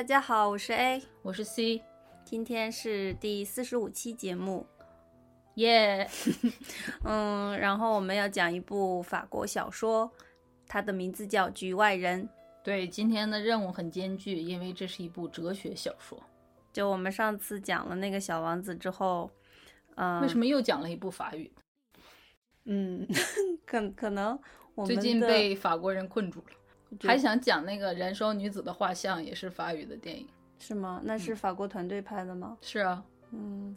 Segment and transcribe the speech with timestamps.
[0.00, 1.82] 大家好，我是 A，我是 C，
[2.24, 4.66] 今天是第四十五期节目，
[5.56, 6.08] 耶、
[7.04, 10.10] 嗯，然后我们要讲一部法国小说，
[10.66, 12.24] 它的名字叫《局外人》。
[12.64, 16.18] 对，今天的任务很艰巨，因为这是一部哲学小说。
[16.72, 19.30] 就我们上次讲了那个小王子之后，
[19.96, 21.52] 嗯、为什么又讲了一部法语？
[22.64, 23.06] 嗯，
[23.66, 24.40] 可可能
[24.74, 26.56] 我们最近被法国人困住了，觉
[27.02, 30.26] 还想讲那个《燃烧女子的画像》，也是法语的电影。
[30.58, 31.00] 是吗？
[31.04, 32.58] 那是法国团队拍的吗？
[32.60, 33.74] 是啊，嗯，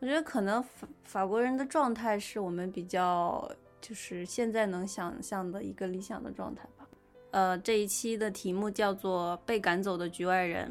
[0.00, 3.48] 我觉得可能法法国人的状态是我们比较
[3.80, 6.88] 就是现在能想象的一个理想的状态吧。
[7.30, 10.68] 呃，这一期的题目叫做《被赶走的局外人》。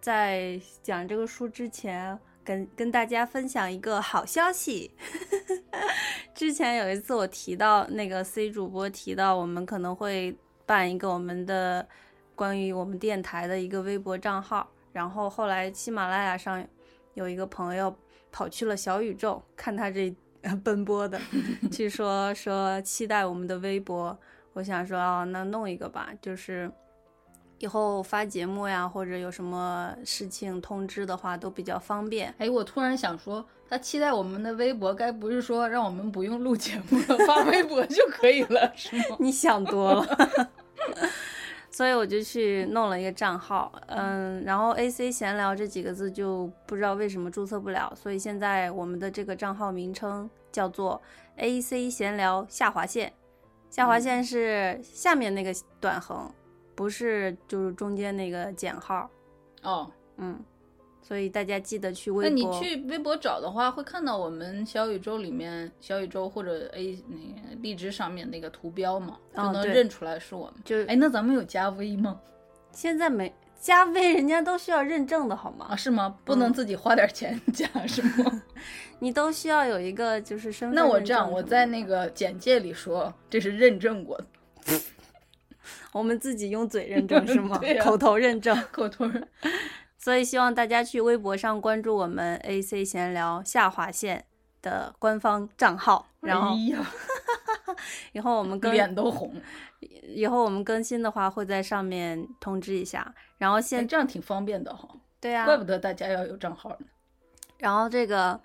[0.00, 4.90] 在讲这个书之前，跟跟大家分享一个好消息。
[6.34, 10.36] 之前有一次我提到那个 C 主播提到我们可能会
[10.68, 11.88] 办一个我们的
[12.34, 16.62] 关于我们电台的一个微博账号，然后后来喜马拉雅上
[17.14, 17.96] 有一个朋友
[18.30, 21.18] 跑去了小宇宙看他这呃 奔波的，
[21.72, 24.16] 去说说期待我们的微博。
[24.52, 26.70] 我想说啊，那弄一个吧，就是
[27.58, 32.34] 以后发节目呀，或者有什么事情通知的话都比较方便。
[32.36, 39.16] 哎，我突然想说，他期待我们的微博，该不是说让我们不用录节目了，发微博就可以了，是吗？
[39.20, 40.50] 你想多了。
[41.70, 51.00] 所以我就去弄了一个账号，嗯，然后 A C 闲聊这几个字就不知道为什么注册不了，所以现在我们的这个账号名称叫做
[51.36, 53.12] A C 闲聊下划线，
[53.70, 56.32] 下划线是下面那个短横，
[56.74, 59.08] 不是就是中间那个减号，
[59.62, 60.40] 哦，嗯，
[61.08, 62.60] 所以大家记得去微博那博。
[62.60, 70.54] 你去微博找的话，会看到我们小宇宙里面，小宇宙或者 A 那个荔枝上面那个图标嘛，就能认出来是我们。
[70.66, 72.20] 就哎，那咱们有加 V 吗？
[72.72, 75.68] 现在没加 V，，人家都需要认证的好吗？
[75.70, 76.14] 啊，是吗？
[76.26, 78.42] 不能自己花点钱 加是吗？
[79.00, 84.26] 你都需要有一个就是身份那我这样，我在那个简介里说这是认证过的，
[85.92, 87.56] 我们自己用嘴认证是吗？
[87.56, 88.54] 对口头认证。
[88.70, 89.26] 口头儿。
[89.98, 94.24] 所以希望大家去微博上关注我们 AC 闲聊下划线
[94.62, 96.54] 的官方账号，然后
[98.12, 99.34] 以后我们更脸都红。
[99.80, 103.14] 以后我们更新的话会在上面通知一下。
[103.36, 104.88] 然后哎，现这样挺方便的哈，
[105.20, 106.86] 对啊，怪不得大家要有账号呢。
[107.58, 108.40] 然后这个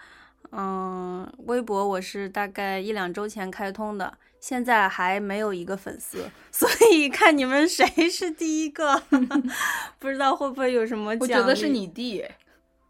[0.51, 9.01] 嗯，微博我是大概一两周前开通的，现在还没有一个粉丝， 所以看你们谁是第一个，
[9.99, 11.41] 不知道会不会有什么我奖励。
[11.41, 12.25] 觉得是你弟，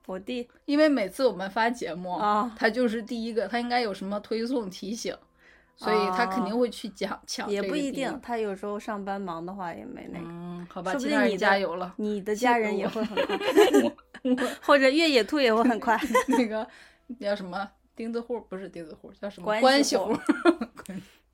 [0.08, 5.16] 我弟因为每次我们发节目，啊他就是第一个，他应该有什么推送提醒，
[5.76, 7.48] 所以他肯定会去讲抢。
[7.48, 8.20] 也不一定，。
[8.24, 10.26] 他有时候上班忙的话也没那个。
[10.28, 11.94] 嗯，好吧，说不定你加油了。
[11.98, 13.16] 你的家人也会很
[14.36, 15.96] 快， 或者越野兔也会很快。
[16.30, 16.68] 那个
[17.20, 20.20] 叫什么钉子户，不是钉子户，叫什么关关系系户户。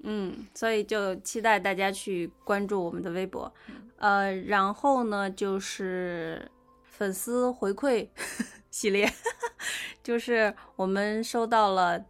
[0.04, 3.52] 嗯，所以就期待大家去关注我们的微博。
[3.98, 6.50] 呃，然后呢，就是
[6.84, 8.08] 粉丝回馈
[8.72, 9.12] 系列，
[10.04, 12.06] 就是我们收到了。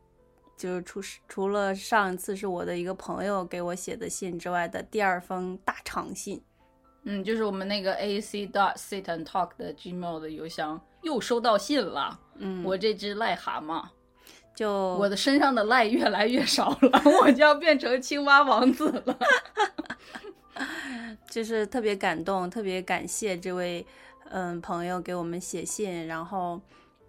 [0.57, 0.99] 就是除
[1.29, 6.41] 除了上一次是我的一个朋友给我写的信之外的第二封大长信，
[7.03, 12.19] 嗯，就是我们那个 a c dot sit and talk 的 gmail 的邮箱又收到信了。
[12.35, 13.87] 嗯，我这只癞蛤蟆，
[14.55, 19.17] 就我的身上的赖越来越少了， 我就要变成青蛙王子了。
[21.29, 23.85] 就是特别感动，特别感谢这位
[24.29, 26.59] 嗯朋友给我们写信，然后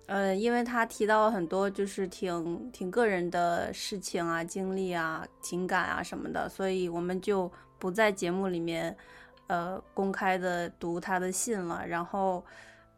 [0.07, 8.97] 呃，因为他提到了很多就是挺挺个人的事情啊、经历啊、情感啊什么的，所以我们就不在节目里面
[9.49, 12.45] 呃公开的读他的信了，然后。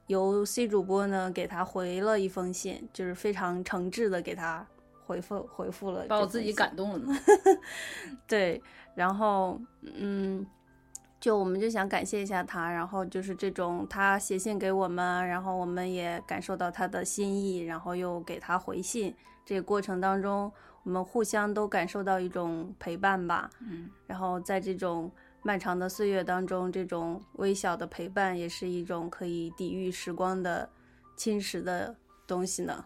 [0.06, 4.66] 由 C 主播呢给他回了一封信，就是非常诚挚的给他
[5.04, 7.14] 回回复回复了，把我自己感动了呢。
[8.26, 8.62] 对，
[8.94, 10.46] 然后嗯，
[11.20, 19.14] 就我们就想感谢一下他，然后就是这种他写信给我们，然后我们也感受到他的心意，然后又给他回信，
[19.44, 20.50] 这个过程当中，
[20.82, 23.50] 我们互相都感受到一种陪伴吧。
[23.60, 25.10] 嗯，然后在这种
[25.42, 30.70] 漫长的岁月当中，这种微小的陪伴也是一种可以抵御时光的
[31.16, 31.96] 侵蚀的
[32.26, 32.84] 东西呢。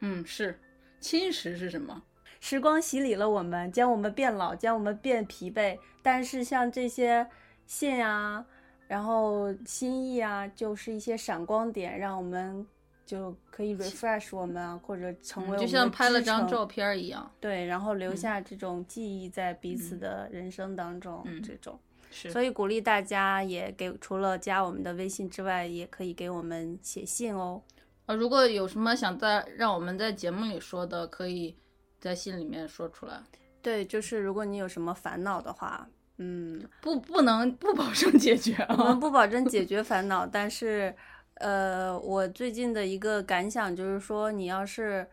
[0.00, 0.58] 嗯，是
[1.00, 2.02] 侵蚀是什么？
[2.40, 5.78] 时光洗礼了我们，将我们变老，将我们变疲惫。
[6.02, 7.24] 但是像这些
[7.64, 8.44] 信啊，
[8.88, 12.66] 然后心意啊，就是一些闪光点，让我们
[13.12, 17.30] 就可以 refresh 我们啊，或者成为我们就像拍了张照片一样。
[17.38, 21.78] 对，然后留下这种记忆在彼此的人生当中，嗯这种。
[22.10, 27.60] 是，所以鼓励大家也给除了加我们的微信之外，也可以给我们写信哦。
[28.06, 31.54] 呃，如果有什么想在让我们在节目里说的，可以
[32.00, 33.20] 在信里面说出来。
[33.60, 35.86] 对，就是如果你有什么烦恼的话，
[36.16, 38.94] 嗯，不，不能不保证解决我们啊。
[38.94, 40.94] 不保证解决烦恼，但是，
[41.34, 45.08] 呃，我最近的一个感想就是说，你要是，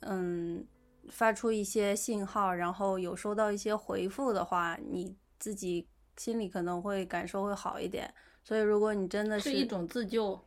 [0.00, 0.66] 嗯，
[1.10, 5.86] 发出一些信号，然后有收到一些回复的话，你自己
[6.16, 8.12] 心里可能会感受会好一点。
[8.42, 10.40] 所以，如果你真的是是一种自救。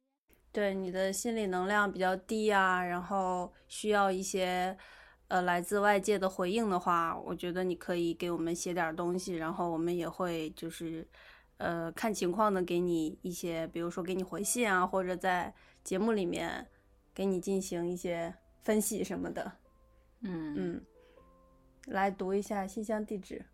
[0.52, 4.78] 对你的心理能量比较低啊，然后需要一些
[5.28, 11.08] 呃来自外界的回应的话，我觉得你可以给我们写点儿东西，然后我们也会就是
[11.58, 15.54] 呃看情况的给你一些，比如说给你回信啊，或者在
[15.84, 16.68] 节目里面
[17.14, 19.52] 给你进行一些分析什么的。
[20.22, 20.86] 嗯嗯，
[21.88, 23.46] 来读一下信箱地址。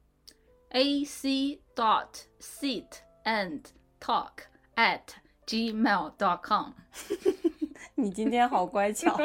[0.69, 2.85] a c dot sit
[3.23, 3.61] and
[3.99, 4.43] talk
[4.75, 5.01] at
[5.47, 6.73] gmail dot com。
[7.95, 9.17] 你今天好乖巧。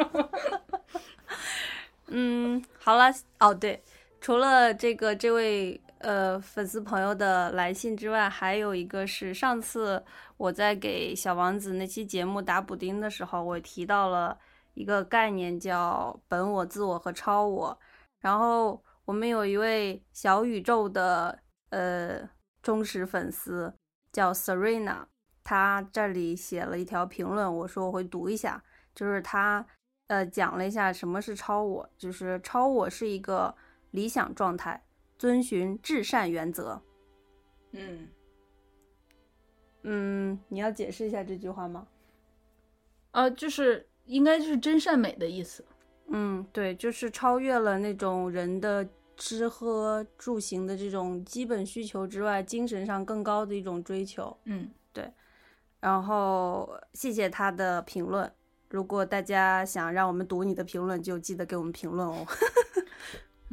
[2.07, 3.83] 嗯，好了，哦对，
[4.21, 10.03] 除了这个这位呃粉丝朋友的来信之外，还有一个是上次
[10.37, 14.37] 我在给小王子那期节目打补丁的时候，我提到了
[14.73, 17.79] 一个概念叫本我、自我和超我。
[18.19, 21.39] 然后我们有一位小宇宙的
[21.69, 22.27] 呃
[22.61, 23.73] 忠实粉丝
[24.11, 25.05] 叫 Serena，
[25.43, 28.63] 他这里写了一条评论，我说我会读一下，
[28.93, 29.65] 就是他
[30.07, 33.55] 呃讲了一下什么是超我，就是超我是一个
[33.91, 34.83] 理想状态，
[35.17, 36.81] 遵循至善原则。
[37.71, 38.07] 嗯，
[39.83, 41.87] 嗯，你要解释一下这句话吗？
[43.11, 45.63] 呃，就是应该就是真善美的意思。
[46.07, 54.37] 嗯，对，就是超越了那种人的吃喝住行的这种基本需求之外，精神上更高的一种追求。
[54.43, 55.11] 嗯，对
[55.79, 58.31] 然后谢谢他的评论。
[58.69, 62.25] 如果大家想让我们读你的评论，就记得给我们评论哦。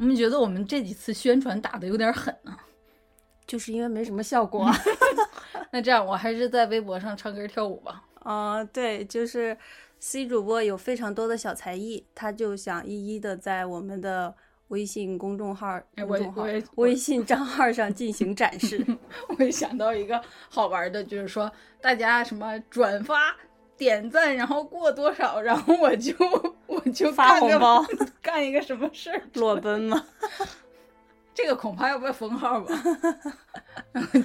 [0.02, 2.56] 我们觉得我们这几次宣传打的有点狠呢、
[3.46, 4.76] 就是因为没什么效果啊。
[5.70, 8.02] 那这样，我还是在微博上唱歌跳舞吧。
[8.24, 9.56] 嗯、对，就是
[10.00, 14.34] C 主播有非常多的小才艺，他就想一一的在我们的
[14.68, 16.42] 微信公众号、哎我公众号、
[16.74, 18.84] 微信账号上进行展示。
[19.38, 20.20] 我也想到一个
[20.50, 21.48] 好玩的，就是说
[21.80, 23.36] 大家什么转发、
[23.76, 26.12] 点赞，然后过多少，然后我就
[26.72, 27.84] 我就发红包，
[28.22, 29.22] 干一个什么事儿。
[29.34, 30.04] 裸奔吗？
[31.34, 32.74] 这个恐怕要被封号吧，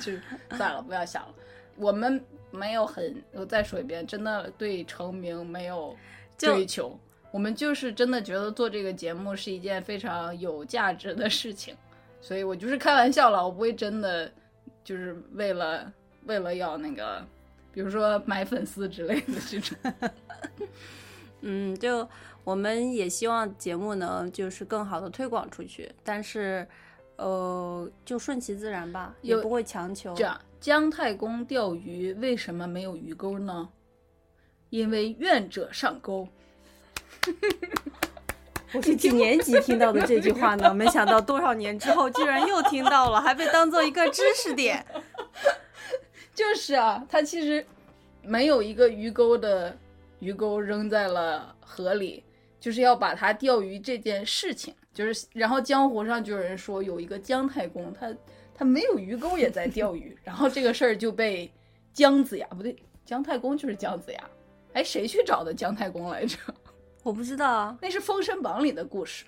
[0.01, 0.11] 就
[0.57, 1.33] 算了，不要想了。
[1.75, 5.95] 我们没有很，我再说一遍，真的对成名没有
[6.37, 6.99] 追求，
[7.31, 11.75] 我们就是真的觉得做这个节目是一件非常有价值的事情，
[12.19, 14.29] 所以我就是开玩笑了，我不会真的
[14.83, 15.91] 就是为了
[16.25, 17.25] 为了要那个，
[17.71, 19.77] 比如说买粉丝之类的这种。
[21.41, 22.07] 嗯，就
[22.47, 26.65] 我们也希望节目能就是更好的推广出去，但是，
[27.17, 30.13] 呃，就顺其自然吧，也不会强求。
[30.13, 33.67] 这样，姜太公钓鱼为什么没有鱼钩呢？
[34.69, 36.25] 因为愿者上钩。
[38.71, 40.73] 我是几年级听到的这句话呢？
[40.73, 44.85] 没想到多少年之后居然又听到了，还被当做一个知识点。
[46.33, 47.65] 就是啊，他其实
[48.21, 49.77] 没有一个鱼钩的
[50.19, 52.23] 鱼钩扔在了河里，
[52.67, 58.13] 就是要把他钓鱼这件事情，就是然后江湖上就有人说有一个姜太公，他
[58.53, 61.49] 他没有鱼钩也在钓鱼， 然后这个事儿就被
[61.93, 64.29] 姜子牙不对，姜太公就是姜子牙，
[64.73, 66.37] 哎，谁去找的姜太公来着？
[67.03, 69.23] 我不知道啊，那是《封神榜》里的故事。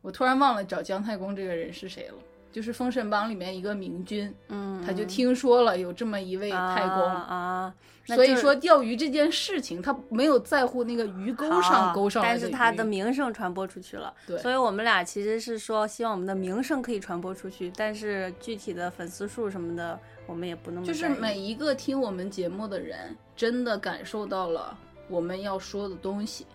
[0.00, 2.14] 我突然忘了找姜太公这个人是谁了。
[2.52, 7.74] 就是《封神榜》里面一个明君，嗯，他就听说了有这么一位太公，啊啊，
[8.06, 14.12] 所以说钓鱼这件事情，他没有在乎那个鱼钩上钩上但是他的名声传播出去了。
[14.26, 14.38] 对。
[14.38, 24.76] 所以我们俩其实是说，希望我们的名声可以传播出去，但是具体的粉丝数什么的，我们也不那么就是每一个听我们节目的人，真的感受到了
[25.08, 26.46] 我们要说的东西，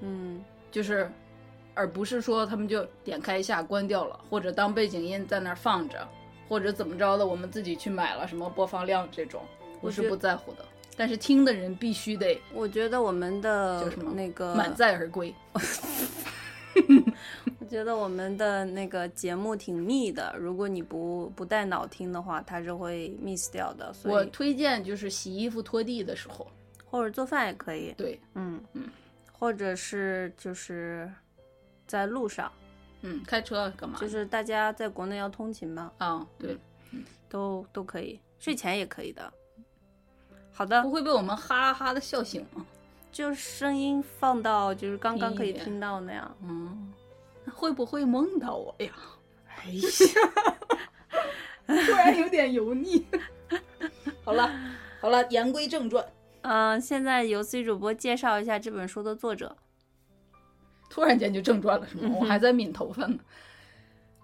[0.00, 0.42] 嗯。
[0.70, 1.08] 就是，
[1.74, 6.06] 而不是说他们就点开一下关掉了，或者当背景音在那儿放着，
[6.48, 9.42] 或者怎么着的，我们自己去买了什么播放量这种，
[9.80, 10.64] 我是不在乎的。
[10.96, 15.34] 但是听的人必须得我觉得我们的那个满载而归。
[17.60, 23.92] 我觉得我们的那个节目挺密的，如果你不不带脑听的话，它是会 miss 掉的。
[23.92, 26.46] 所以我推荐就是洗衣服拖地的时候，
[26.84, 28.88] 或者做饭也可以，对，嗯嗯，
[29.32, 31.10] 或者是就是
[31.86, 32.50] 在路上，
[33.02, 33.98] 嗯，开车干嘛？
[33.98, 36.58] 就是大家在国内要通勤嘛，啊，对，
[37.28, 39.32] 都都可以，睡前也可以的。
[40.52, 42.64] 好的不，会被我们哈哈的笑醒吗？
[43.10, 46.36] 就声音放到就是刚刚可以听到那样。
[46.42, 46.92] 嗯，
[47.54, 48.92] 会不会梦到我呀？
[49.46, 49.88] 哎呀，
[51.86, 53.06] 突然有点油腻。
[54.24, 54.50] 好了，
[55.00, 56.04] 好了，言归正传。
[56.42, 59.56] 嗯、现在由 C 主播介绍一下这本书的作者。
[60.94, 62.16] 突然间就正传了是吗？
[62.20, 63.18] 我还在抿头发呢。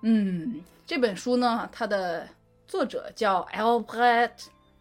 [0.02, 2.28] 嗯，这本书呢，它的
[2.68, 4.30] 作者叫 Albert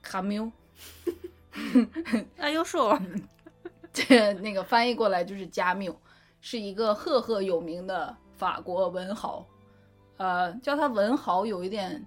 [0.05, 0.51] Camus，
[2.37, 2.95] 哎，有数。
[3.91, 5.99] 这那个翻译过来就是加缪，
[6.41, 9.43] 是一个赫赫有名的法国文豪。
[10.17, 12.05] 呃，叫他文豪有一点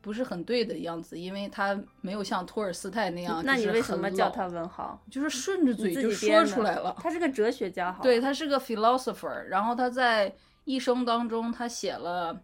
[0.00, 3.42] 不是很对的样子，因为他没有像托尔斯泰那样。
[3.44, 4.46] 那你为什么叫他？
[4.46, 5.00] 文豪？
[5.10, 6.96] 就是顺着嘴就说出来了。
[6.98, 8.02] 他是个哲学家，好。
[8.02, 12.40] 对，，他是个 philosopher，然后他在一生当中，他写了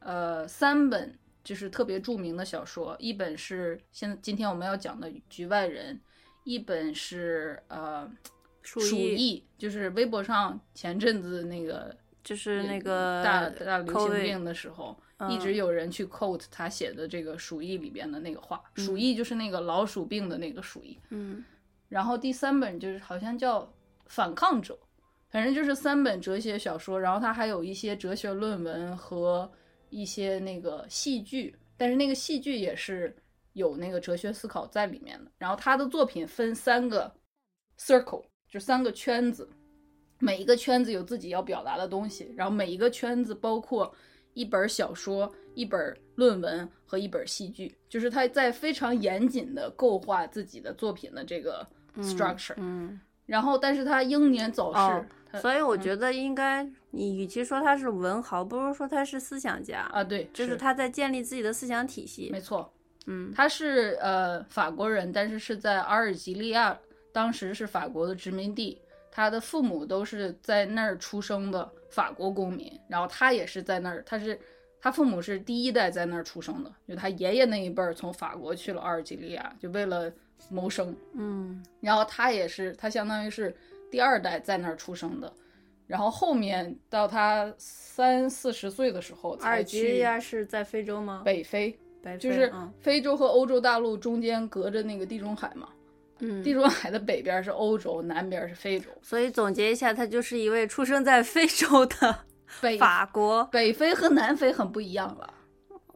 [0.00, 5.94] 呃三本就是特别著名的小说，一本是现在今天我们要讲的《局外人》，
[6.44, 8.10] 一本是呃
[8.62, 11.94] 鼠疫，就是微博上前阵子那个
[12.24, 14.98] 就是那个大大流行病的时候，
[15.30, 20.98] 一嗯直有人去 quote 他写的这个鼠疫里边的那个话，嗯鼠疫就是那个老鼠病的那个鼠疫。
[21.10, 21.44] 嗯
[21.88, 23.62] 然后第三本就是好像叫
[24.06, 24.74] 《反抗者》，
[25.28, 29.48] 反正就是三本哲学小说，然后他还有一些哲学论文和
[29.90, 33.14] 一些那个戏剧，但是那个戏剧也是
[33.52, 35.30] 有那个哲学思考在里面的。
[35.38, 37.14] 然后他的作品分三个
[37.78, 39.48] circle，就三个圈子，
[40.24, 43.94] 每一个圈子有自己要表达的东西，然后每一个圈子包括
[44.32, 51.66] 一本小说、一本论文和一本戏剧，就是他在非常严谨的构画自己的作品的这个
[51.98, 52.98] structure，、嗯。
[53.26, 55.06] 然后但是他英年早逝，哦
[55.40, 62.38] 所以我觉得应该，你与其说他是文豪，不如说他是思想家，啊对，就是他在建立自己的思想体系没。
[62.40, 62.70] 错，
[63.06, 66.78] 嗯他是呃法国人，但是是在阿尔及利亚，
[67.12, 68.78] 当时是法国的殖民地，
[69.16, 74.36] 他的父母都是在那儿出生的法国公民，然后他也是在那儿，他是
[74.80, 80.12] 他父母是第一代在那儿出生的，就他爷爷那一辈儿从法国去了阿尔及利亚，就为了
[80.50, 81.64] 谋生，嗯。
[81.80, 83.54] 然后他也是，他相当于是
[83.88, 85.32] 第二代在那儿出生的，
[85.86, 91.22] 然后后面到他三四十岁的时候阿尔及利亚是在非洲吗？
[91.24, 91.70] 北非，
[92.02, 92.68] 北非就是嗯。
[92.80, 95.68] 非洲和欧洲大陆中间隔着那个地中海嘛，
[96.26, 98.86] 嗯地中海的北边是欧洲，南边是非洲。
[99.02, 102.24] 所以总结一下，他就是一位出生在非洲的
[102.60, 105.34] 北法国，北非和南非很不一样了，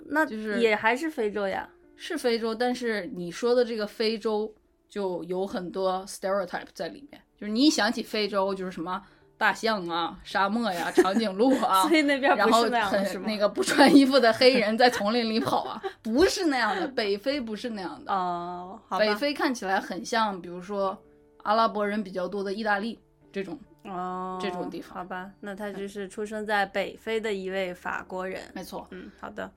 [0.06, 1.68] 那就是也还是非洲呀。
[1.96, 4.54] 是非洲，但是你说的这个非洲
[4.88, 9.02] 就有很多 stereotype 在里面，就是你一想起非洲就是什么
[9.38, 13.24] 大象啊、沙漠呀、长颈鹿啊， 所以那边然后不是那样的是吗？
[13.24, 20.98] 很那个不穿衣服的黑人在丛林里跑啊，不是那样的，北非不是那样的，哦，好，北非看起来很像，比如说
[21.44, 22.98] 阿拉伯人比较多的意大利
[23.32, 28.42] 这种，哦，这种地方好吧，那他就是出生在北非的一位法国人。
[28.52, 28.86] 没错。
[28.90, 29.48] 嗯，好的，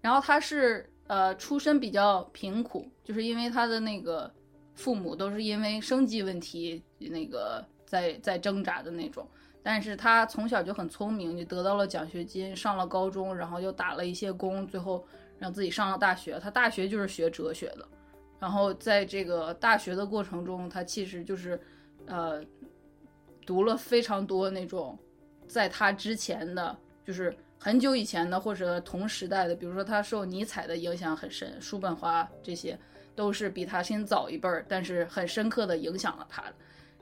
[0.00, 4.28] 然后他是呃出身比较贫苦，就是因为他的那个
[4.74, 9.26] 父母都是因为生计问题那个在在挣扎的那种。
[9.60, 15.04] 但是他从小就很聪明，就得到了奖学金，上了高中，然后又打了一些工，最后
[15.38, 16.38] 让自己上了大学。
[16.38, 17.86] 他大学就是学哲学的，
[18.38, 21.60] 然后在这个大学的过程中，他其实就是
[22.06, 22.42] 呃
[23.44, 24.96] 读了非常多那种
[25.46, 32.78] 在他之前的，就是很久以前的或者同时代的，比如说他受尼采的影响很深，叔本华这些
[33.14, 36.44] 都是比他先早一辈儿，但是很深刻的影响了他。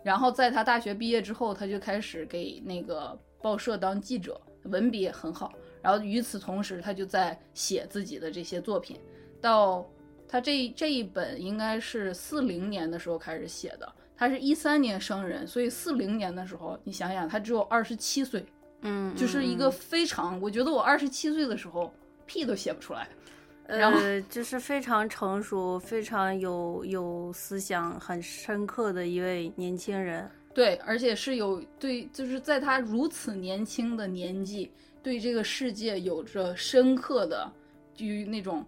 [0.07, 5.53] 然后在他大学毕业之后，他就开始给那个报社当记者，文笔也很好。
[5.83, 8.99] 然然后与此同时，他就在写自己的这些作品。
[9.41, 9.89] 到
[10.29, 18.45] 他这这一本应该是四零年的时候开始写的，他是一三年生人，所以四零年的时候，你想想，他只有二十七岁，
[18.81, 21.95] 嗯，就是一个非常，我觉得我二十七岁的时候
[22.27, 23.09] 屁都写不出来。
[23.69, 30.29] 然后呃，就是非常成熟、非常有有思想、很深刻的一位年轻人。
[30.55, 34.71] 对，而且是有对，就是在他如此年轻的年纪，
[35.03, 37.51] 对这个世界有着深刻的，
[37.99, 38.65] 于那种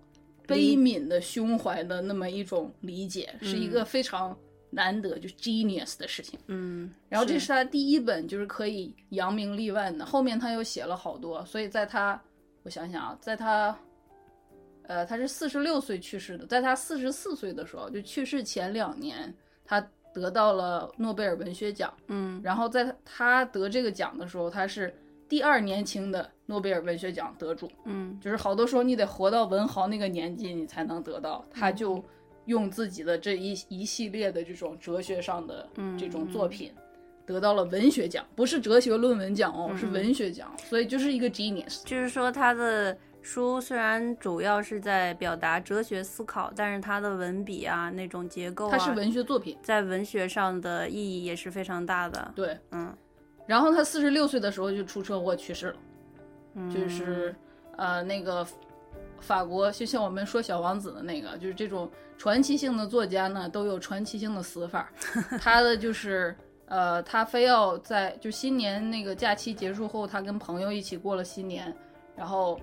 [0.47, 4.37] 悲悯的胸怀的那么一种理解，是一个非常
[4.69, 6.39] 难得就 genius 的事情。
[6.49, 12.21] 嗯，然后这是他第一本就是可以扬名立万的，后面他又写了好多，所以在他，
[12.65, 13.75] 我想想啊，在他，
[14.89, 19.33] 呃，他是四十六岁去世的，在他四十四岁的时候，就去世前两年，
[19.65, 19.81] 他
[20.13, 21.93] 得到了诺贝尔文学奖。
[22.09, 24.93] 嗯然后在他他得这个奖的时候，他是
[25.29, 31.45] 第二年轻的诺贝尔文学奖得主，嗯就是好多时候你得活到文豪那个年纪，你才能得到。
[31.53, 32.03] 他就
[32.47, 35.69] 用自己的这一一系列的这种哲学上的
[35.99, 36.73] 这种作品，
[37.27, 41.85] 得到了文学奖，不是哲学论文奖哦，是文学奖，所以就是一个 genius。
[41.85, 52.33] 就是说他的书虽然主要是在表达哲学思考，但是它的文笔啊，那种结构啊，它是文学作品，在文学上的意义也是非常大的。
[52.35, 52.59] 对。
[52.71, 52.95] 嗯
[53.47, 55.77] 然后他四十六岁的时候就出车祸去世了。
[56.53, 57.35] 嗯，就是
[57.79, 58.47] 呃那个
[59.21, 64.93] 法国，就像我们说小王子的那个，就是这种传奇性的作家呢，都有传奇性的死法。
[65.41, 71.75] 他的就是呃，他非要在就新年那个假期结束后，他跟朋友一起过了新年，
[72.15, 72.61] 然后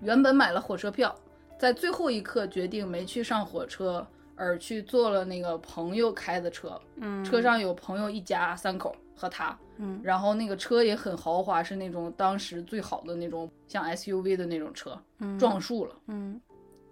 [0.00, 1.14] 原本买了火车票，
[1.58, 6.80] 在最后一刻决定没去上火车，而去坐了那个朋友开的车。
[6.96, 16.40] 嗯车上有朋友一家三口和他，嗯然后那个车也很豪华，是那种当时最好的那种像 SUV 的那种车，嗯撞树了，嗯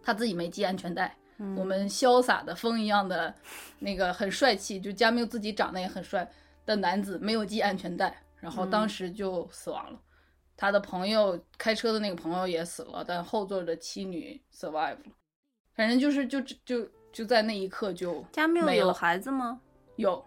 [0.02, 1.14] 他自己没系安全带。
[1.38, 3.34] 嗯我们潇洒的风一样的
[3.80, 6.28] 那个很帅气，就加缪自己长得也很帅
[6.64, 9.98] 的男子没有系安全带，然后当时就死亡了。
[10.56, 15.12] 他的朋友开车的那个朋友也死了，但后座的妻女 survive 了。
[15.74, 19.60] 反正就是就就就在那一刻就加缪有孩子吗？
[19.96, 20.24] 有，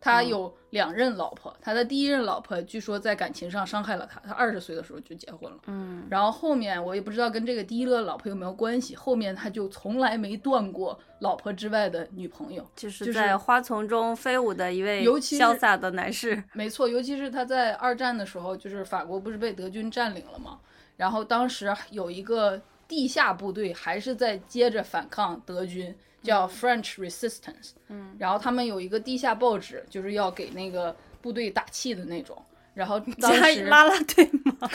[0.00, 5.58] 他嗯有两任老婆，他的第一任老婆据说在感情上伤害了他，他二十岁的时候就结婚了。
[5.66, 12.66] 嗯然后后面我也不知道跟这个第一个老婆有没有关系，后面他就从来没断过老婆之外的女朋友。
[12.74, 16.42] 就是就是在花丛中飞舞的一位潇洒的男士。
[16.54, 20.58] 没错，尤其是他在二战的时候，就是法国不是被德军占领了吗？
[20.96, 27.70] 然后当时有一个地下部队还是在接着反抗德军，叫 French Resistance。
[27.88, 32.40] 嗯，然后他们有一个地下报纸，就是要给那个部队打气的那种。
[32.74, 34.68] 然后当加时拉拉队吗？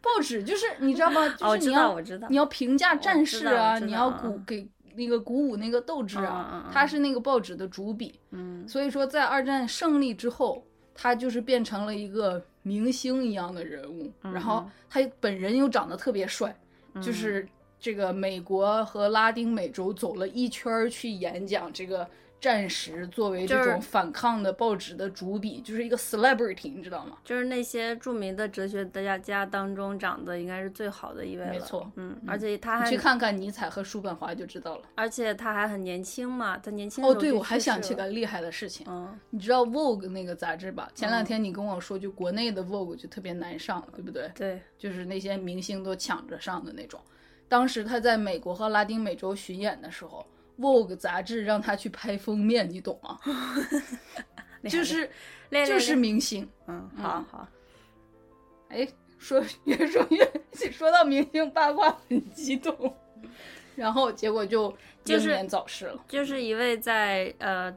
[0.00, 1.22] 报纸就是你知道吗？
[1.40, 6.70] 哦知就是你要、道我知道你要评价战士啊，你要嗯鼓给那个鼓舞那个斗志啊。
[6.72, 14.12] 他是那个报纸的主笔，嗯所以说在二战胜利之后，他就是变成了一个明星一样的人物。
[14.22, 16.56] 嗯然后他本人又长得特别帅，
[17.02, 22.08] 就是这个美国和拉丁美洲走了一圈儿去演讲这个。
[22.38, 27.16] 战时作为这种反抗的报纸的主笔，就是一个 celebrity，你知道吗？
[27.24, 31.50] 就是那些著名的哲学家家当中长得应该是最好的一位了。
[31.50, 34.82] 没错嗯，而且他还去看看尼采和叔本华就知道了。
[34.94, 40.90] 而且他还很年轻嘛，他年轻的哦，对，我还想起个厉害的事情，嗯你知道 Vogue 那个杂志吧？
[40.94, 44.30] 前两嗯天你跟我说，就国内的 Vogue 就特别难上，对不对？
[44.34, 47.00] 对，就是那些明星都抢着上的那种。
[47.48, 50.26] 当时他在美国和拉丁美洲巡演的时候
[50.58, 53.18] ，Vogue 杂志让他去拍封面，你懂吗？
[54.68, 55.08] 就是
[55.50, 56.48] 练就是明星。
[56.66, 57.48] 嗯，好好，
[58.68, 58.86] 哎，
[59.18, 60.28] 说 越说越
[60.72, 62.94] 说到明星八卦很激动，
[63.76, 66.04] 然后结果就就是英年早逝了。
[66.08, 67.72] 就是一位在呃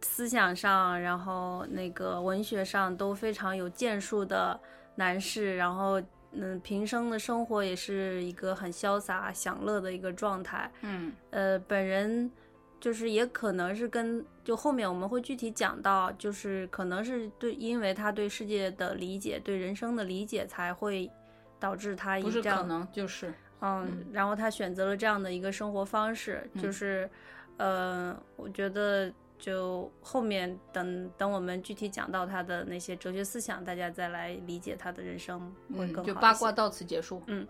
[0.00, 4.58] 思想上，然后那个文学上都非常有建树的
[4.94, 6.00] 男士，然后
[6.38, 10.70] 嗯，平生的生活也是一个很潇洒享乐的一个状态。
[10.82, 11.12] 嗯。
[11.30, 12.30] 呃，本人
[12.78, 21.10] 就是也可能是跟就后面我们会具体讲到，就是可能是对，因为他对世界的理解、对人生的理解，才会
[21.58, 23.32] 导致他以不是这样可能就是。
[23.62, 27.08] 嗯，然后他选择了这样的一个生活方式，就是，
[27.56, 35.40] 呃，我觉得就后面等等我们具体讲到他的那些哲学思想，大家再来理解他的人生
[35.76, 36.02] 会嗯，更好。
[36.04, 37.22] 就八卦到此结束。
[37.26, 37.46] 嗯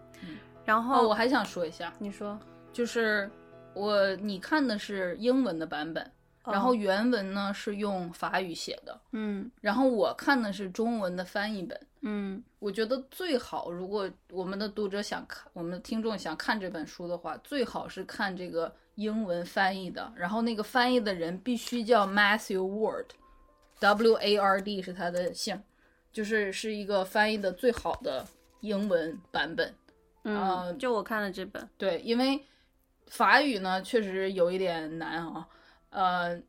[0.65, 2.37] 然后、哦，我还想说一下，你说，
[2.73, 3.31] 就是
[3.73, 6.11] 我你看的是英文的版本，
[6.45, 11.81] 然后哦原文呢是用法语写的，嗯然后我看的是中文的翻译本。
[12.09, 20.13] 嗯我觉得最好，如果我们的读者想看，我们的听众想看这本书的话，最好是看这个英文翻译的。
[20.15, 25.59] 然后那个翻译的人必须叫 Matthew Ward，W A R D 是他的姓，
[26.13, 28.27] 就是是一个翻译的最好的
[28.61, 29.75] 英文版本。
[30.25, 32.45] 嗯，呃就我看了这本，对，因为
[33.07, 35.49] 法语呢确实有一点难啊，
[35.91, 36.43] 呃，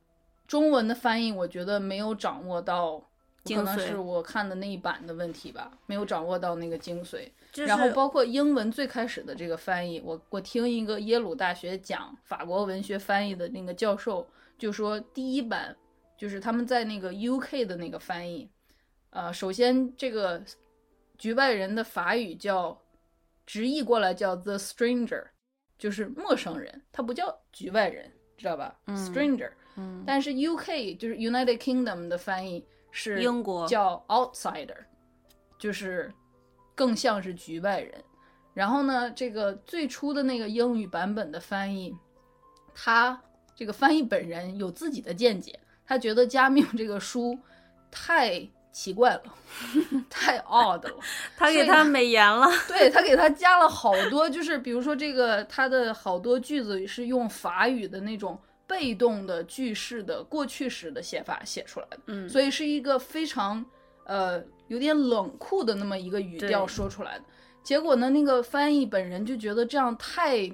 [0.47, 3.06] 中文的翻译我觉得没有掌握到，
[3.47, 7.29] 可能是我看的那一版的问题吧，没有掌握到那个精髓。
[7.51, 15.75] 就是然后包括英文最开始的这个翻译，我我听一个耶鲁大学讲法国文学翻译的那个教授就说，第一版
[16.17, 18.49] 就是他们在那个 UK 的那个翻译，
[19.11, 20.43] 呃，首先这个
[21.17, 22.79] 局外人的法语叫
[23.45, 25.23] 直译过来叫 the stranger，
[25.79, 28.95] 就是陌生人，它不叫局外人，知道吧、嗯。
[28.95, 30.03] S t r a n g e r 嗯。
[30.05, 32.63] 但是 UK 就是 United Kingdom 的翻译
[32.99, 34.75] 是英国叫 outsider，
[35.59, 36.11] 就是
[36.73, 37.93] 更像是局外人。
[38.55, 41.95] 然后呢，这个最初的那个英语版本的翻译，
[42.73, 43.21] 他
[43.55, 47.37] 这个翻译本人有自己的见解，他觉得加缪这个书
[47.91, 49.23] 太奇怪了，
[50.09, 50.95] 太 odd 了。
[51.37, 63.65] 他给他美颜了，对他给他加了好多，就是比如说这个他的好多句子是用法语的那种被动的句式的过去时的写法写出来的，嗯，所以是一个非常
[64.03, 67.23] 呃有点冷酷的那么一个语调说出来的。
[67.63, 70.51] 结果呢，那个翻译本人就觉得这样太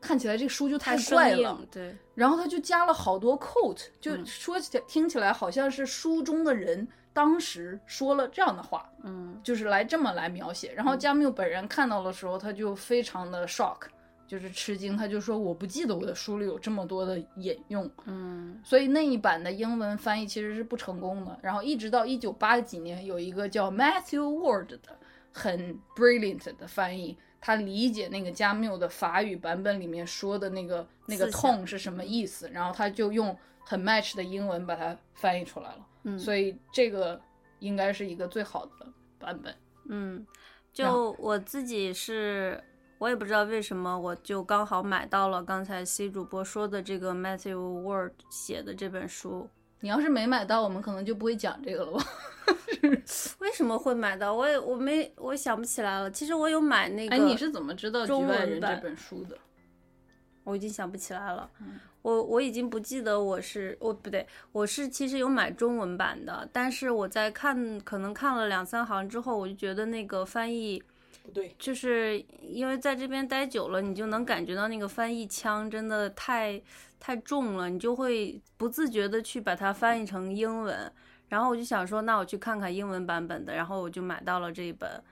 [0.00, 8.90] 看起来这个书就太怪了，，对，然后他就加了好多 quote，就嗯说起来听起来好像是书中的人当时说了这样的话。
[9.06, 10.72] 嗯就是来这么来描写。
[10.72, 13.80] 然后加缪本人看到的时候，他就非常的 shock，
[14.26, 21.38] 就是吃惊，他就说我不记得我的书里有这么多的引用，嗯所以那一版的英文翻译其实是不成功的。
[21.42, 24.98] 然后一直到一九八几年，有一个叫 Matthew Ward 的
[25.32, 27.16] 很 brilliant 的翻译。
[27.46, 35.86] 他理解那个加缪的法语版本里面说的那个那个痛是什么意思，然后他就用很 match 的英文把它翻译出来了。
[36.04, 37.20] 嗯，所以这个
[37.58, 38.86] 应该是一个最好的
[39.18, 39.54] 版本。
[39.90, 40.26] 嗯，
[40.72, 42.58] 就我自己是，
[42.98, 49.48] 我也不知道为什么，我就刚好买到了刚才 C 主播说的这个 Matthew Word 写的这本书。
[49.80, 52.04] 你要是没买到，我们可能就不会讲这个了吧？
[53.40, 54.32] 为什么会买到？
[54.32, 56.10] 我也我没我想不起来了。
[56.10, 59.36] 其实我有买那个，哎，你是怎么知道《局中外人》这文版本书的？
[60.44, 61.50] 我已经想不起来了。
[61.60, 70.82] 嗯我我已经不记得我是我不对，我是其实有买中文版的，但是我在看可能看了两三行之后，我就觉得那个翻译
[71.24, 76.62] 不对，就是因为在这边待久了，你就能感觉到那个翻译腔真的太
[77.00, 80.92] 太重了，你就会不自觉的去把它翻译成英文。
[81.28, 85.02] 然后我就想说，那我去看看英文版本的，然后我就买到了这一本，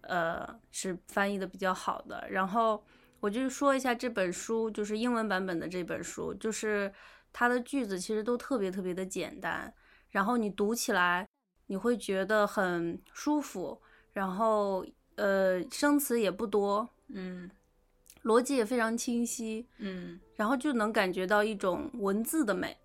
[0.00, 2.26] 呃，是翻译的比较好的。
[2.28, 2.84] 然后
[3.20, 6.92] 我就说一下这本书，就是英文版本的这本书，就是
[7.32, 9.72] 它的句子其实都特别特别的简单，
[10.10, 11.26] 然后你读起来
[11.68, 13.80] 你会觉得很舒服，
[14.12, 14.84] 然后
[15.20, 17.50] 呃生词也不多，嗯
[18.24, 22.76] 逻辑也非常清晰，嗯然后就能感觉到一种文字的美。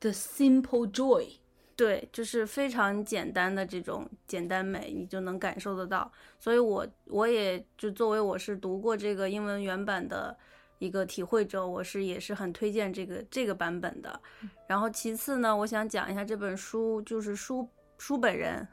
[0.00, 1.38] ，The Simple Joy，
[1.76, 6.10] 对，就是非常简单的这种简单美，你就能感受得到。
[6.38, 10.36] 所以我我也就作为我是读过这个英文原版的
[10.78, 14.20] 一个体会者，我是也是很推荐这个这个版本的。
[14.66, 18.66] 然后其次呢，我想讲一下这本书，就是书书本人，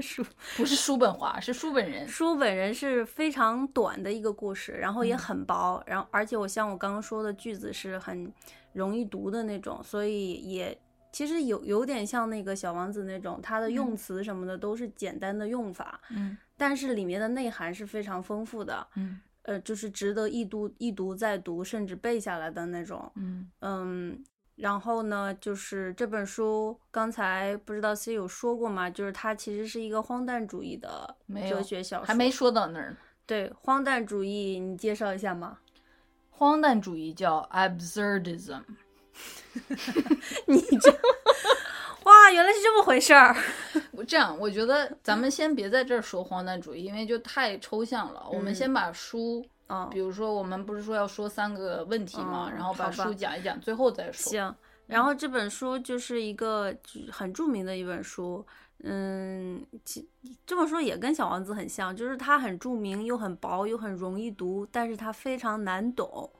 [0.00, 0.24] 书
[0.56, 2.06] 不是叔本华，是书本人。
[2.08, 8.32] 书本人是非常短的一个故事，然后也很薄，然后而且我像我刚刚说的句子是很
[8.72, 10.78] 容易读的那种，所以也
[11.10, 16.36] 其实有有点像那个小王子那种，它的用词什么的都是简单的用法，嗯。
[16.56, 19.20] 但是里面的内涵是非常丰富的，嗯。
[19.42, 23.10] 呃，就是值得一读一读再读，甚至背下来的那种。
[23.14, 23.50] 嗯。
[23.60, 24.24] 嗯，
[24.58, 28.90] 然后呢，就是这本书刚才不知道 C 有说过吗？
[28.90, 31.16] 就是它其实是一个荒诞主义的
[31.48, 32.96] 哲学小说，还没说到那儿呢。
[33.24, 35.58] 对荒诞主义，你介绍一下吗？
[36.30, 38.62] 荒诞主义叫 absurdism，
[40.46, 40.90] 你这，
[42.04, 43.36] 哇，原来是这么回事儿。
[43.92, 48.24] 我这样，我觉得咱们先别在这儿说荒诞主义，因为就太抽象了。
[48.32, 52.48] 我们嗯先把书，哦比，如说我们不是说要说三个问题吗？
[52.50, 54.30] 嗯然后把书讲一讲，最后再说。
[54.30, 54.56] 行。
[54.86, 58.42] 然后这本书就是一个就是很著名的一本书，
[58.84, 60.08] 嗯，其
[60.46, 66.30] 这么说也跟《小王子》很像，就是它很著名，又很薄，又很容易读，但是它非常难懂，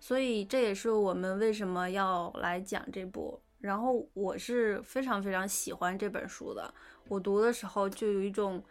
[0.00, 3.38] 所以这也是我们为什么要来讲这部。
[3.60, 6.72] 然后我是非常非常喜欢这本书的，
[7.08, 8.62] 我读的时候就有一种，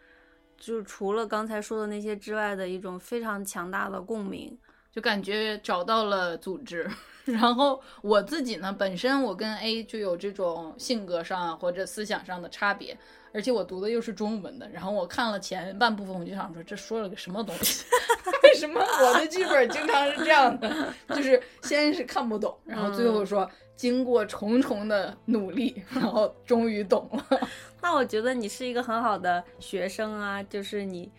[0.58, 4.58] 就除了刚才说的那些之外的一种非常强大的共鸣。
[4.90, 6.90] 就感觉找到了组织，
[7.24, 12.98] 然后我自己呢，本身我跟 A 就有这种性格上或者思想上的差别，
[13.32, 17.84] 而且我读的又是中文的，然后我看了前半部分，我就想说这说了个什么东西？
[18.42, 20.92] 为什么我的剧本经常是这样的？
[21.10, 27.48] 就是先是看不懂，然后最后说经过重重的努力， 然后终于懂了。
[27.80, 31.10] 那我觉得你是一个很好的学生啊，就是你。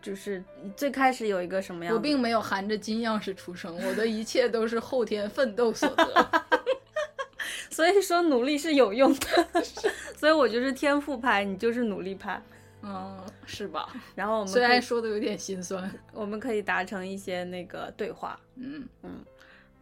[0.00, 1.92] 就是你最开始有一个什么样？
[1.92, 6.30] 我并没有含着金钥匙出生，我的一切都是后天奋斗所得。
[7.68, 9.62] 所以说努力是有用的，
[10.16, 12.40] 所以我就是天赋派，你就是努力派，
[12.80, 13.92] 嗯，是吧？
[14.14, 18.38] 然后我们虽然说的有点心酸，我们可以达成一些那个对话。
[18.54, 19.24] 嗯嗯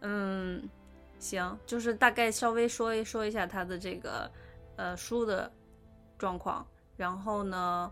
[0.01, 0.69] 嗯，
[1.19, 4.31] 行，就是大概稍微说一说一下他的这个
[4.75, 5.51] 呃书的
[6.17, 7.91] 状况，然后呢。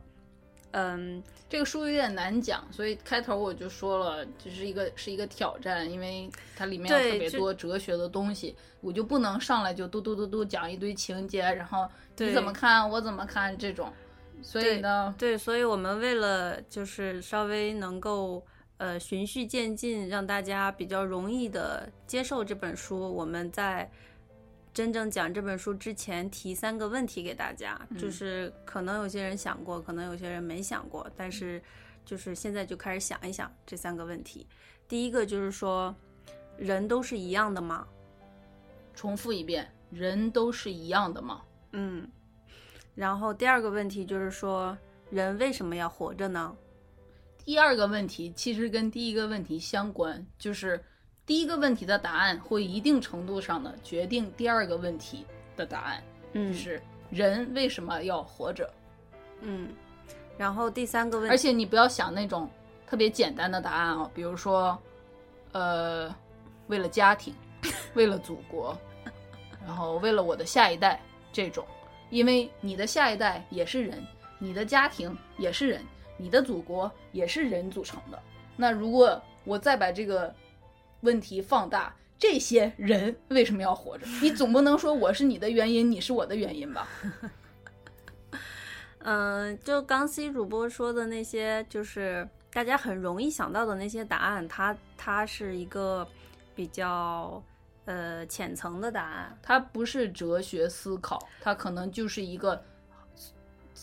[0.77, 13.89] 嗯，这个书有点难讲，所以开头我就说了，就是一个是一个挑战，因为它里面有特别多哲学的东西，我就不能上来就嘟嘟嘟嘟讲一堆情节，然后你怎么看，我怎么看这种，
[14.41, 18.45] 所以呢，对，所以我们为了就是稍微能够
[18.77, 23.89] 呃循序渐进，让大家比较容易的接受这本书，我们在。
[24.73, 31.61] 真正讲这本书之前，提三个问题给大家，就是可能有些人想过，可能有些人没想过，但是
[32.03, 34.45] 就是现在就开始想一想这三个问题。
[34.85, 35.95] 第一个就是说，
[36.57, 37.88] 人都是一样的吗？
[38.93, 41.41] 重复一遍，人都是一样的吗？
[41.71, 42.05] 嗯。
[42.95, 44.77] 然后第二个问题就是说，
[45.09, 46.53] 人为什么要活着呢？
[47.45, 50.84] 第二个问题其实跟第一个问题相关，就是。
[51.27, 56.03] 第一个问题的答案会一定程度上的决定第二个问题的答案，
[56.34, 56.79] 嗯，是
[57.10, 58.71] 人为什么要活着？
[59.41, 59.69] 嗯，
[60.38, 62.47] 然后第三个问题，而且你不要想那种
[62.86, 64.79] 特别简单的答案哦，比如说，
[65.51, 66.15] 呃，
[66.67, 67.34] 为了家庭，
[67.95, 68.77] 为了祖国，
[69.65, 71.01] 然后为了我的下一代
[71.34, 71.65] 这种，
[72.12, 74.05] 因为你的下一代也是人，
[74.38, 75.84] 你的家庭也是人，
[76.17, 78.21] 你的祖国也是人组成的。
[78.56, 80.34] 那如果我再把这个。
[81.01, 84.08] 问题放大，这些人为什么要活着？
[84.23, 86.88] 你总不能说我是你的原因，你是我的原因吧？
[88.99, 96.08] 嗯，就刚 C 主播说的那些，就是大家很容易想到的那些答案，它它是一个
[96.56, 97.43] 比较
[97.84, 102.60] 呃浅层的答案，它不是哲学思考，它可能就是一个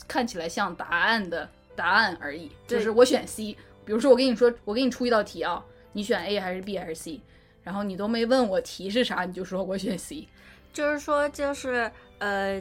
[0.09, 2.51] 看起来像答案的答案而已。
[2.67, 5.65] 就是我选 C，比如说我跟你说，我给你出一道题啊。
[5.95, 7.21] 你选 A 还是 B 还是 C？
[7.63, 10.27] 然后你都没问我题是啥，你就说我选 C，
[10.73, 12.61] 就是说就是呃，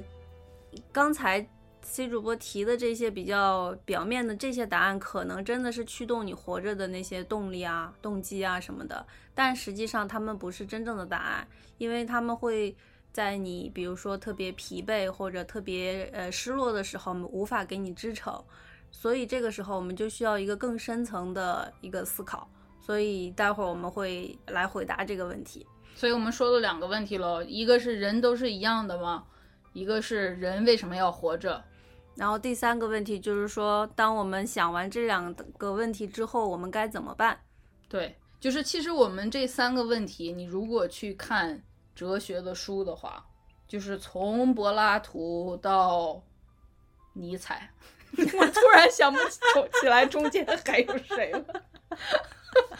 [0.91, 1.47] 刚才
[1.82, 11.47] C 主播提的这些比较表面的这些答案，可能真的是驱动你活着的那些动力啊、动机啊什么的，但实际上他们不是真正的答案，
[11.78, 12.76] 因为他们会
[13.12, 18.43] 在你比如说特别疲惫或者特别呃失落的时候，无法给你支撑，
[18.91, 22.47] 所以这个时候我们就需要一个更深层的一个思考。
[22.80, 25.65] 所以待会儿我们会来回答这个问题。
[25.93, 29.23] 所以我们说了两个问题喽，一个是人都是一样的吗？
[29.73, 31.63] 一个是人为什么要活着？
[32.15, 37.39] 然后第三个问题就是说，当我们想完这两个问题之后，我们该怎么办？
[37.88, 43.23] 对，就是其实我们这三个问题，你如果去看哲学的书的话，
[43.67, 46.21] 就是从柏拉图到
[47.13, 47.71] 尼采，
[48.38, 49.17] 我突然想不
[49.80, 51.45] 起来中间还有谁了。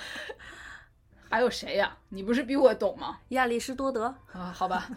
[1.30, 1.98] 还有谁呀？
[2.10, 3.20] 你不是比我懂吗？
[3.30, 4.90] 亚里士多德啊，好吧。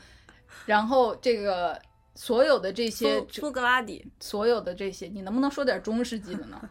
[0.66, 1.80] 然后这个
[2.16, 6.70] 所有的这些苏格拉底，所有的这些，你能不能说点中世纪的呢？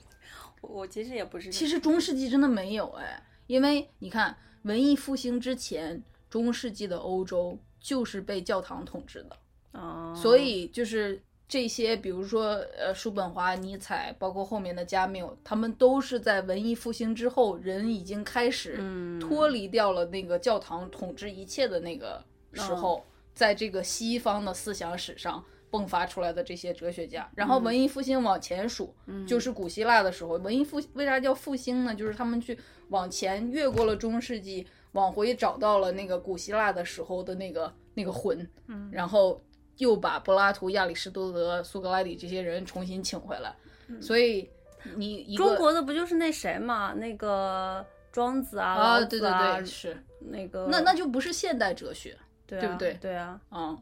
[0.62, 1.50] 我其实也不是。
[1.50, 9.36] 其实中世纪真的没有哎，因为你看文艺复兴之前，中世纪的欧洲就是被教堂统治的
[9.72, 11.22] 哦，所以就是。
[11.52, 18.80] 这些，比如说，呃，叔本华、尼采，包括后面的加缪，他们都是在文艺复兴之后，人已经开始
[19.20, 27.30] 脱离掉了那个教堂统治一切的那个时候，在这个西方的思想史上迸发出来的这些哲学家。
[27.34, 28.94] 然后文艺复兴往前数，
[29.28, 30.38] 就是古希腊的时候。
[30.38, 31.94] 文艺复为啥叫复兴呢？
[31.94, 38.48] 就是他们去往前越过了中世纪，往回找到了那个古希腊的时候的那个那个魂，
[38.90, 39.38] 然后。
[39.78, 43.54] 又把柏拉图、亚里士多德、苏格拉底这些人重新请回来，
[44.00, 44.48] 所以
[44.96, 46.92] 你中国的不就是那谁嘛？
[46.94, 52.94] 那个庄子啊，啊，对对对，是那个，那那就不是现代哲学，对不对？
[53.00, 53.76] 对啊，嗯，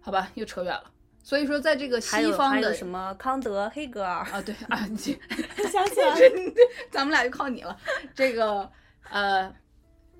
[0.00, 0.92] 好吧，又扯远了。
[1.22, 4.96] 所以说，在这个西方的什么康德、黑格尔，啊，对啊，你
[5.68, 6.14] 想起来
[6.88, 7.76] 咱们俩就靠你了。
[8.14, 8.70] 这个
[9.10, 9.52] 呃，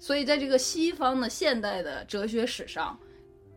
[0.01, 2.99] 所以在这个西方的现代的哲学史上，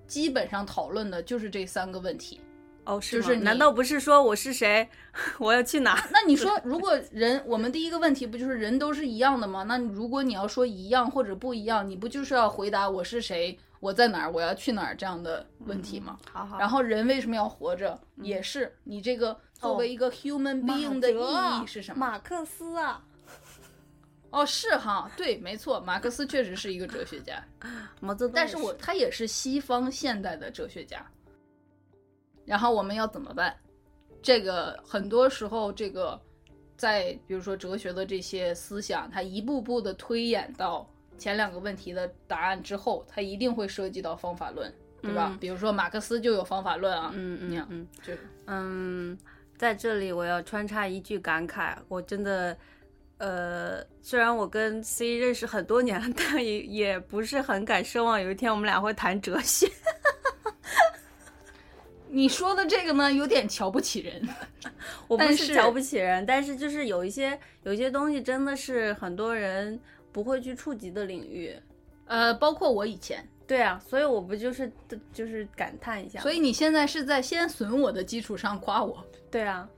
[0.09, 2.41] 基本上讨论的就是这三个问题。
[2.85, 4.89] 哦，是吗就是难道不是说我是谁，
[5.37, 6.03] 我要去哪？
[6.11, 9.63] 那你说，如果人， 我们第一个问题不就是人都是一样的吗？
[9.63, 16.17] 那如果你要说一样或者不一样，你不就是要回答我是谁，我在哪儿，我要去哪儿这样的问题吗？
[16.31, 21.99] 好好，然后人为什么要活着，也是你这个作为一个 human being 的意义是什么？
[22.07, 23.03] 马克思啊，
[24.31, 27.43] 哦，是哈，对，没错，马克思确实是一个哲学家，
[27.99, 31.03] 毛泽东，但是我他也是西方现代的哲学家。
[32.45, 33.55] 然后我们要怎么办？
[34.21, 36.19] 这个很多时候，这个
[36.77, 40.87] 在比如说哲学的这些思想，它一步步的推演到
[41.17, 45.29] 前两个问题的答案之后，它一定会涉及到方法论，对吧？
[45.31, 48.13] 嗯比如说马克思就有方法论啊，嗯嗯嗯就
[48.45, 49.17] 嗯，
[49.57, 52.55] 在这里我要穿插一句感慨，我真的。
[53.19, 59.69] 呃，虽然我跟 C 认识很多年了， 但也也不是很敢奢望有一天我们俩会谈哲学。
[62.11, 64.27] 你说的这个呢，有点瞧不起人。
[65.07, 69.79] 我不是是瞧不起人，但是就是有一些有一些东西真的是很多人
[70.11, 71.55] 不会去触及的领域。
[72.05, 74.71] 呃，包括我以前，对啊，所以我不就是
[75.13, 76.19] 就是感叹一下。
[76.21, 79.05] 所以你现在是在先损我的基础上夸我。
[79.29, 79.69] 对啊，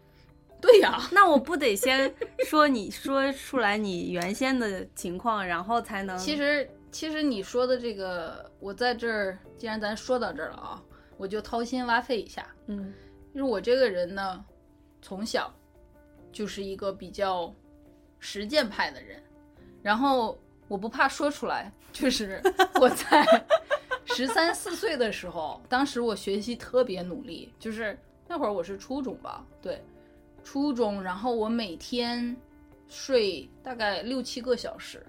[0.62, 2.14] 对呀、 那我不得先
[2.46, 6.18] 说你 说出来你原先的情况，然后才能。
[6.18, 10.84] 其实其实你说的这个，我在这儿，既然咱说到这儿了啊，
[11.18, 12.46] 我就掏心挖肺一下。
[12.68, 12.94] 嗯
[13.34, 14.44] 就是我这个人呢，
[15.02, 15.52] 从小
[16.32, 17.54] 就是一个比较
[18.20, 19.24] 实践派的人，
[19.82, 22.42] 然后我不怕说出来，就是
[22.80, 23.26] 我在
[24.04, 27.98] 十三四岁的时候，当时我学习特别努力，就是
[28.28, 29.82] 那会儿我是初中吧，对，
[30.44, 32.36] 初中，然后我每天
[32.88, 35.06] 睡大概六七个小时，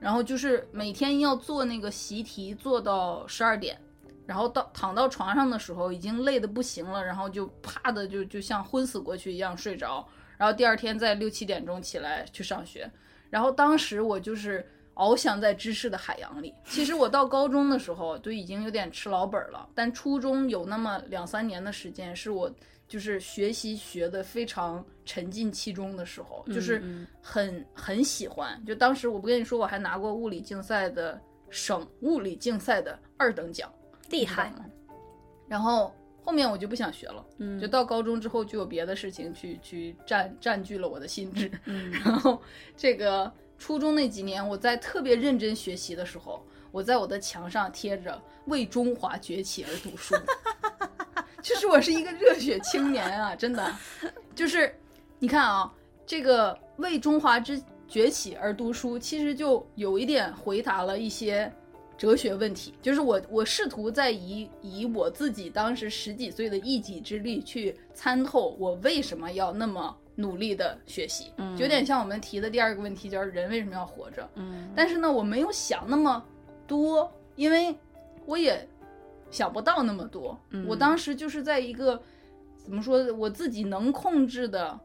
[0.00, 3.78] 然后就是每天要做那个习题，做到十二点。
[4.26, 10.02] 然后到躺到床上的时候，已经累得不行了，然后就啪的就就像昏死过去一样睡着，
[10.38, 12.90] 然后第二天在六七点钟起来去上学，
[13.28, 16.54] 然后当时我就是翱翔在知识的海洋里。
[16.64, 22.50] 其实我到高中的时候就已经有点吃老本了，但初中有那么两三年的时间是我
[22.86, 28.62] 就是学习学的非常沉浸其中的时候，就是嗯很很喜欢。
[28.66, 31.20] 就当时我不跟你说，我还拿过物理竞赛的
[31.50, 33.72] 省物理竞赛的二等奖。
[34.10, 34.66] 厉害，吗？
[35.48, 41.50] 然后后面我就不想学了，嗯就到高中之后就有别的事情去去占占据了我的心智。
[41.64, 42.40] 嗯 然后
[42.76, 50.14] 这个初中那几年，我在特别认真学习的时候，我在我的墙上贴着“为中华崛起而读书”，
[51.44, 53.70] 就是我是一个热血青年啊， 真的，
[54.34, 54.74] 就是
[55.18, 55.70] 你看啊，
[56.06, 61.52] 这个为中华之崛起而读书，其实就有一点回答了一些。
[61.96, 74.28] 哲学问题，就是我我试图在以以我自己当时十几岁的一己之力去参透我为什么要那么努力的学习，嗯有点像我们提的第二个问题，就是人为什么要活着。
[74.34, 76.22] 嗯但是呢，我没有想那么
[76.66, 77.72] 多，因为
[78.26, 78.68] 我也
[79.34, 80.38] 想不到那么多。
[80.50, 82.00] 嗯我当时就是在一个
[82.56, 84.78] 怎么说，我自己能控制的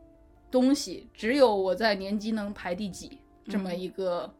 [0.49, 4.33] 东西，只有我在年级能排第几这么一个、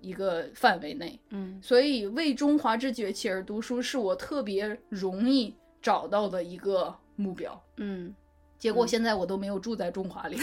[0.00, 1.18] 一个范围内。
[1.30, 7.62] 嗯所以为中华之崛起而读书，是我特别容易找到的一个目标。
[7.76, 8.12] 嗯，
[8.58, 10.36] 结果现在我都没有住在中华里，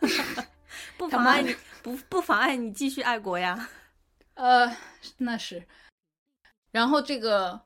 [0.98, 3.68] 不妨碍你不不妨碍你继续爱国呀。
[4.34, 4.70] 呃，
[5.16, 5.62] 那是。
[6.70, 7.60] 然后这个，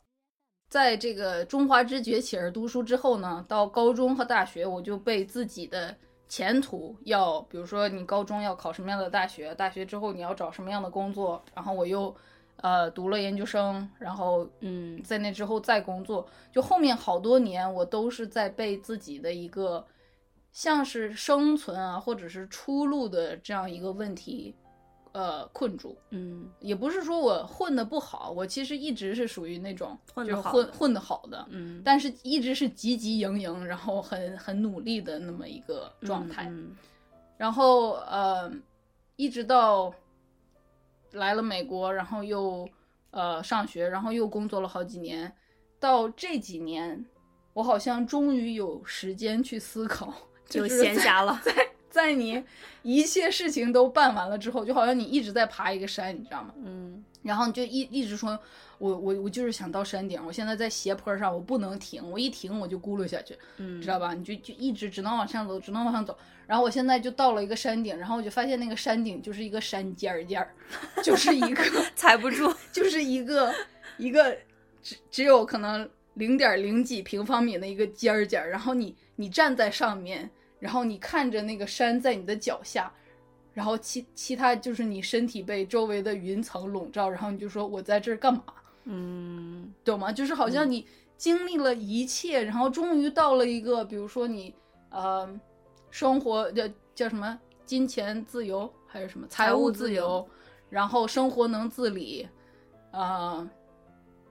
[0.74, 5.94] 在这个中华之崛起而读书之后呢，到高中和大学，我就被自己的
[6.28, 12.12] 前途要，比如说你高中要考什么样的大学，大学之后你要找什么样的工作，然后我又
[12.56, 19.86] 呃读了研究生，然后嗯在那之后再工作，就后面好多年我都是在被自己的一个
[20.50, 24.52] 像是生存啊，或者是出路的这样一个问题，
[25.14, 25.96] 呃困住。
[26.10, 36.46] 嗯也不是说我混的不好，我其实一直是属于那种就是混得好的混混的好的，嗯，但是一直是汲汲营营，然后很很努力的那么一个状态。
[36.50, 36.76] 嗯
[37.36, 38.48] 然后呃，
[39.16, 39.92] 一直到
[41.12, 42.66] 来了美国，然后又
[43.10, 45.30] 呃上学，然后又工作了好几年，
[45.80, 47.04] 到这几年，
[47.52, 50.14] 我好像终于有时间去思考，
[50.48, 51.40] 就闲暇了。
[51.44, 51.52] 在
[52.12, 52.42] 你
[52.82, 56.52] 一切事情都办完了之后，就好像你一直在爬一个山，你知道吗？
[56.64, 58.38] 嗯然后你就一一直说，
[58.76, 64.12] 我我我就是想到山顶，我现在在斜坡上，我不能停，我一停我就咕噜下去，嗯，知道吧？
[64.12, 66.14] 你就就一直只能往上走，只能往上走。
[66.46, 70.52] 然后我现在就到了一个山顶，然后我就发现那个山顶就是一个山尖儿尖儿，
[71.02, 71.64] 就是一个
[71.96, 72.52] 踩不住。
[72.70, 73.54] 就是一个
[73.96, 74.36] 一个
[74.82, 80.30] 只只有可能零点零几平方米的一个尖儿尖儿，然后你你站在上面，
[80.64, 82.90] 然后你看着那个山在你的脚下，
[83.52, 88.42] 然后其其他就是你身体被周围的云层笼罩，然后你就说我在这儿干嘛？
[88.84, 90.10] 嗯懂吗？
[90.10, 90.86] 就是好像你
[91.18, 94.54] 经历了一切，然后终于到了一个，比如说你
[94.88, 95.28] 呃，
[95.90, 100.26] 生活叫叫什么金钱自由还是什么财务自由，
[100.70, 102.26] 然后生活能自理，
[102.90, 103.46] 呃，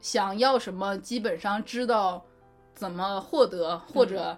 [0.02, 2.26] 想要什么基本上知道
[2.74, 4.36] 怎么获得，或者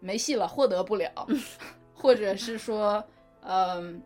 [0.00, 1.10] 没戏了，获得不了，
[1.94, 3.02] 或者是说，
[3.42, 4.00] 嗯、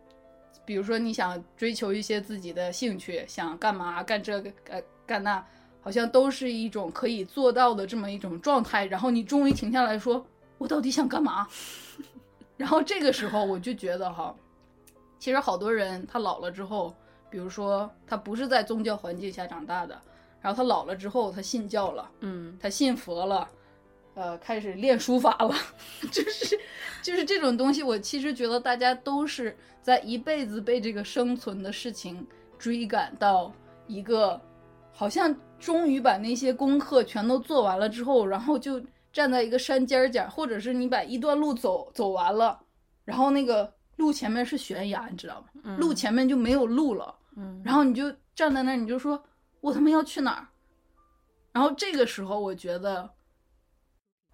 [0.65, 5.45] 比如说你想追求一些自己的兴趣，想干嘛干这个干干那，
[5.81, 8.85] 好像都是一种可以做到的这么一种状态。
[8.85, 10.25] 然后你终于停下来说
[10.57, 11.47] ：“我到底想干嘛？”
[12.57, 14.33] 然后这个时候我就觉得哈，
[15.19, 16.93] 其实好多人他老了之后，
[17.29, 19.99] 比如说他不是在宗教环境下长大的，
[20.39, 23.49] 然后他老了之后他信教了，嗯他信佛了，
[24.15, 25.55] 呃，开始练书法了，
[26.11, 26.59] 就是
[27.01, 32.25] 就是这种东西，我其实觉得大家都是在一辈子被这个生存的事情
[32.59, 33.51] 追赶到
[33.87, 34.39] 一个，
[34.91, 42.59] 好像终于把那些功课全都做完了之后，然后就站在一个山尖儿尖儿，或者是你把一段路走走完了，
[43.03, 45.47] 然后那个路前面是悬崖，你知道吗？
[45.63, 47.15] 嗯路前面就没有路了。
[47.35, 49.21] 嗯，然后你就站在那儿，你就说
[49.59, 50.47] 我他妈要去哪儿？
[51.51, 53.09] 然后这个时候，我觉得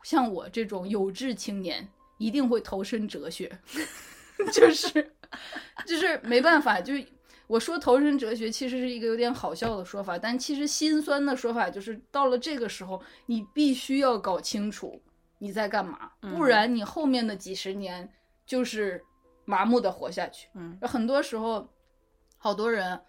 [0.03, 1.87] 像我这种有志青年
[2.17, 3.51] 一定会投身哲学，
[4.53, 5.13] 就是
[5.85, 7.05] 就是没办法，就是
[7.47, 15.01] 我说投身哲学其实是一个有点好笑的说法，但其实心酸的说法就是到了这个时候，你必须要搞清楚
[15.39, 18.11] 你在干嘛，不嗯然你后面的几十年
[18.45, 19.03] 就是
[19.45, 20.47] 麻木的活下去。
[20.53, 21.67] 嗯很多时候，
[22.37, 22.99] 好多人，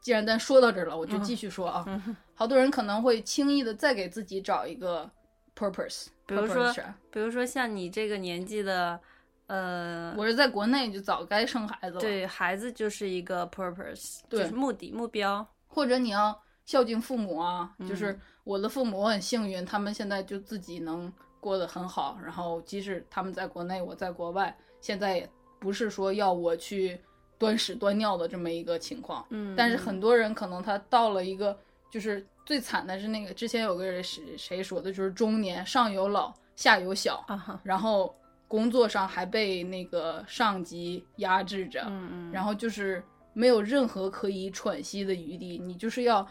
[0.00, 1.84] 既然咱说到这儿了，我就继续说啊。
[1.86, 5.10] 嗯，好多人可能会轻易的再给自己找一个
[5.58, 9.00] purpose，比如说是比如说像你这个年纪的，
[9.46, 15.46] 呃，我是在国内就早该生孩子了，，对孩子就是一个 purpose，对就是目的目标。
[15.68, 25.28] 或者你要孝敬父母啊，嗯就是我的父母，我很幸运，他们现在就自己能过得很好，然后即使他们在国内，我在国外，现在也
[25.58, 26.98] 不是说要我去
[27.38, 31.58] 端屎端尿的这么一个情况，嗯，但是很多人可能他到了一个，
[31.90, 37.26] 就是最惨的是那个之前有个人谁谁说的，就是中年上有老下有小，
[37.64, 38.14] 然后
[38.46, 46.24] 工作上还被那个上级压制着，嗯嗯，然后就是没有任何可以喘息的余地，你就是要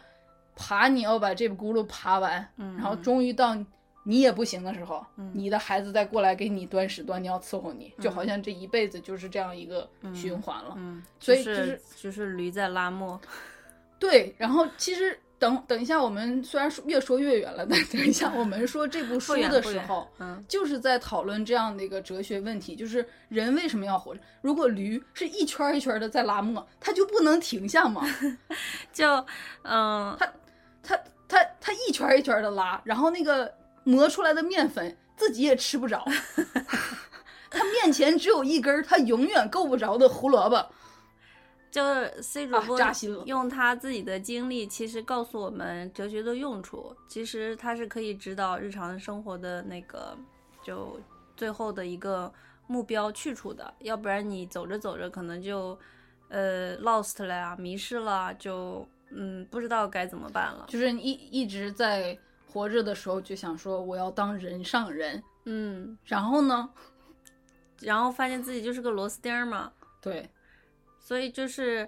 [0.56, 3.54] 爬，你要把这个轱辘爬完，嗯然后终于到
[4.06, 10.76] 你也不行的时候，嗯你的孩子再过来给你端屎端尿伺候你，就好像这一辈子就是这样一个循环了。
[10.78, 13.20] 嗯，所以就就是是就是驴在拉磨。
[14.00, 24.22] 对，然后其实等等一下，我们虽然说越说越远了，但 等一下我们说这部书的时候，嗯就是在讨论这样的一个哲学问题，就是人为什么要活着？
[24.42, 28.02] 如果驴是一圈儿一圈儿的在拉磨，它就不能停下吗？
[28.94, 29.26] 就
[29.64, 30.32] 嗯，它
[30.82, 36.06] 它它它一圈儿一圈的拉，然后那个磨出来的面粉自己也吃不着，
[37.52, 40.66] 它面前只有一根儿它永远够不着的胡萝卜。
[41.76, 46.96] 就是 C 主啊播扎心了用他自己的经历，其实告诉我们哲学的用处。
[47.06, 50.18] 其实他是可以指导日常生活的那个，
[50.64, 50.98] 就
[51.36, 52.34] 最后的一个
[52.66, 53.74] 目标去处的。
[53.80, 55.78] 要不然你走着走着，可能就
[56.30, 60.68] 呃 lost 了呀，迷失了，就嗯不知道该怎么办了。
[60.70, 61.12] 就是你一
[61.42, 62.18] 一直在
[62.48, 66.70] 活着的时候就想说我要当人上人，嗯，然后呢，
[67.82, 69.74] 然后发现自己就是个螺丝钉儿嘛。
[70.00, 70.30] 对，
[71.06, 71.88] 所以就是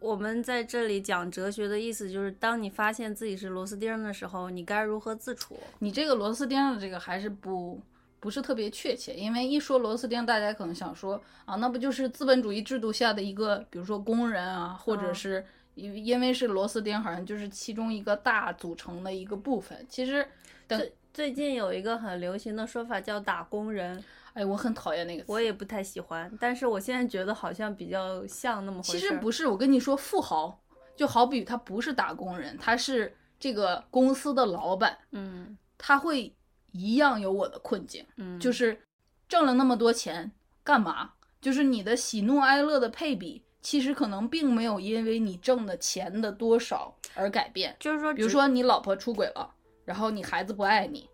[0.00, 5.60] 我们在这里讲哲学的意思，就是当你发现自己是螺丝钉的时候，你该如何自处？
[5.80, 7.78] 你这个螺丝钉的这个还是不
[8.18, 19.84] 不是特别确切，因为一说螺丝钉，大家可能想说啊，那不就是资本主义制度下的一个，比如说工人啊，或者嗯是因因为是螺丝钉，好像就是其中一个大组成的一个部分。
[19.90, 20.26] 其实，
[20.66, 24.02] 等最最近有一个很流行的说法叫打工人，
[24.38, 25.32] 哎，我很讨厌那个词。
[25.32, 28.92] 我也不太喜欢，但是我现在觉得好像比较像那么回事。
[28.92, 30.56] 其实不是，我跟你说，富豪
[30.94, 36.32] 就好比他不是打工人，他是这个公司的老板，嗯他会
[36.70, 38.06] 一样有我的困境。
[38.16, 38.80] 嗯，就是
[39.28, 40.30] 挣了那么多钱
[40.62, 41.10] 干嘛？
[41.40, 47.76] 就是你的喜怒哀乐的配比，其实可能并没有因为你挣的钱的多少而改变。
[47.80, 49.52] 就是说，比如说你老婆出轨了，
[49.84, 51.08] 然后你孩子不爱你，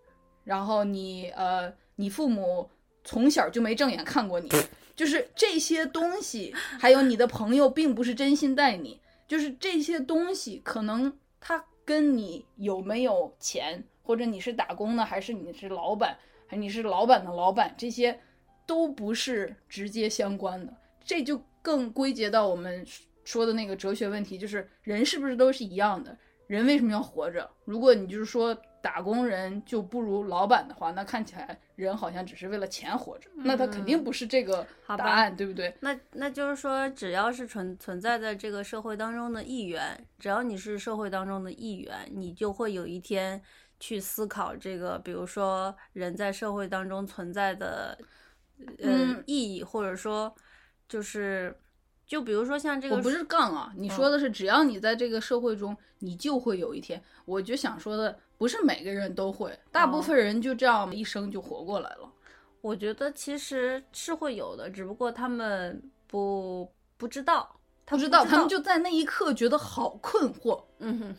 [0.45, 2.70] 然后你呃，你父母
[3.05, 4.48] 从小就没正眼看过你，
[4.96, 18.18] 就是这些东西，还有你的朋友并不是真心待你，就是这些东西，可能他跟你有没有钱，或者你是打工的，还是你是老板，还你是老板的老板，这些
[18.66, 20.72] 都不是直接相关的。
[21.05, 22.86] 这就更归结到我们
[23.24, 26.16] 说的那个哲学问题，就是人是不是都是一样的？
[26.46, 27.50] 人为什么要活着？
[27.64, 35.74] 如果你就是说打工人就不如老板的话，那看起来人好像只是为了钱活着，那他肯定不是这个答案，对不对？
[35.80, 43.41] 那那就是说，只要是存存在在这个社会当中的一员，只要你是社会当中的一员，你就会有一天
[43.80, 47.97] 去思考这个，比如说人在社会当中存在的
[48.59, 50.35] 呃、嗯意义，或者说
[50.87, 51.57] 就是
[52.07, 57.03] 就比如说像这个我不是杠啊，你说的是只要你在这个社会中，你就会有一天。
[57.24, 62.11] 我就想说的，不是每个人都会，大部分人就这样一生就活过来了。
[62.61, 71.16] 我觉得其实是会有的，只不过他们不不知道，他不知道，道他们就在那一刻觉得好困惑，嗯哼。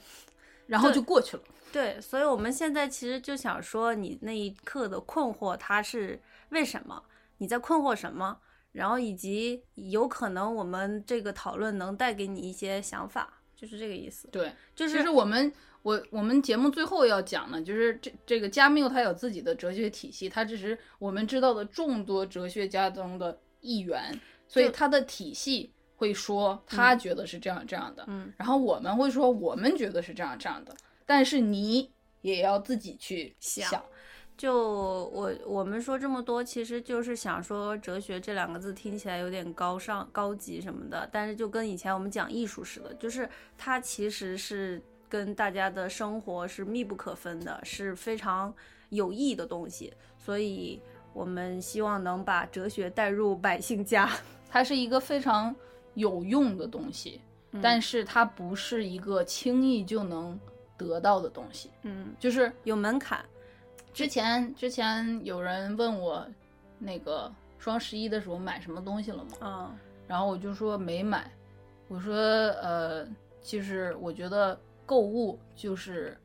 [0.67, 1.43] 然后就过去了。
[1.71, 7.03] 对，所以我们现在其实就想说，你那一刻的困惑，它是为什么？
[7.37, 8.39] 你在困惑什么？
[8.71, 14.27] 然后以及有可能我们这个讨论能带给你一些想法，就是这个意思。
[14.29, 15.53] 对，就是其实我们
[15.85, 30.75] 我我们节目最后要讲呢，就是这这个加缪他有自己的哲学体系，他只是我们知道的众多哲学家中的一员，所以他的体系会说他觉得是这样这样的，嗯，然后我们会说我们觉得是这样这样的，
[31.05, 33.85] 但是你也要自己去想想。
[34.35, 44.81] 就我我们说这么多，其实就是想说哲学这两个字听起来有点高尚、高级什么的，但是就跟以前我们讲艺术似的，就是它其实是
[45.15, 48.53] 跟大家的生活是密不可分的，是非常
[48.89, 49.93] 有益的东西。
[50.17, 50.81] 所以
[51.13, 54.09] 我们希望能把哲学带入百姓家。
[54.51, 55.55] 它是一个非常
[55.93, 60.37] 有用的东西，嗯但是它不是一个轻易就能
[60.77, 63.23] 得到的东西，嗯，就是有门槛。
[63.93, 66.27] 之前之前有人问我，
[66.77, 69.31] 那个双十一的时候买什么东西了吗？
[69.41, 71.31] 嗯然后我就说没买。
[71.87, 73.07] 我说呃，
[73.41, 76.17] 其实我觉得购物就是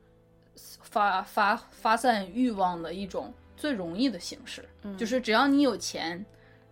[0.55, 6.23] 发发发散欲望的一种最容易的形式，嗯就是只要你有钱，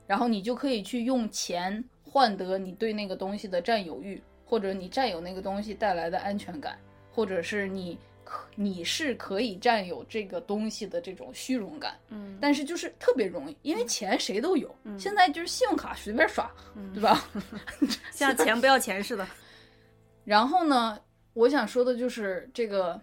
[0.05, 6.77] 然后你就可以去用钱换得你对那个东西的占有欲，或者你占有那个东西带来的安全感，
[7.11, 11.95] 或者是你可你是可以占有这个东西的这种虚荣感。
[12.09, 17.23] 嗯但是就是特别容易，因为钱谁都有，现在就是信用卡随便刷，嗯对吧？
[18.11, 19.27] 像钱不要钱似的。
[20.25, 20.99] 然后呢，
[21.39, 22.99] 我想说的就是这个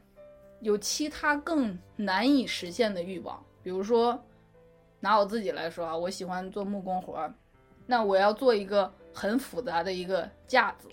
[0.61, 4.23] 有其他更难以实现的欲望，比如说
[5.01, 7.33] 拿我自己来说啊，我喜欢做木工活儿，
[7.87, 10.87] 那我要做一个很复杂的一个架子，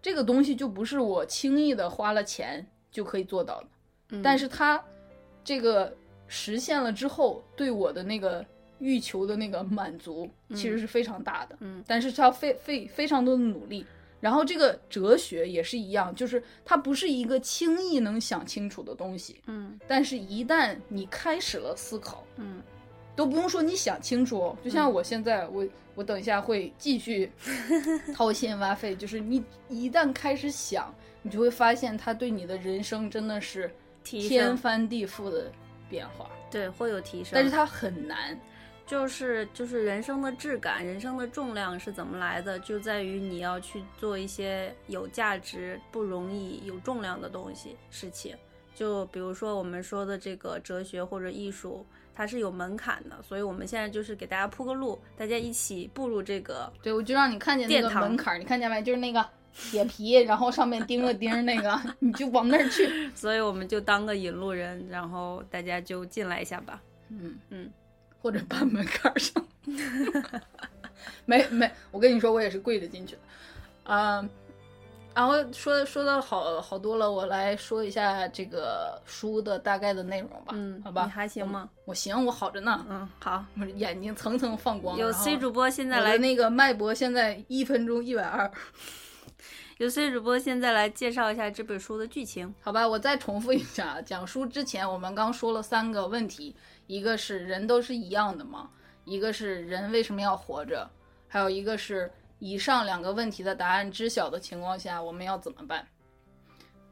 [0.00, 3.66] 这个东西就不是我轻易的花了钱就可以做到的。
[4.10, 4.80] 嗯但是它
[5.42, 5.92] 这个
[6.28, 8.46] 实现了之后，对我的那个
[8.78, 11.56] 欲求的那个满足，其实是非常大的。
[11.58, 13.84] 嗯但是它要费费非常多的努力。
[14.24, 19.78] 然后这个哲学也是一样，就是它不是一个轻易能想清楚的东西，嗯。
[19.86, 22.62] 但是一旦你开始了思考，嗯。
[23.14, 24.56] 都不用说你想清楚哦。
[24.64, 27.30] 就像我现在，我我等一下会继续
[28.16, 33.70] 掏心挖肺，就是你一旦开始想，你就会发现它对你的人生真的是
[34.02, 35.52] 天翻地覆的
[35.88, 38.40] 变化，对会有提升，但是它很难。
[38.86, 48.36] 就是就是人生的质感，人生的重量是怎么来的，就在于你要去做一些有价值、不容易、有重量的东西事情。
[48.74, 56.70] 就比如说我们说的这个哲学或者艺术，它是有门槛的，所以我们现在就是给大家铺个路，大家一起步入这个。
[56.82, 58.82] 对，我就让你看见那个门槛儿，你看见没？
[58.82, 59.24] 就是那个
[59.54, 62.86] 铁皮，然后上面钉个钉儿那个，你就往那儿去。
[63.14, 66.82] 所以我们就当个引路人，然后大家就进来一下吧。
[67.10, 67.70] 嗯嗯，
[68.24, 69.46] 或者搬门槛儿上。
[71.26, 73.20] 没没，我跟你说，我也是跪着进去的。
[73.84, 74.26] 嗯、
[75.14, 80.52] 然后说说的好好多了，我来说一下这个书的大概的内容吧。
[80.52, 81.68] 嗯好吧，你还行吗？
[81.84, 82.86] 我行，我好着呢。
[82.88, 83.44] 嗯，好。
[83.60, 84.96] 我眼睛层层放光。
[84.96, 88.50] 有 C 主播现在来，那个脉搏现在一分钟一百二。
[89.78, 92.54] 有 C 主播现在来介绍一下这本书的剧情。
[92.62, 96.54] 好吧，我再重复一下，讲书之前我们刚说了三个问题，
[96.86, 98.70] 一个是人都是一样的嘛？
[99.04, 100.90] 一个是人为什么要活着？
[101.28, 105.86] 还有一个是以上两个问题的答案知晓的情况下，我们要怎么办？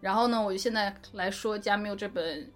[0.01, 2.51] 然后呢，我就现在来说加缪这本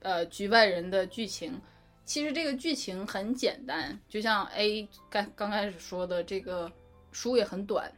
[0.00, 1.60] 呃《局外人》的剧情。
[2.04, 6.70] 其实这个剧情很简单，就像 A 刚刚开始说的，这个
[7.12, 7.90] 书也很短，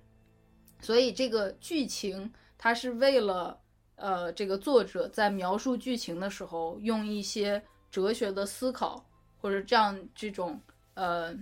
[0.80, 3.59] 所以这个剧情它是为了
[3.97, 7.62] 呃这个作者在描述剧情的时候用一些
[7.95, 9.07] 哲学的思考
[9.40, 10.61] 或者这样这种
[10.95, 11.32] 呃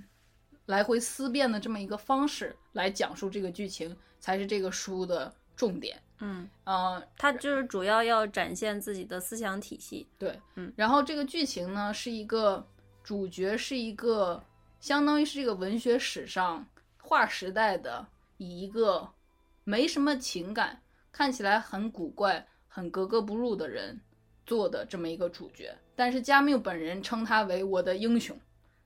[0.66, 5.98] 来回思辨的这么一个方式来讲述这个剧情，才是这个书的重点。
[6.18, 10.06] 嗯，呃，它就是主要要展现自己的思想体系。
[10.18, 12.62] 对，嗯，然后这个剧情呢，是一个
[13.02, 14.44] 主角是一个
[14.78, 16.66] 相当于是这个文学史上
[17.00, 19.08] 划时代的，以一个
[19.64, 23.98] 没什么情感，看起来很古怪、很格格不入的人
[24.44, 25.74] 做的这么一个主角。
[25.94, 28.38] 但是加缪本人称他为我的英雄，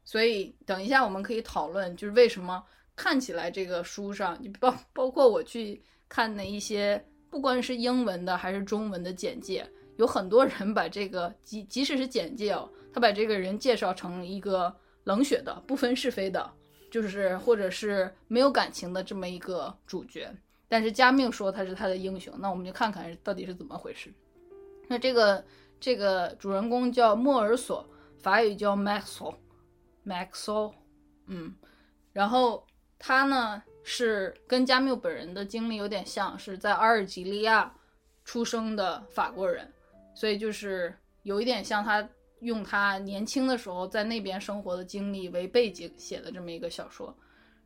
[0.04, 2.62] 所以等一下我们可以讨论，就是为什么
[2.94, 7.04] 看起来这个书上，就包 包括我去看的一些。
[7.28, 16.50] 不管是英文的还是中文的简介，有很多人把这个即即使是简介哦，他把这个人介绍成一个冷血的、不分是非的，
[16.90, 20.30] 就是或者是没有感情的这么一个主角。
[20.66, 24.10] 但是加缪说他是他的英雄，那我们就看看到底是怎么回事。
[24.88, 25.44] 那这个
[25.80, 30.74] 这个主人公叫莫尔索，法语叫 Maxo，Maxo，
[31.26, 31.54] 嗯，
[32.12, 32.66] 然后
[32.98, 33.62] 他呢？
[33.88, 37.72] 是跟加缪本人的经历有点像，是在阿尔及利亚
[38.24, 39.72] 出生的法国人，
[40.12, 42.10] 所以就是有一点像他
[42.40, 47.16] 用他年轻的时候在那边生活的经历为背景写的这么一个小说。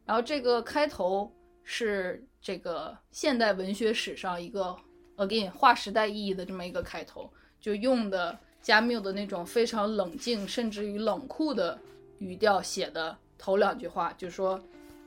[0.05, 1.35] 然后这个开头
[1.65, 4.77] 是这个现代文学史上一个
[5.17, 11.79] again 划时代意义的这么一个开头，就用的加缪的那种非常冷静甚至于冷酷的
[12.19, 14.61] 语调写的头两句话，就说。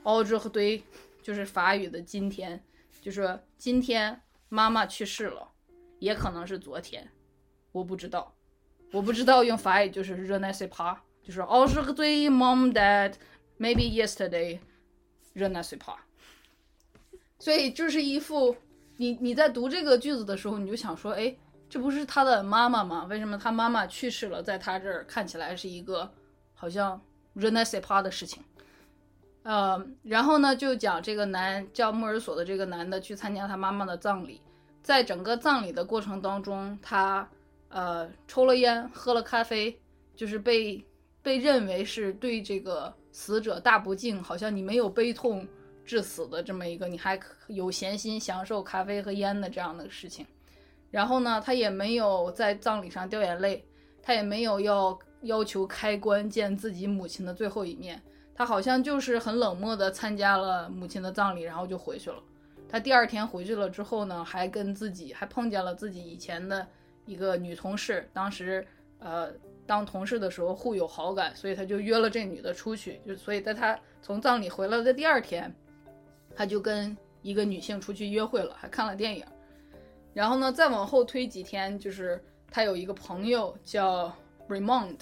[0.04, 0.82] 奥之和对，
[1.22, 2.62] 就是法语的今天，
[3.00, 5.50] 就是今天妈妈去世了，
[5.98, 7.10] 也可能是昨天，
[7.72, 8.34] 我不知道，
[8.92, 14.58] 我不知道用法语就是 r e n a i s pas，就是奥之和对 mom dad，maybe yesterday
[15.32, 15.96] r e n a i s s pas，
[17.38, 18.54] 所以就是一副
[18.98, 21.34] 你你在读这个句子的时候，你就想说，哎，
[21.74, 23.04] 这不是他的妈妈吗？
[23.10, 26.08] 为什么他妈妈去世了，在他这儿看起来是一个
[26.54, 26.92] 好像
[27.32, 28.40] r e n a i s s pas 的事情？
[29.42, 34.40] 呃，然后呢，就讲这个男叫莫尔索的这个男的去参加他妈妈的葬礼，
[34.84, 37.28] 在整个葬礼的过程当中，他
[37.70, 39.76] 呃抽了烟，喝了咖啡，
[40.14, 40.80] 就是被
[41.24, 45.44] 被认为是对这个死者大不敬，好像你没有悲痛
[45.84, 47.18] 致死的这么一个，你还
[47.48, 50.24] 有闲心享受咖啡和烟的这样的事情。
[50.94, 53.66] 然后呢，他也没有在葬礼上掉眼泪，
[54.00, 58.00] 他也没有要要求开棺见自己母亲的最后一面。
[58.32, 62.22] 他好像就是很冷漠的参加了母亲的葬礼，然后就回去了。
[62.68, 66.64] 他第二天回去了之后呢，还跟自己还碰见了自己以前的
[67.06, 68.64] 一个女同事，当时
[69.00, 69.32] 呃
[69.66, 73.00] 当同事的时候互有好感，所以他就约了这女的出去。
[73.04, 75.52] 就所以在他从葬礼回来的第二天，
[76.36, 79.24] 他就跟一个女性出去约会了，还看了电影。
[80.14, 82.18] 然后呢，再往后推几天，就是
[82.50, 84.10] 他有一个朋友叫
[84.48, 84.96] Raymond，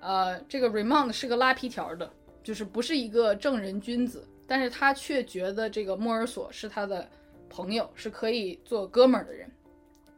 [0.00, 2.10] 呃，这个 Raymond 是个拉皮条的。
[2.44, 7.08] 就是不是一个正人君子，但是他却觉得这个莫尔索是他的
[7.48, 9.48] 朋友，是可以做哥们儿的人，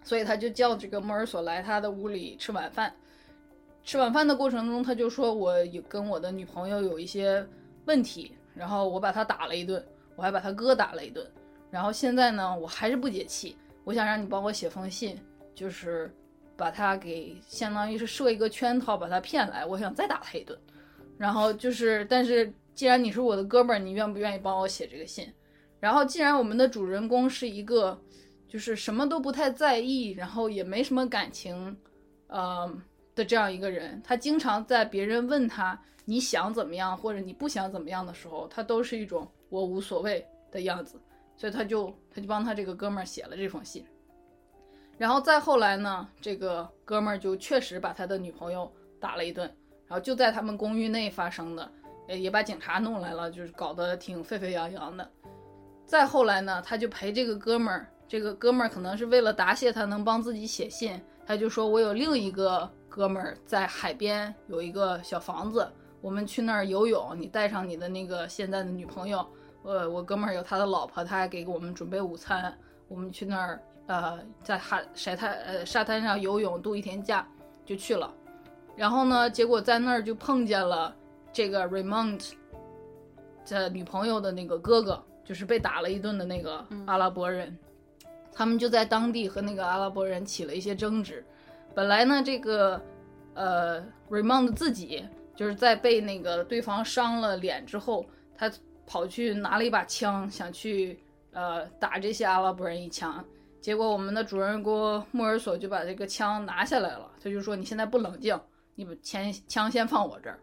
[0.02, 2.90] 所以他就叫这个莫尔索来他的屋里吃晚饭。
[3.82, 7.46] 吃晚饭的过程中，他就说：“我有跟我的女朋友有一些
[7.84, 9.84] 问题，然后我把他打了一顿，
[10.16, 11.30] 我还把他哥打了一顿，
[11.70, 13.54] 然后现在呢，我还是不解气，
[13.84, 15.18] 我想让你帮我写封信，
[15.54, 16.12] 就是
[16.56, 20.58] 把他给相当于是设一个圈套，把他骗来，我想再打他一顿。”
[21.16, 25.32] 然后就是，但是既然你是我的哥们儿，你愿不愿意帮我写这个信？
[25.78, 27.96] 然后既然我们的主人公是一个，
[28.48, 31.76] 就是什么都不太在意，然后也没什么感情，
[32.26, 32.72] 呃
[33.14, 40.98] 的这样一个人，他经常在别人问他你想怎么样或者你不想怎么样的时候，他都是一种我无所谓的样子，
[41.36, 43.84] 所以他就他就帮他这个哥们儿写了这封信。
[44.96, 49.52] 然后再后来呢，这个哥们儿就确实把他的女朋友打了一顿。
[49.86, 51.70] 然后就在他们公寓内发生的，
[52.08, 55.08] 也把警察弄来了，就是搞得挺沸沸扬扬的。
[55.84, 65.70] 再后来呢，他就陪这个哥们儿，这个哥们儿可能是为了答谢他能帮自己写信，他就说：“我有另一个哥们儿在海边有一个小房子，
[66.00, 69.24] 我们去那儿游泳，你带上你的那个现在的女朋友，
[69.64, 72.56] 呃，我哥们儿有他的老婆，他还给我们准备午餐，
[72.86, 77.26] 我们去那儿，呃，在海晒滩，呃，沙滩上游泳度一天假，
[77.64, 78.12] 就去了。”
[78.76, 79.30] 然后呢？
[79.30, 80.94] 结果在那儿就碰见了
[81.32, 82.32] 这个 Raymond，
[83.48, 87.56] 的女朋友的那个哥哥，就是被打了一顿的那个阿拉伯人，
[88.32, 91.24] 他们就在当地和那个阿拉伯人起了一些争执。
[91.72, 92.80] 本来呢，这个
[93.34, 98.04] 呃 Raymond 自己就是在被那个对方伤了脸之后，
[98.36, 98.50] 他
[98.86, 100.98] 跑去拿了一把枪，想去
[101.32, 103.24] 呃打这些阿拉伯人一枪。
[103.60, 108.38] 结果我们的主人公莫尔索就把这个枪拿下来了，他就说：“你现在不冷静，
[108.74, 110.38] 你把枪枪先放我这儿。”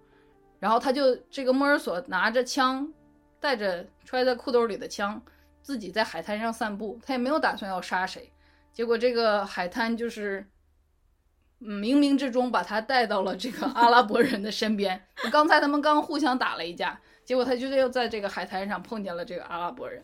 [0.59, 2.91] 然后他就这个莫尔索拿着枪，
[3.39, 5.21] 带着揣在裤兜里的枪，
[5.61, 8.31] 自己在海滩上散步，他也没有打算要杀谁。
[8.73, 10.43] 结果这个海滩就是
[11.59, 14.99] 冥冥之中把他带到了这个阿拉伯人的身边。
[15.31, 20.03] 刚才他们刚互相打了一架，结果他就又在这个海滩上碰见了这个阿拉伯人。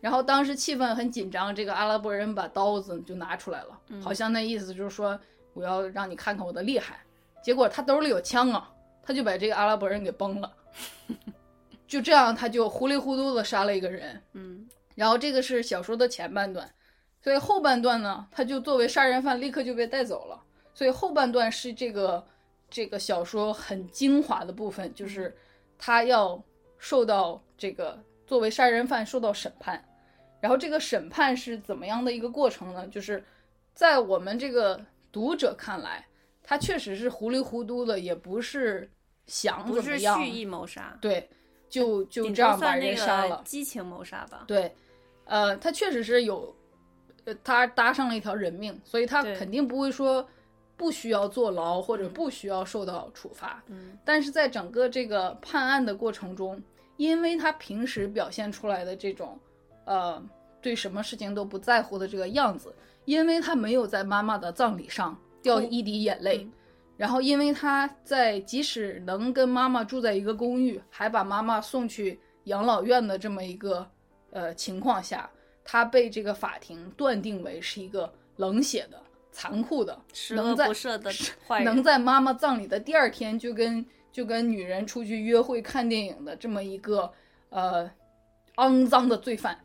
[0.00, 5.18] 然后当时气氛很紧张，这个阿拉伯人把刀子就拿出来了，好像那意思就是说
[5.54, 7.00] 我要让你看看我的厉害。
[7.42, 8.70] 结果他兜里有枪啊，
[9.02, 10.52] 他就把这个阿拉伯人给崩了。
[11.88, 14.22] 就这样，他就糊里糊涂的杀了一个人。
[14.34, 16.70] 嗯，然后这个是小说的前半段，
[17.20, 20.40] 所以后半段呢，他就作为杀人犯立刻就被带走了。
[20.74, 22.24] 所以后半段是这个
[22.70, 25.34] 这个小说很精华的部分，就是
[25.78, 26.40] 他要
[26.78, 29.84] 受到这个作为杀人犯受到审判。
[30.40, 32.86] 然后这个审判是怎么样的一个过程呢？
[32.86, 33.24] 就是
[33.74, 36.06] 在我们这个读者看来，
[36.44, 38.88] 他确实是糊里糊涂的，也不是
[39.26, 41.28] 想不是怎么样，蓄意谋杀，对，
[41.68, 43.42] 就就这样把人杀了。
[43.44, 44.44] 激情谋杀吧。
[44.46, 44.72] 对，
[45.24, 46.54] 呃，他确实是有，
[47.24, 50.24] 呃，他搭上了一条人命，所以他肯定不会说
[50.78, 53.62] 不需要坐牢或者不需要受到处罚。
[53.66, 56.62] 嗯但是在整个这个判案的过程中，
[56.96, 59.38] 因为他平时表现出来的这种，
[59.84, 60.22] 呃，
[60.62, 62.74] 对什么事情都不在乎的这个样子，
[63.04, 66.52] 因为他没有在妈妈的葬礼上掉一滴眼泪，嗯
[66.96, 73.88] 然后因为他在即使能跟妈妈住在一个公寓，还把妈妈送去养老院的这么一个
[74.30, 75.30] 呃情况下，
[75.64, 79.00] 他被这个法庭断定为是一个冷血的、
[79.38, 81.12] 残酷的，十能在恶不赦的
[81.46, 87.08] 坏人，能在妈妈葬礼的第二天就跟就跟女人出去约会看电影的这么一个
[87.50, 87.88] 呃
[88.56, 89.56] 肮脏的罪犯，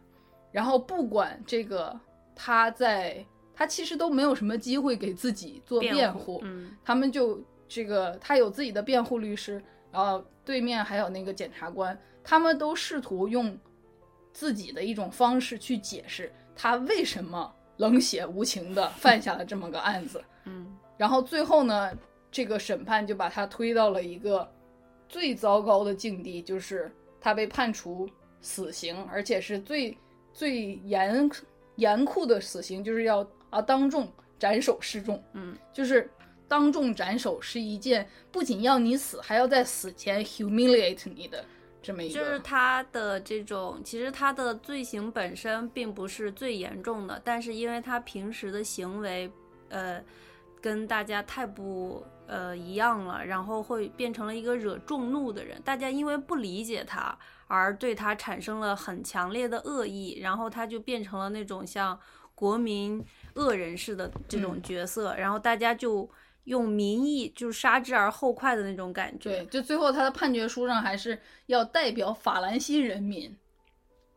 [0.52, 2.00] 然后不管这个
[2.36, 6.78] 他在他其实都没有什么机会给自己做辩护，嗯。
[6.86, 9.60] 他们就这个他有自己的辩护律师，
[9.92, 13.58] 然后对面还有那个检察官，他们都试图用
[14.32, 20.24] 自己的一种方式去解释他为什么冷血无情的 犯下了这么个案子。
[20.46, 21.92] 嗯然后最后呢，
[22.32, 24.50] 这个审判就把他推到了一个
[25.10, 28.08] 最糟糕的境地，就是他被判处
[28.42, 29.98] 死刑，而且是最
[30.34, 31.30] 最严
[31.78, 34.08] 严酷的死刑，就是要啊当众
[34.38, 35.22] 斩首示众。
[35.34, 36.10] 嗯，就是
[36.48, 41.44] 当众斩首是一件不仅要你死，还要在死前 humiliate 你的
[41.84, 42.14] 这么一个。
[42.14, 49.32] 就是他的这种，其实他的罪行本身并不是最严重的，但是因为他平时的行为，
[49.70, 50.04] 呃，
[50.62, 55.62] 跟大家太不呃一样了，然后会变成了一个惹众怒的人。
[55.62, 57.16] 大家因为不理解他，
[57.48, 62.00] 而对他产生了很强烈的恶意，然后他就变成了那种像
[62.34, 63.04] 国民
[63.36, 66.10] 恶人似的这种嗯角色，然后大家就
[66.46, 69.30] 用民意就是杀之而后快的那种感觉。
[69.30, 73.36] 对，就最后他的判决书上还是要代表法兰西人民，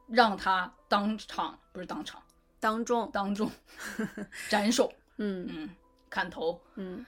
[0.08, 2.22] 让他当场不是当场
[2.58, 3.50] 当众，当众
[4.48, 5.70] 斩首，嗯嗯，
[6.10, 6.60] 砍头。
[6.74, 7.04] 嗯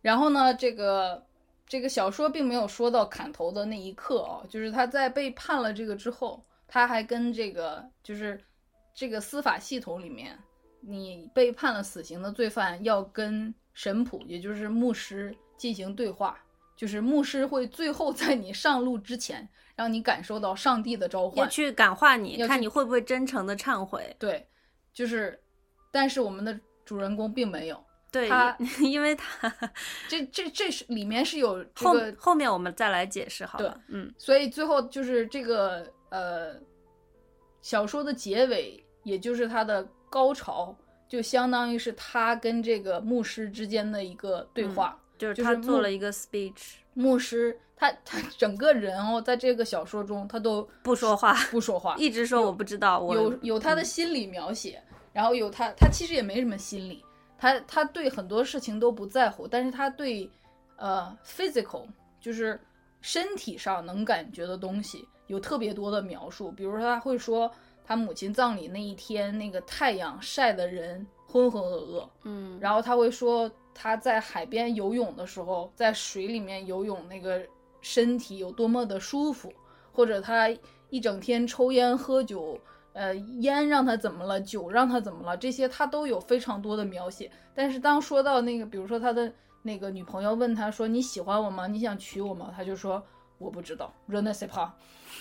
[0.00, 1.24] 然后呢，这个
[1.66, 8.40] 这个小说并没有说到砍头的那一刻啊，就是他在被判了这个之后，他还跟这个就是
[8.94, 10.38] 这个司法系统里面，
[10.80, 16.38] 你被判了死刑的罪犯要跟神谱，也就是牧师进行对话，
[16.76, 21.50] 就是牧师会最后在你上路之前，让你感受到上帝的召要唤。
[21.50, 24.14] 去感化你，看你会不会真诚的忏悔。
[24.18, 24.46] 对，
[24.92, 25.40] 就是，
[25.90, 29.52] 但是我们的主人公并没有，对他，因为他
[30.08, 33.80] 这这这是里面是有 这后个后面我们再来解释好了。
[33.88, 36.60] 嗯所以最后就是这个呃，
[37.62, 40.76] 小说的结尾，也就是它的高潮，
[41.12, 44.98] 就相当于是他跟这个牧师之间的一个对话。
[45.18, 54.82] 就是他做了一个 speech，牧师他他整个人哦，在这个小说中他都不说话，不说话，一直说我不知道，我有有他的心理描写，
[55.12, 57.04] 然后有他他其实也没什么心理，
[57.36, 60.28] 他他对很多事情都不在乎，但是他对
[60.76, 61.84] 呃 physical
[62.22, 62.58] 就是
[63.02, 67.52] 身体上能感觉的东西有特别多的描述，比如说他会说
[67.84, 77.42] 他母亲葬礼那一天那个太阳晒的人浑浑噩噩，嗯，然后他会说他在海边游泳的时候，在水里面游泳那个
[77.80, 79.52] 身体有多么的舒服，
[79.92, 80.48] 或者他
[80.90, 82.58] 一整天抽烟喝酒，
[82.92, 87.30] 呃，烟让他怎么了，酒让他怎么了，这些他都有非常多的描写。
[87.54, 91.66] 但是当说到那个，比如说他的那个女朋友问他说：“你喜欢我吗？
[91.66, 93.02] 你想娶我吗？”他就说
[93.38, 94.70] ：“我不知道 r e n a s pas。”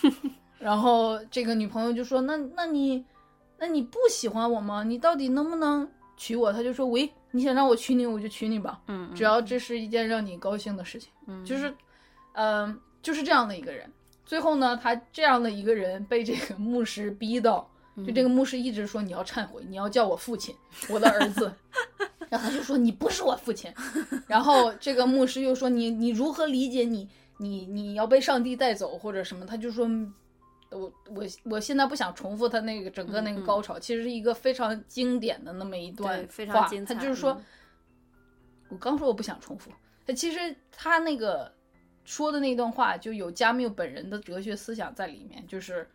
[0.61, 3.03] 然后这个女朋友就说：“那那你，
[3.57, 4.83] 那你不喜欢我吗？
[4.83, 8.79] 你到底能不能娶我？”他就说：“喂，你想让我娶你，我就娶你吧。
[8.87, 11.09] 嗯，只要这是一件让你高兴的事情。
[11.25, 11.73] 嗯就是，
[12.33, 13.91] 嗯、就是这样的一个人。
[14.23, 17.67] 最后呢，他这样的一个人被这个牧师逼到，
[18.05, 20.55] 就这个牧师一直说你要忏悔，你要叫我父亲，
[20.89, 21.51] 我的儿子。
[22.29, 23.73] 然后他就说你不是我父亲。
[24.27, 27.09] 然后这个牧师又说你你如何理解你
[27.39, 29.43] 你你要被上帝带走或者什么？
[29.43, 29.89] 他就说。
[30.71, 37.45] 我我我现在不想重复他那个整个那个高潮，其实是一个非常经典的那么一段对非常话精彩他就是说，嗯。
[38.69, 39.69] 我刚说我不想重复，
[40.07, 41.53] 他其实他那个
[42.05, 45.85] 说的那段话就有加缪本人的哲学思想在里面，就是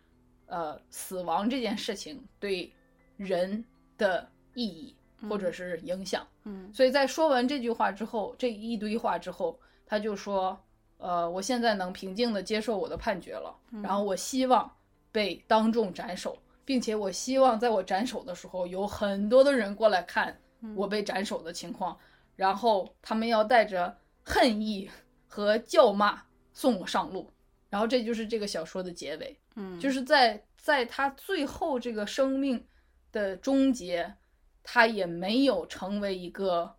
[0.45, 2.71] 呃死亡这件事情对
[3.17, 3.65] 人
[3.97, 4.95] 的意义
[5.27, 6.27] 或者是影响。
[6.43, 6.71] 嗯。
[6.71, 10.55] 所以在说完这句话之后，这一堆话之后，他就说
[10.97, 14.69] ：“呃，我现在能平静的接受我的判决了，然后我希望
[15.11, 20.39] 被当众斩首，并且我希望在我斩首的时候，有很多的人过来看
[20.75, 21.97] 我被斩首的情况，
[22.35, 24.89] 然后他们要带着恨意
[25.27, 26.23] 和叫骂
[26.53, 27.31] 送我上路。”
[27.69, 29.37] 然后这就是这个小说的结尾。
[29.55, 32.65] 嗯，就是在在他最后这个生命
[33.11, 34.15] 的终结，
[34.63, 36.75] 他也没有成为一个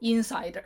[0.00, 0.64] insider，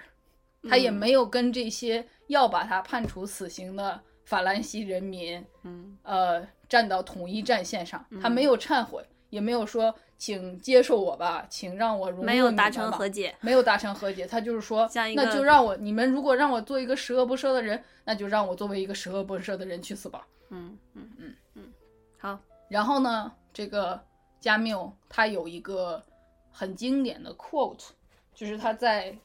[0.68, 8.04] 他也嗯没有跟这些要把他判处死刑的法兰西人民，嗯呃，站到统一战线上。
[8.20, 13.34] 他没有忏悔，也没有说请接受我吧，请让我融入没有达成和解。
[13.40, 20.26] 没有达成和解，他就是说，那就让我你们如果让我做一个十恶不赦的人，那就让我作为一个十恶不赦的人去死吧。
[20.50, 21.72] 嗯嗯嗯嗯，
[22.18, 22.38] 好，
[22.68, 24.00] 然后呢，这个
[24.40, 26.02] 加缪他有一个
[26.50, 27.88] 很经典的 quote，
[28.34, 29.16] 就是他在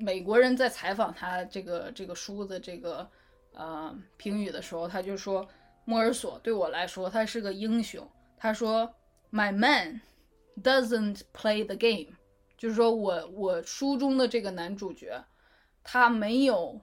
[0.00, 3.08] 美国人在采访他这个这个书的这个
[3.52, 5.46] 呃评语的时候，他就说
[5.84, 8.10] 莫尔索对我来说他是个英雄。
[8.36, 8.94] 他说
[9.30, 10.00] ：“My man
[10.62, 12.16] doesn't play the game。”
[12.56, 15.24] 就是说我我书中的这个男主角，
[15.84, 16.80] 他没有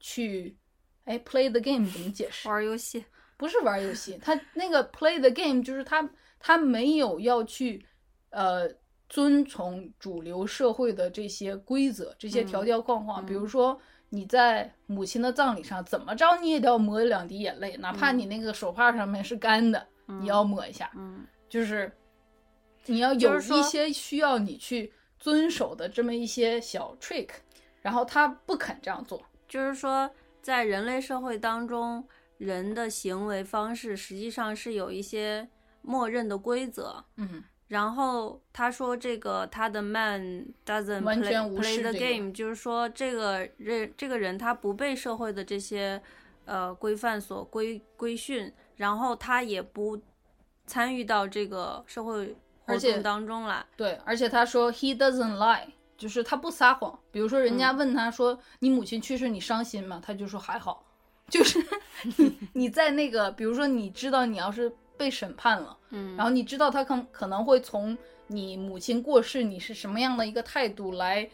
[0.00, 0.56] 去
[1.04, 2.48] 哎 play the game 怎么解释？
[2.48, 3.04] 玩游戏。
[3.36, 6.10] 不是玩游戏，他那个 play the game 就是他
[6.40, 7.86] 他没有要去
[8.30, 8.68] 呃
[9.08, 13.24] 遵从主流社会的这些规则、这些条条框框。
[13.24, 13.78] 比如说
[14.10, 20.90] 你在母亲的葬礼上，怎么着你也得要抹两滴眼泪，哪怕你那个手帕上面是干的，你要抹一下。
[20.96, 21.90] 嗯就是
[22.84, 27.30] 你要有一些需要你去遵守的这么一些小 trick，
[27.80, 29.22] 然后他不肯这样做。
[29.48, 30.10] 就是说，
[30.42, 32.06] 在人类社会当中，
[32.36, 35.48] 人的行为方式实际上是有一些
[35.80, 37.02] 默认的规则。
[37.16, 46.02] 嗯，然后他说这个他的 man doesn't play, play the game，就是说这个人这个人他不被社会的这些
[46.46, 50.00] 呃规范所规规训，然后他也不
[50.66, 53.64] 参与到这个社会活动当中来。
[53.76, 55.66] 对，而且他说 he doesn't lie，
[55.96, 56.98] 就是他不撒谎。
[57.10, 60.00] 比如说人家问他说、你母亲去世你伤心吗？
[60.04, 60.84] 他就说还好。
[61.28, 61.62] 就是
[62.16, 67.96] 你你在那个，比如说你知道你要是被审判了，嗯然后你知道他可可能会从
[68.26, 71.26] 你母亲过世你是什么样的一个态度来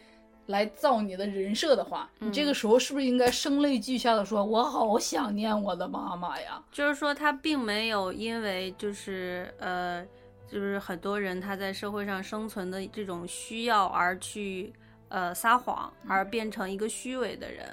[0.45, 10.05] 来造你的人设的话，你这个时候是不是应该声泪俱下的说：“我好想念我的妈妈呀就是说他并没有因为就是呃，
[10.47, 14.71] 就是很多人他在社会上生存的这种需要而去
[15.09, 17.67] 呃撒谎，而变成一个虚伪的人。？”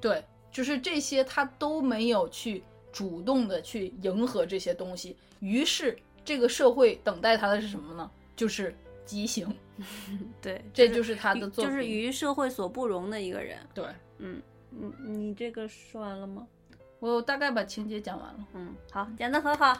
[0.00, 2.62] 对，就是这些他都没有去
[2.92, 8.10] 主动的去迎合这些东西，于是这个社会等待他的是什么呢？
[8.36, 8.74] 就是
[9.04, 9.46] 畸形，
[10.40, 11.72] 对，这就是他的作品。
[11.72, 13.58] 就是与社会所不容的一个人。
[13.74, 13.84] 对
[14.18, 14.40] 嗯，
[14.70, 16.46] 你你这个说完了吗？
[17.00, 19.76] 我大概把情节讲完了，嗯，好，讲的很好。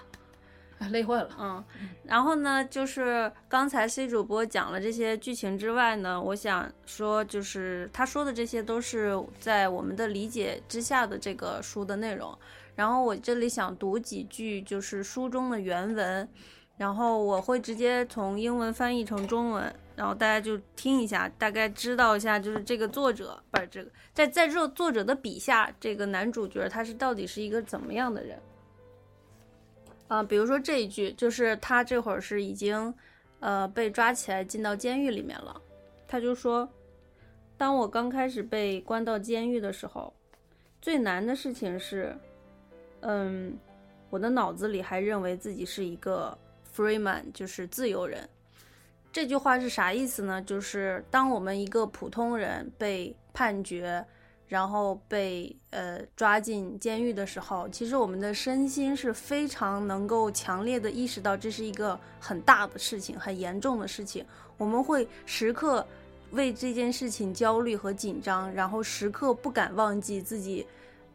[0.79, 1.29] 哎，累坏了。
[1.39, 1.65] 嗯，
[2.03, 12.37] 然后呢，就是刚才 C 主播讲了这些剧情之外呢，我想说，就是他说的这些都是在我们的理解之下的这个书的内容。
[12.75, 16.29] 然后我这里想读几句，就是书中的原文，
[16.77, 28.39] 然后我会直接从英文翻译成中文，然后大家就听一下，大概知道一下，就是这个作者不是这个，在在这作者的笔下，这个男主角他是到底是一个怎么样的人。
[30.09, 32.93] 啊、比如说这一句，就是他这会儿是已经，
[33.41, 35.59] 呃，被抓起来进到监狱里面了。
[36.07, 36.69] 他就说，
[37.57, 40.13] 当我刚开始被关到监狱的时候，
[40.83, 42.15] 最难的事情是，
[43.03, 43.57] 嗯，
[44.11, 46.37] 我的脑子里还认为自己是一个
[46.75, 48.29] free man，就是自由人。
[49.13, 50.41] 这句话是啥意思呢？
[50.43, 54.03] 就是当我们一个普通人被判决，
[54.49, 64.25] 然后被呃抓进监狱的时候，其实我们的身心是非常能够强烈的意识到这是一个很大的事情，很严重的事情。
[64.57, 65.87] 我们会时刻
[66.31, 70.67] 为这件事情焦虑和紧张，然后时刻不敢忘记自己，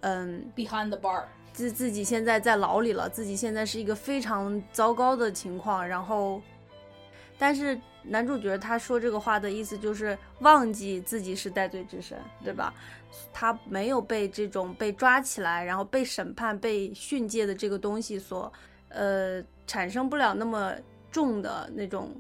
[0.02, 1.24] 嗯，behind the bar，
[1.58, 6.40] 自自己现在在牢里了，自己现在是一个非常糟糕的情况，然后，
[7.36, 12.72] 但是男主角他说这个话的意思就是忘记自己是戴罪之身，对吧？
[13.34, 18.54] 他没有被这种被抓起来，然后被审判、被训诫的这个东西所，
[18.90, 20.76] 呃，产生不了那么
[21.12, 22.16] 重的那种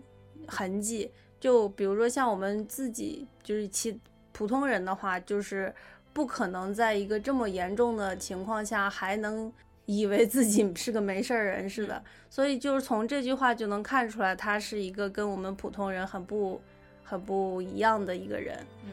[0.48, 1.12] 痕迹。
[1.40, 5.72] 就比如说像我们自己，就是其普通人的话，就是
[6.18, 9.54] 不可能在一个这么严重的情况下还能
[9.86, 12.04] 以为自己 是个没事儿人似的。
[12.28, 16.60] 所以就是从这句话就能看出来，他是一个跟我们普通人很不
[17.04, 18.58] 很不一样的一个人。
[18.84, 18.90] 嗯，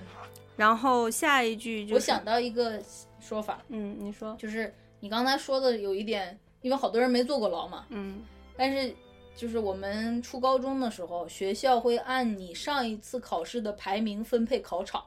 [0.55, 2.79] 然后下一句就是，我想到一个
[3.19, 4.71] 说法，嗯，你说，就是
[5.01, 8.21] 你刚才说的有一点，因为好多人没坐过牢嘛，嗯。
[8.55, 8.95] 但是
[9.35, 15.03] 就是我们初高中的时候，学校会按你上一次考试的排名分配考场，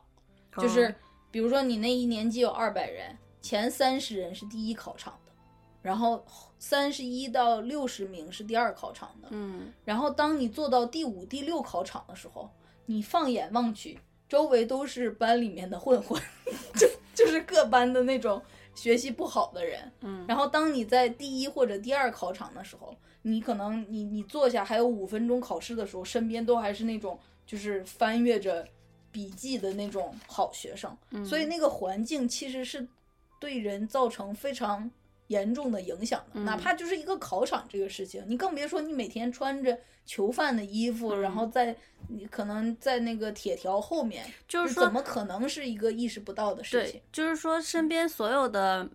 [0.57, 0.93] 就是
[1.29, 5.31] 比如说你那一年级有二百人，前三十人是第一考场的，
[5.81, 6.25] 然后
[6.57, 9.71] 三十一到六十名是第二考场的，嗯。
[9.85, 12.49] 然后当你做到第五、第六考场的时候，
[12.85, 16.21] 你放眼望去，周围都是班里面的混混，
[16.75, 18.41] 就就是各班的那种
[18.73, 19.91] 学习不好的人。
[20.01, 20.25] 嗯。
[20.27, 28.67] 然后当你在第一或者第二考场的时候，你可能你你坐下还有五分钟考试的时候，身边都还是那种就是翻阅着
[29.11, 31.25] 笔记的那种好学生，嗯。
[31.25, 32.87] 所以那个环境其实是
[33.39, 34.89] 对人造成非常
[35.27, 36.45] 严重的影响的，嗯。
[36.45, 41.75] 哪怕就是一个考场这个事情，你更别说你每天穿着囚犯的衣服，嗯然后在
[42.07, 48.87] 你可能在那个铁条后面，就是说怎么可能是一个意识不到的事情对？，就是说身边所有的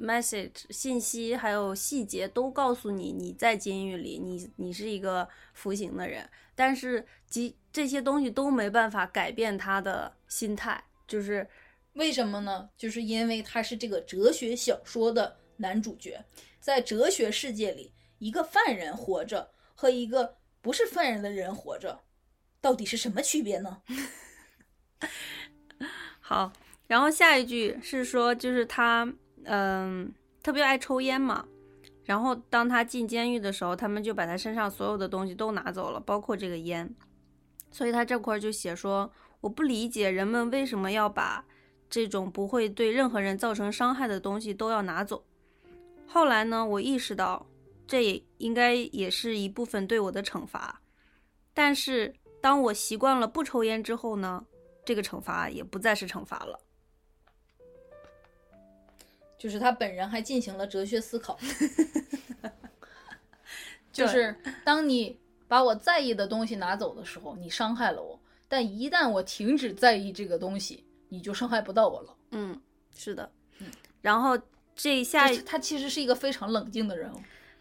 [0.00, 11.48] message 信息还有细节都告诉你你在监狱里，你你是一个服刑的人，但是即这些东西都没办法改变他的心态，就是
[11.92, 12.68] 为什么呢？
[12.76, 16.24] 就是因为他是这个哲学小说的男主角，
[16.60, 22.00] 在哲学世界里，一个犯人活着和一个不是犯人的人活着，
[22.60, 23.82] 到底是什么区别呢？
[26.20, 26.52] 好。
[26.86, 29.08] 然后下一句是说，就是他
[29.44, 30.12] 嗯
[30.42, 31.46] 特别爱抽烟嘛，
[32.04, 36.92] 然后当他进监狱的时候，他们就把他身上所有的东西都拿走了，包括这个烟。
[37.70, 41.44] 所以他这块儿就写说，我不理解人们为什么要把
[41.88, 45.24] 这种不会对任何人造成伤害的东西都要拿走。
[46.06, 47.46] 后来呢，我意识到
[47.86, 50.80] 这也应该也是一部分对我的惩罚。
[51.54, 54.44] 但是当我习惯了不抽烟之后呢，
[54.84, 56.58] 这个惩罚也不再是惩罚了。
[59.38, 61.38] 就是他本人还进行了哲学思考，
[63.92, 65.19] 就是当你
[65.50, 72.16] 把我在意的东西拿走的时候，你伤害了我；但一旦我停止在意这个东西，你就伤害不到我了。
[72.30, 72.60] 嗯，
[72.96, 73.28] 是的。
[73.58, 73.66] 嗯
[74.00, 74.38] 然后
[74.76, 77.16] 这下就是他其实是一个非常冷静的人物。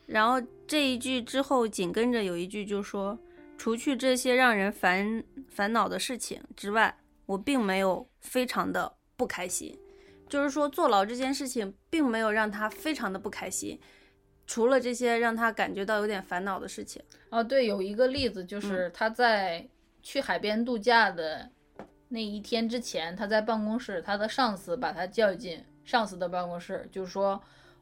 [0.06, 3.18] 然后这一句之后紧跟着有一句就说，
[3.58, 9.76] 除去这些让人烦烦恼的事情之外，我并没有非常的不开心。
[10.30, 13.80] 就是说坐牢这件事情并没有让他非常的不开心，
[14.50, 17.00] 除了这些让他感觉到有点烦恼的事情。
[17.30, 19.64] 哦，对，有一个例子就是他在
[20.02, 21.48] 去海边度假的
[22.08, 27.40] 那一天之前，他在办公室，他的上司把他叫进上司的办公室，就是说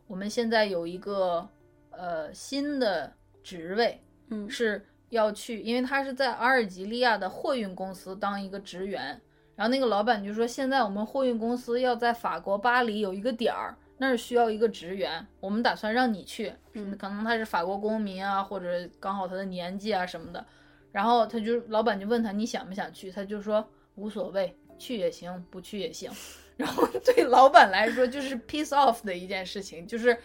[0.07, 1.47] 我们现在有一个
[1.91, 4.49] 呃新的职位，嗯。
[4.49, 9.21] 是要去，因为他是在阿尔及利亚的货运公司当一个职员，
[9.55, 20.45] 然后那个老板就说，现在我们货运公司要在法国巴黎有一个点儿，那是需要一个职员，我们打算让你去，嗯可能他是法国公民啊，或者刚好他的年纪啊什么的，
[20.91, 26.11] 然后他就老板就问他你想不想去，他就说无所谓，去也行，不去也行。
[26.57, 30.17] 然后对老板来说就是 piece off 的一件事情，就是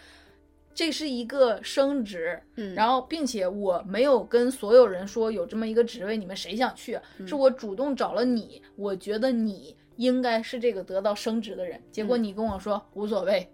[0.73, 6.99] 这是一个升职，嗯然后并且我没有跟所有人说有这么一个职位，你们谁想去？
[7.27, 13.47] 是我主动找了你，我觉得你应该是这个得到升职的人，结果你跟我说无所谓，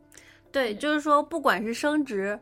[0.52, 2.40] 对，就是说，不管是升职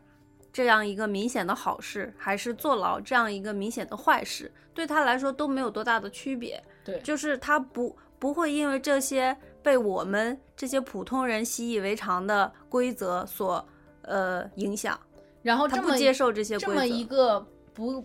[0.52, 6.62] 这样一个明显的好事，还是坐牢这样一个明显的坏事，对他来说都没有多大的区别。
[6.84, 13.62] 对就是他不不会因为这些被我们这些普通人习以为常的规则所
[14.02, 14.98] 呃影响。
[15.42, 18.02] 然后他不接受这些规则，这么一个不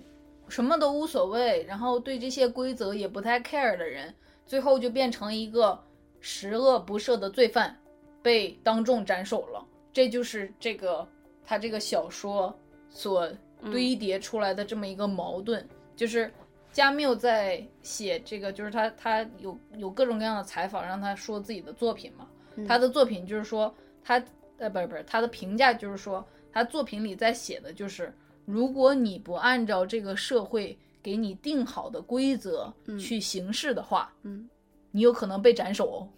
[0.50, 4.14] 什么都无所谓，然后对这些规则也不太 care 的人，
[4.46, 5.82] 最后就变成一个
[6.20, 7.80] 十恶不赦的罪犯，
[8.22, 9.66] 被当众斩首了。
[9.94, 11.08] 这就是这个
[11.46, 12.54] 他这个小说
[12.90, 13.32] 所
[13.72, 15.66] 堆叠出来的这么一个矛盾，
[15.96, 16.30] 就是
[16.72, 22.28] 加缪在写这个，就是他他有有各种各样的采访，让他说自己的作品嘛。
[22.68, 23.74] 他的作品就是说
[24.04, 24.22] 他
[24.58, 28.14] 呃不是不是他的评价就是说他作品里在写的就是，
[28.46, 34.50] 如果你不按照这个社会给你定好的规则去行事的话，嗯，
[34.92, 36.10] 你有可能被斩首哦。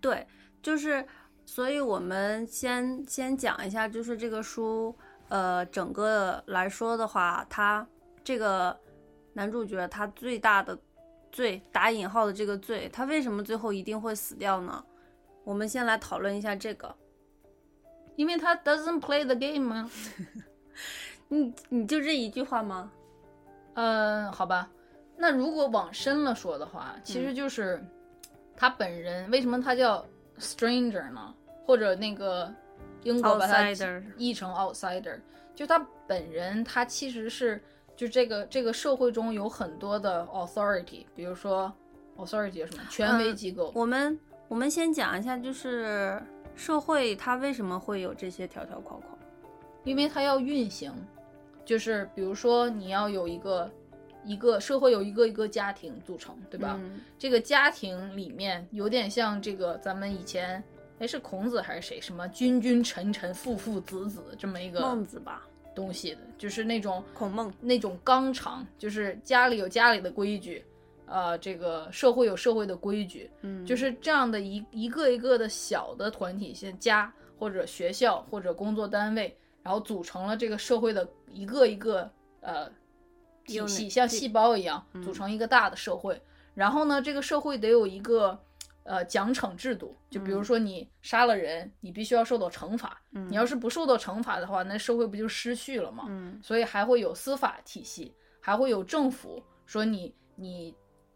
[0.00, 0.26] 对，
[0.62, 1.06] 就是，
[1.46, 4.94] 所以我们先先讲一下，就是这个书，
[5.28, 7.86] 呃，整个来说的话，他
[8.22, 8.76] 这个
[9.34, 10.78] 男主角他最大的
[11.30, 14.84] 罪打引号的这个罪，他为什么最后一定会死掉呢？
[15.44, 16.94] 我们先来讨论一下这个。
[18.16, 19.90] 因为他 doesn't play the game 吗？
[21.28, 22.90] 你你就这一句话吗？
[23.74, 24.70] 嗯，好吧。
[25.16, 27.84] 那如果往深了说的话，其实就是
[28.56, 30.06] 他本人为什么他叫
[30.38, 31.34] stranger 呢？
[31.66, 32.52] 或者那个
[33.02, 33.70] 英国把它
[34.16, 35.18] 译成 outsider，
[35.54, 37.62] 就他本人他其实是
[37.96, 41.72] 就这个这个社会中有很多的 authority，比如说
[42.16, 44.18] authority 有什么权威机构，我们
[44.48, 46.20] 我们先讲一下，就是
[46.54, 49.18] 社会它为什么会有这些条条框框？
[49.84, 50.92] 因为它要运行，
[51.64, 53.70] 就是比如说你要有一个
[54.24, 56.76] 一个社会有一个一个家庭组成，对吧？
[56.80, 60.62] 嗯这个家庭里面有点像这个咱们以前，
[60.98, 62.00] 哎是孔子还是谁？
[62.00, 67.52] 什么君君臣臣父父子子这么一个孟子吧，东西的，就是那种孔孟。
[67.60, 70.64] 那种纲常，就是家里有家里的规矩，
[71.06, 82.10] 呃，这个社会有社会的规矩，嗯，就是这样的一一个一个的小的团体，像家或者学校或者工作单位，然后组成了这个社会的一个一个
[82.40, 82.70] 呃
[83.46, 86.20] 体系，像细胞一样嗯组成一个大的社会。
[86.54, 88.38] 然后呢，这个社会得有一个
[88.84, 93.00] 呃奖惩制度，就比如说你杀了人，你必须要受到惩罚。
[93.12, 96.04] 嗯你要是不受到惩罚的话，那社会不就失序了吗？
[96.08, 100.74] 嗯所以还会有司法体系，还会有政府说你你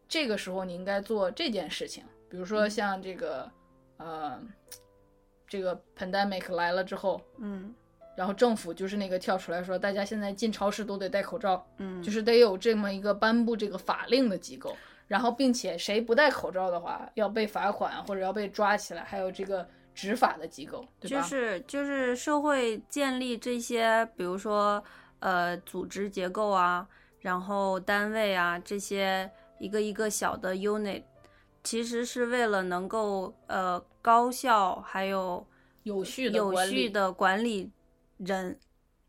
[0.08, 3.50] 这个时候你应该做这件事情，比如说像这个、
[3.98, 4.40] 呃
[5.46, 7.74] 这个 pandemic 来了之后，嗯
[8.18, 19.64] 然后政府就是那个跳出来说，大家现在进超市都得戴口罩，嗯，就是得有这么一个颁布这个法令的机构，然后并且谁不戴口罩的话要被罚款或者要被抓起来，还有这个
[19.94, 21.22] 执法的机构，对吧？
[21.22, 24.82] 就是就是社会建立这些，比如说
[25.20, 26.84] 呃组织结构啊，
[27.20, 31.04] 然后单位啊这些一个一个小的 unit，
[31.62, 35.46] 其实是为了能够呃高效还有
[35.84, 37.70] 有序的有序的管理
[38.18, 38.58] 人。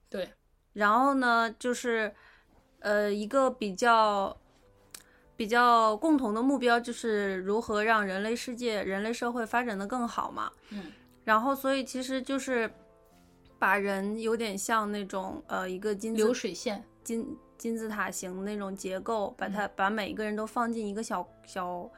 [0.10, 0.30] 对，
[0.74, 2.14] 然后呢，就是
[2.80, 4.36] 呃一个比较
[5.36, 10.51] 比较共同的目标，就是如何让人类世界、人类社会发展的更好嘛。
[10.70, 10.91] 嗯，
[11.24, 12.72] 然后所以其实就是
[13.60, 21.89] 把人有点像那种呃一个金字流水线，金金字塔形那种结构，把嗯它、把每一个人都放进一个小小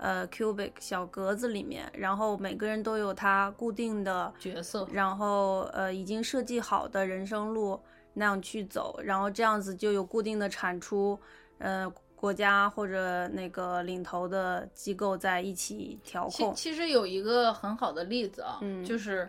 [0.00, 7.78] 呃 cubic 小格子里面，然后每个人都有他固定的角色，然后呃已经设计好的人生路
[8.14, 11.18] 那样去走，然后这样子就有固定的产出，
[11.58, 16.54] 呃国家或者那个领头的机构在一起调控。
[16.54, 19.28] 其其实有一个很好的例子啊，嗯就是，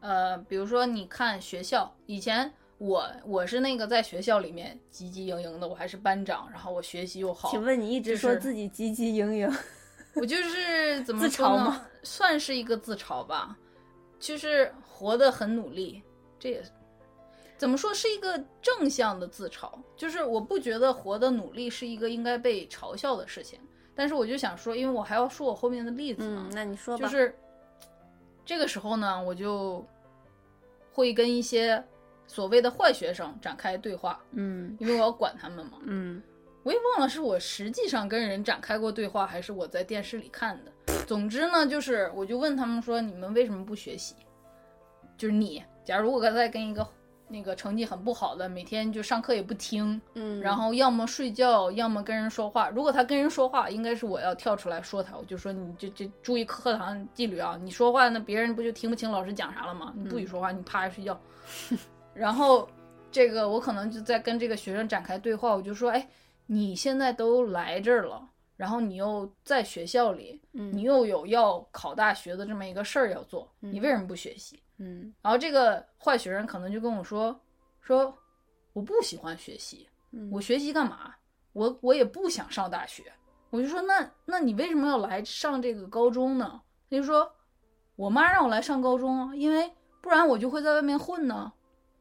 [0.00, 9.52] 呃，比如说你看学校，以前我我是那个在学校里面汲汲营营的，我还是班长，然后我学习又好，请问你一直说自己汲汲营营，
[10.14, 11.86] 我就是怎么自说呢嘲吗？
[12.02, 13.56] 算是一个自嘲吧，
[14.18, 16.02] 就是活得很努力，
[16.38, 16.62] 这也
[17.56, 19.70] 怎么说是一个正向的自嘲。
[19.96, 23.58] 就是我不觉得活得努力是一个应该被嘲笑的事情，
[23.94, 27.02] 但是我就想说，因为我还要说我后面的例子嘛嗯，，那你说吧。
[27.04, 27.34] 就是
[28.44, 29.84] 这个时候呢，我就
[30.92, 31.82] 会跟一些
[32.26, 35.78] 所谓的坏学生展开对话，嗯因为我要管他们嘛。
[35.84, 36.20] 嗯
[36.62, 41.04] 我也忘了是我实际上跟人展开过对话，还是我在电视里看的。
[41.06, 44.14] 总之呢，就是我就问他们说：“你们为什么不学习？”
[45.18, 46.86] 就是你，假如我刚才跟一个
[47.28, 52.68] 那个成绩很不好的，每天就上课也不听，嗯，然后要么睡觉，要么跟人说话。
[52.70, 57.58] 如果他跟人说话，应该是我要跳出来说他，我就说你这这注意课堂纪律啊！
[57.62, 59.92] 你说话那别人不就听不清老师讲啥了吗？
[59.96, 61.18] 你不许说话，你趴着睡觉。
[62.14, 62.68] 然后
[63.10, 66.06] 这个我可能就在跟这个学生展开对话，我就说，哎，
[66.46, 74.62] 你现在都来这儿了，然后你又在学校里，嗯你又有要考大学的这么一个事儿要做，你为什么不学习？
[74.78, 77.38] 嗯然后这个坏学生可能就跟我说
[77.80, 78.12] ：“说
[78.72, 81.14] 我不喜欢学习，嗯我学习干嘛？
[81.52, 83.04] 我我也不想上大学。
[83.50, 86.62] 我就说那那你为什么要来上这个高中呢？
[86.90, 87.30] 他就说，
[87.96, 89.70] 我妈让我来上高中啊，因为
[90.00, 91.52] 不然我就会在外面混呢。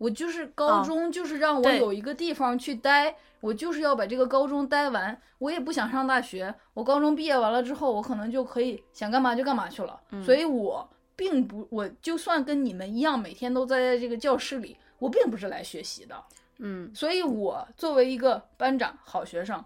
[0.02, 5.15] 我就是高哦中，就是让我有一个地方去待，我就是要把这个高中待完。
[5.38, 10.02] 我也不想上大学，我高中毕业完了之后，我可能就可以想干嘛就干嘛去了。
[10.10, 16.15] 嗯所以我并不，我就算跟你们一样，每天都待在这个教室里，我并不是来学习的。
[16.57, 19.64] 嗯所以我作为一个班长、好学生，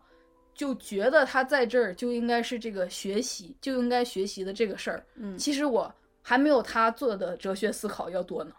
[0.53, 5.05] 就觉得他在这儿就应该是这个学习，就应该学习的这个事儿。
[5.15, 5.89] 嗯其实我
[6.21, 8.51] 还没有他做的哲学思考要多呢。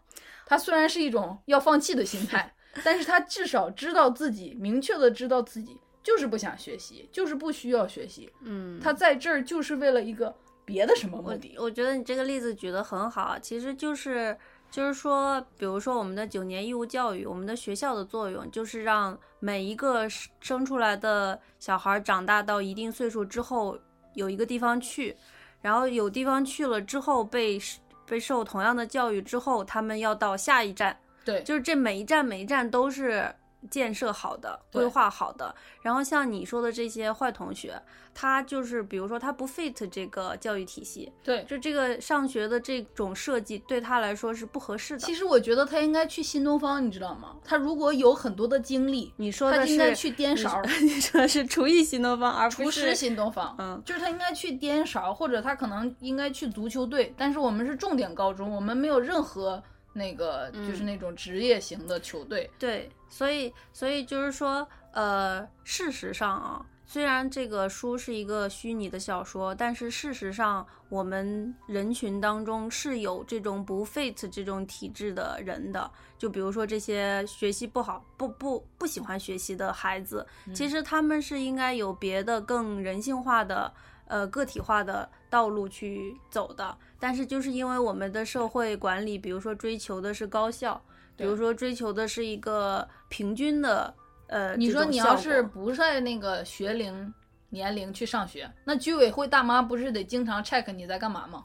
[0.47, 8.33] 他虽然是一种要放弃的心态，但是他至少知道自己明确的知道自己就是不想学习，就是不需要学习。
[8.43, 11.57] 嗯，他在这儿就是为了一个别的什么目我的。
[11.59, 14.37] 我觉得你这个例子举得很好啊，其实就是
[14.71, 23.79] 就是说，比如说我们的九年义务教育，我们的学校的作用就是让每一个生生出来的小孩长大到一定岁数之后
[24.15, 25.17] 有一个地方去，
[25.61, 27.59] 然后有地方去了之后被
[28.07, 33.35] 被受同样的教育之后，他们要到下一站，对，就是这每一站每一站都是
[33.71, 35.55] 建设好的、规划好的。
[35.83, 37.81] 然后像你说的这些坏同学，
[38.15, 41.45] 他就是比如说他不 fit 这个教育体系，对。
[41.45, 45.01] 就这个上学的这种设计对他来说是不合适的。
[45.01, 47.37] 其实我觉得他应该去新东方，你知道吗？
[47.45, 57.15] 他如果有很多的精力，你说的应该去颠勺儿你说的是厨艺新东方，而不厨师是新东方，嗯就是他应该去颠勺，或者他可能应该去足球队。
[57.17, 59.63] 但是我们是重点高中，我们没有任何
[59.97, 62.51] 那个就是嗯那种职业型的球队。
[62.59, 75.91] 对，所以所以就是说，呃，事实上啊，虽然这个书是一个虚拟的小说，但是事实上，我们人群当中是有这种不 fit 这种体质的人的。
[76.19, 83.73] 就比如说这些学习不好、不不不喜欢学习的孩子，其实他们是应该有别的更人性化的。
[84.09, 90.81] 呃，个体化的道路去走的，但是就是因为我们的社会管理，比如说追求的是高效，
[91.17, 93.95] 比如说追求的是一个平均的，
[94.27, 97.13] 呃，你说你要是不在那个学龄
[97.51, 101.45] 年龄去上学，那居委会大妈不是得经常 check 你在干嘛吗？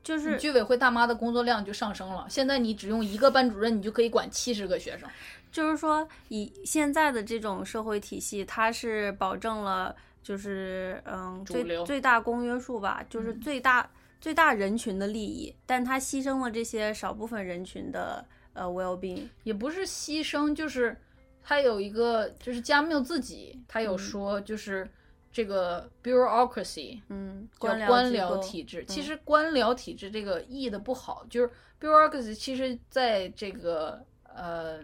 [0.00, 2.24] 就是居委会大妈的工作量就上升了。
[2.30, 5.06] 现在你只用一个班主任，你就可以管七十个学生。
[5.50, 13.86] 就是说，以现在的这种社会体系，它是保证了就是嗯最最大公约数吧，就是嗯最大、
[14.20, 19.28] 最大人群的利益，但他牺牲了这些少部分人群的呃 well being。
[19.44, 20.96] 也不是牺牲，就是
[21.42, 24.88] 他有一个，就是加缪自己他有说，就是
[25.30, 28.84] 这个 bureaucracy 嗯，叫官官僚体制。
[28.86, 31.50] 其嗯实官僚体制这个译的不好，就是
[31.80, 34.80] bureaucracy，其实在这个呃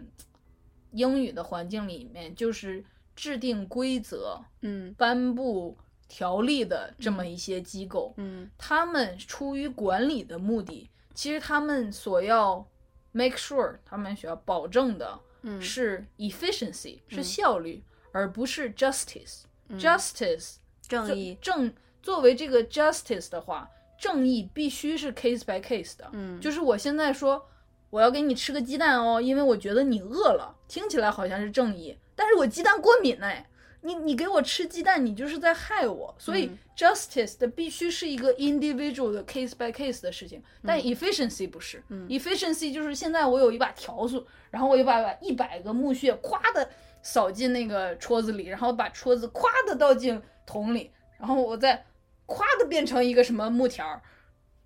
[0.91, 2.83] 英语的环境里面，就是
[3.15, 8.13] 制定规则、嗯颁布条例的这么一些机构。
[8.17, 12.65] 嗯他们出于管理的目的，其实他们所要
[13.11, 19.43] make sure，他们需要保证的嗯是 efficiency，、是嗯效率，而不是 justice。
[19.67, 20.55] 嗯 justice
[20.87, 21.73] 正义，正
[22.03, 23.67] 作为这个 justice 的话，
[23.97, 26.07] 正义必须是 case by case 的。
[26.13, 27.47] 嗯就是我现在说
[27.89, 33.49] 我要给你吃个鸡蛋哦，因为我觉得你饿了，听起来好像是正义，但是我鸡蛋过敏哎。
[33.85, 36.57] 你你给我吃鸡蛋，你就是在害我，所以嗯。
[36.75, 42.05] justice 的必须是一个 individual 的 case by case 的事情，但 efficiency 不是、嗯。
[42.07, 46.69] efficiency 就是现在我有一把笤帚，然后我就把把一百个木屑咵的
[47.01, 51.85] 扫进那个戳子里，然后把戳子咵的倒进桶里，然后我再
[52.27, 54.01] 咵的变成一个什么木条儿，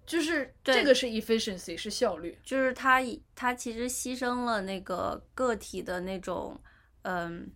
[0.05, 2.35] 就是这个是 efficiency 是效率。
[2.43, 3.01] 就是它
[3.35, 6.59] 它其实牺牲了那个个体的那种
[7.03, 7.51] 嗯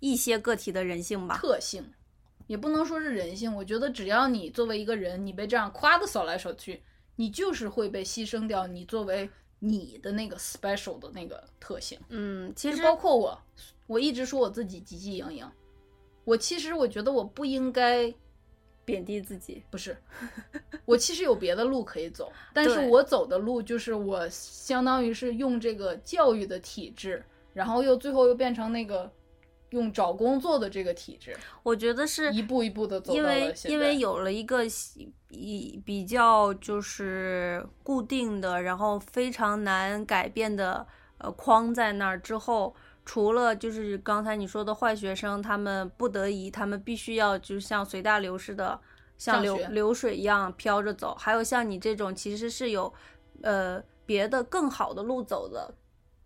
[0.00, 1.38] 一些个体的人性吧。
[1.38, 1.84] 特性，
[2.46, 3.54] 也不能说是人性。
[3.54, 6.82] 我觉得只要你作为一个人，你被这样夸的扫来扫去，
[7.16, 11.98] 你就是会被牺牲掉你作为你的那个 special 的那个特性。
[12.08, 13.36] 嗯，其实包括我，
[13.86, 15.50] 我一直说我自己汲汲营营，
[16.24, 18.14] 我其实我觉得我不应该，
[18.84, 19.62] 贬低自己。
[19.68, 19.96] 不是，
[20.84, 29.10] 我其实有别的路可以走，但是我走的路就是我相当于是用这个教育的体制，然后又最后又变成那个
[29.70, 33.74] 用找工作的这个体制，我觉得是一步一步的走因为到了现在。
[33.74, 34.62] 因为有了一个
[35.30, 40.86] 一比较就是固定的，然后非常难改变的
[41.18, 42.74] 呃框在那儿之后，
[43.04, 48.80] 除了就是刚才你说的坏学生，他们不得已，他们必须要就像随大流似的，
[49.18, 52.90] 像流流水一样飘着走，还有像你这种其实是有
[53.42, 55.74] 呃别的更好的路走的。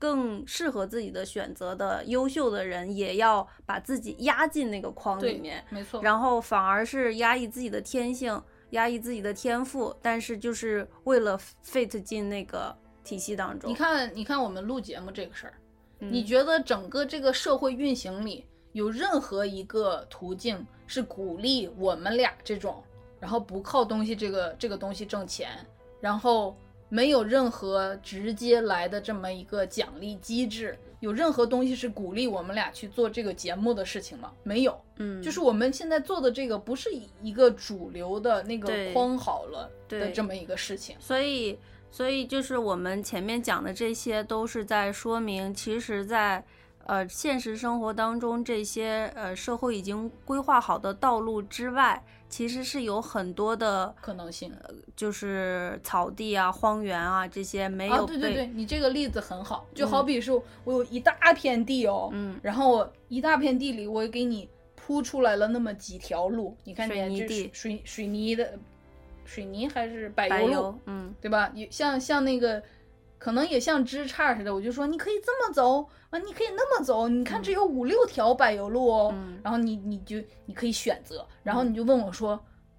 [0.02, 6.02] 更适合自己的选择的优秀的人，也要把自己压进那个框里面，没错。
[6.02, 13.70] 然后反而是压抑自己的天性，压抑自己的天赋，但是就是为了 fit 进那个体系当中。
[13.70, 15.54] 你看，你看我们录节目这个事儿，
[16.00, 22.82] 嗯，你觉得整个这个社会运行里有任何一个途径是鼓励我们俩这种，
[23.20, 25.64] 然后不靠东西这个这个东西挣钱，
[26.00, 26.56] 然后
[26.92, 34.30] 没有任何直接来的这么一个奖励机制，有任何东西是鼓励我们俩去做这个节目的事情吗？
[34.42, 36.90] 没有，嗯，就是我们现在做的这个不是
[37.22, 40.94] 一个主流的那个框好了的这么一个事情。
[41.00, 41.58] 所以，
[41.90, 46.44] 所以就是我们前面讲的这些，都是在说明，其实在，
[46.84, 54.50] 呃现实生活当中，这些呃社会已经规划好的道路之外，其实是有很多的，可能性。
[54.96, 60.32] 就是草地啊、荒原啊这些没有啊，对对对，你这个例子很好，就好比是
[60.64, 68.58] 我有一大片地哦，嗯，然后我一大片地里，我给你铺出来了那么几条路，你看水泥地水水泥的，
[69.26, 71.50] 水泥还是柏柏油路，嗯，对吧？
[71.54, 72.62] 你像像那个，
[73.22, 75.80] 可能也像枝杈似的，我就说你可以这么走
[76.10, 82.38] 啊，你可以那么走，你看只有五六条柏油路哦，嗯然后你你就你可以选择，然后你就问我说。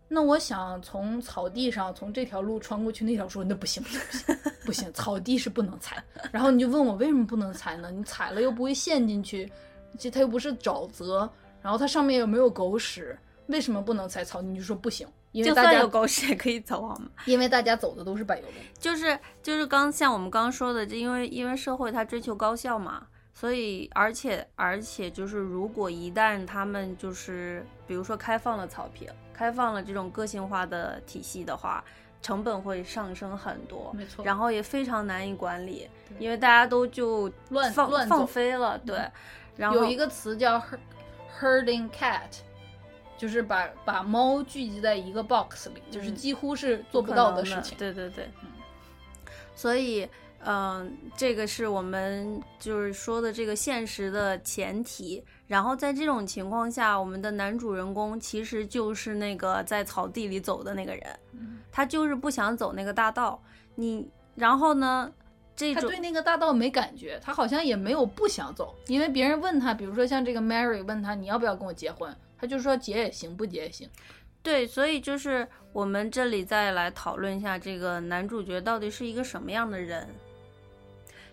[0.10, 6.04] 那我想从草地上从这条路穿过去那条说那不行不行不行草地是不能踩。
[6.32, 7.90] 然后你就问我为什么不能踩呢？
[7.90, 9.52] 你踩了又不会陷进去，
[9.98, 11.28] 这它又不是沼泽，
[11.64, 13.18] 然后它上面又没有狗屎，
[13.48, 14.50] 为什么不能踩草地？
[14.50, 17.10] 你就说不行，因为大家就算有狗屎也可以走好吗？
[17.26, 18.54] 因为大家走的都是柏油路。
[18.80, 31.84] 就是就是刚像我们刚刚说的，这因为因为社会它追求高效嘛，所以而且而且就是如果一旦他们就是比如说开放了草坪，开放了这种个性化的体系的话，
[32.22, 35.90] 成本会上升很多，没错然后也非常难以管理，
[36.20, 38.98] 因为大家都就乱放放乱放飞了，对，
[39.58, 40.80] 然后有一个词叫 her-
[41.40, 42.30] herding cat，
[43.24, 47.78] 就是把把猫聚集在一个 box 里，就是嗯几乎是做不不到的的事情。
[47.78, 48.50] 对对对，嗯
[49.56, 50.06] 所以，
[50.44, 55.24] 嗯、这个是我们就是说的这个现实的前提。
[55.48, 63.42] 然后在这种情况下，我们的男主人公其实就是那个在草地里走的那个人，嗯他就是不想走那个大道。
[63.76, 64.06] 你，
[64.36, 65.10] 然后呢，
[65.56, 72.14] 这种他对那个大道没感觉，他好像也没有不想走，因为别人问他，比如说像这个 Mary 问他你要不要跟我结婚，
[72.44, 73.90] 他就说结也行，不结也行。
[74.42, 80.06] 对，所以就是我们这里再来讨论一下这个男主角到底是一个什么样的人。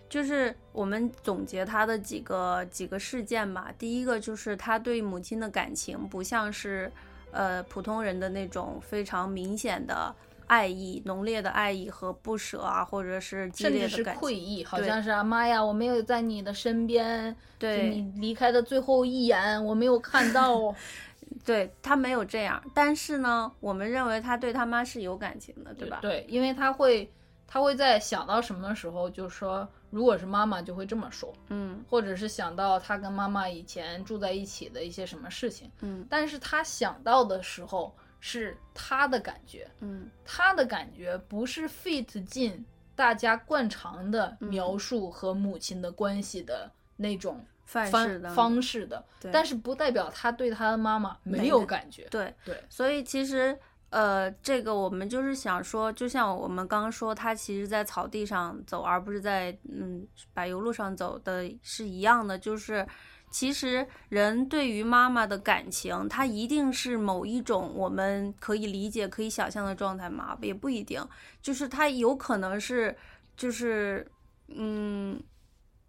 [0.07, 3.73] 就是我们总结他的几个几个事件吧。
[3.77, 6.89] 第一个就是他对母亲的感情不像是
[7.31, 10.15] 呃普通人的那种非常明显的
[10.51, 14.13] 爱意、浓烈的爱意和不舍啊，或者是激烈的。
[14.15, 20.75] 愧意，好像是啊妈呀，我没有在你的身边，就对你离开的最后一眼我没有看到。
[21.45, 25.99] 对他没有这样，但是呢，我们认为他对他妈是有感情的，对吧？
[26.01, 27.09] 对，因为他会，
[27.47, 40.09] 他会在想到什么的时候，就说，如果是妈妈就会这么说，嗯或者是想到他跟妈妈以前住在一起的一些什么事情，嗯但是他想到的时候是他的感觉，嗯。
[40.23, 42.65] 他的感觉不是 fit 进
[42.95, 44.47] 大家惯常的嗯。
[44.47, 48.29] 描述和母亲的关系的那种范式方的。
[48.29, 53.57] 方式的，但是不代表他对他的妈妈没有感觉，对，对，所以其实，
[53.89, 62.37] 呃，这个我们就是想说，就像我们刚刚说，他其实在草地上走，而不是在嗯柏油路上走的是一样的。
[62.37, 62.85] 就是
[63.31, 70.37] 其实人对于妈妈的感情，它一定是某一种我们可以理解、可以想象的状态吗？
[70.41, 71.03] 也不一定，
[71.41, 72.95] 就是它有可能是，
[73.35, 74.05] 就是
[74.49, 75.19] 嗯，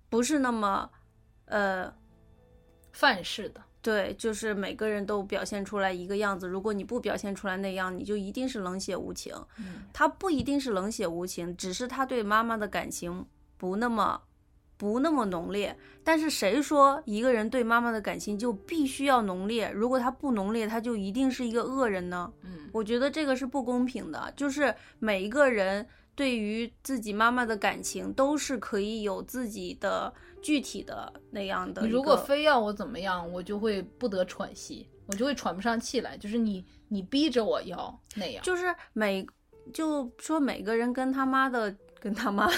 [0.09, 0.89] 不是那么，
[1.47, 1.93] 呃。
[2.95, 3.63] 范式的。
[3.81, 6.47] 对，就是每个人都表现出来一个样子。
[6.47, 9.35] 如果你不表现出来那样，你就一定是冷血无情。
[9.57, 13.25] 嗯他不一定是冷血无情，只是他对妈妈的感情
[13.57, 14.21] 不那么
[14.83, 15.77] 不那么浓烈。
[16.03, 19.71] 但是谁说一个人对妈妈的感情就必须要浓烈？
[19.71, 22.33] 如果他不浓烈，他就一定是一个恶人呢？
[22.43, 24.33] 嗯，我觉得这个是不公平的。
[24.35, 25.87] 就是每一个人
[26.17, 31.83] 对于自己妈妈的感情，都是可以有自己的具体的那样的。
[31.83, 36.19] 你如果非要我怎么样，我就会不得喘息，我就会喘不上气来。
[36.19, 39.25] 就是你，你逼着我要那样，就是每
[39.73, 42.55] 就说每个人跟他妈的跟他妈的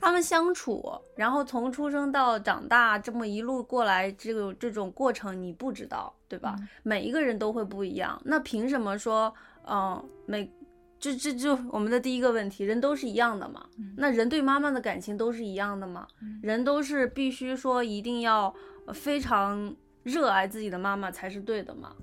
[0.00, 0.82] 他们相处，
[1.14, 6.56] 然后从出生到长大这么一路过来，这个这种过程你不知道，对吧？
[6.58, 9.32] 嗯每一个人都会不一样，那凭什么说，
[9.66, 10.50] 嗯、每
[10.98, 13.66] 这这就我们的第一个问题，人都是一样的嘛？
[13.96, 16.06] 那人对妈妈的感情都是一样的吗？
[16.42, 18.54] 人都是必须说一定要
[18.92, 21.94] 非常热爱自己的妈妈才是对的嘛？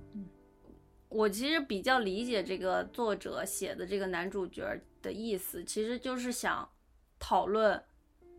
[1.10, 6.68] 我其实比较理解这个作者写的这个男主角的意思，其实就是想
[7.19, 7.82] 讨论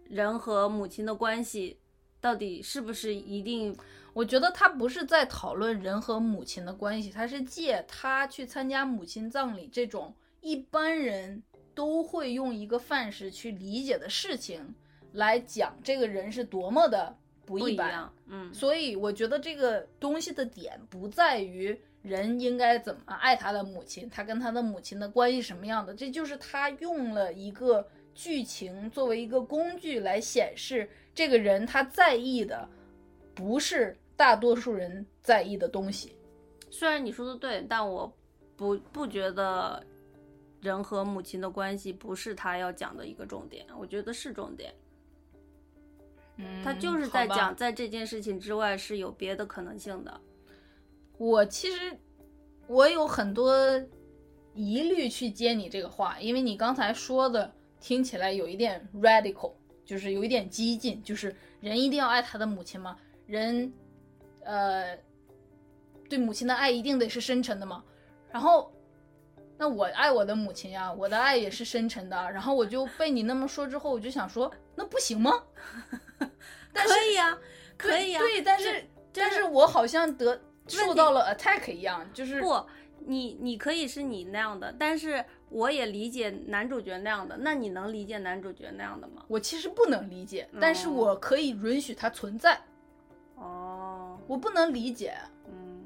[0.09, 1.79] 人和母亲的关系
[2.21, 3.77] 到底是不是一定。
[4.15, 10.13] 我觉得他不是在讨论人和母亲的关系，他是借他去参加母亲葬礼这种。
[10.41, 11.43] 一般人
[11.75, 14.75] 都会用一个范式去理解的事情
[15.13, 18.11] 来讲，这个人是多么的不一般。
[18.27, 27.87] 嗯，所以我觉得这个东西的点不在于人应该怎么爱他的母亲，他跟他的母亲的关系什么样的，这就是他用了一个
[28.19, 32.69] 剧情作为一个工具来显示这个人他在意的
[33.33, 36.17] 不是大多数人在意的东西。
[36.69, 38.13] 虽然你说的对，但我
[38.57, 39.81] 不不觉得。
[40.61, 44.75] 人和母亲的关系不是他要讲的一个重点，我觉得是重点。
[46.37, 50.21] 嗯，他就是在讲，在这件事情之外是有别的可能性的。
[51.17, 51.97] 我其实
[52.67, 53.55] 我有很多
[54.53, 59.53] 疑虑去接你这个话，因为你刚才说的听起来有一点 radical，
[59.85, 62.97] 就是有一点激进，就是人一定要爱他的母亲吗？
[63.27, 63.73] 人，
[64.45, 64.97] 呃，
[66.09, 67.85] 对母亲的爱一定得是深沉的吗？
[68.31, 68.73] 然后。
[69.61, 72.17] 那我爱我的母亲呀，我的爱也是深沉的。
[72.31, 75.33] 然后我就被你那么说之后，我就想说，那不行吗？
[76.73, 77.39] 但可以呀，
[77.77, 78.21] 可以呀。
[78.21, 82.65] 对，但是但是我好像得受到了 attack 一样，就是不，
[83.01, 87.37] 你你可以是你那样的，但是我也理解男主角那样的。
[87.39, 89.25] 那你能理解男主角那样的吗？
[89.29, 92.61] 我其实不能理解，但是我可以允许它存在。
[93.37, 95.17] 哦，我不能理解，
[95.47, 95.85] 嗯，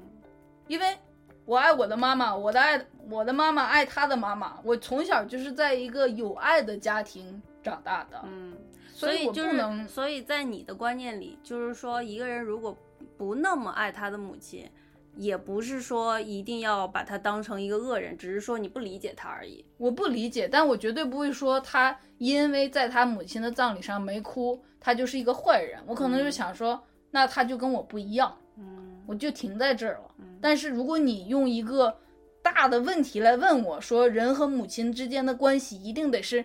[0.67, 0.97] 因为。
[1.45, 4.57] 我爱我的妈妈，我的爱我的妈妈爱她的妈妈。
[4.63, 8.55] 我从小就是在一个有爱的家庭长大的，嗯，
[8.93, 9.87] 所以就是。
[9.89, 12.77] 所以在你的观念里，就是说一个人如果
[13.17, 14.71] 不那么爱他的母亲，
[15.15, 19.63] 也不是说一定要把他当成一个恶人，只是说你不理解他而已。
[19.77, 25.79] 我不理解，但我绝对不会说他因为在他母亲的葬礼上没哭，他就是一个坏人。
[25.85, 26.81] 我可能就想说，
[27.11, 28.35] 那他就跟我不一样。
[28.57, 30.15] 嗯，我就停在这儿了。
[30.41, 31.95] 但是如果你用一个
[32.41, 36.43] 大的问题来问我说，人和母亲之间的关系一定得是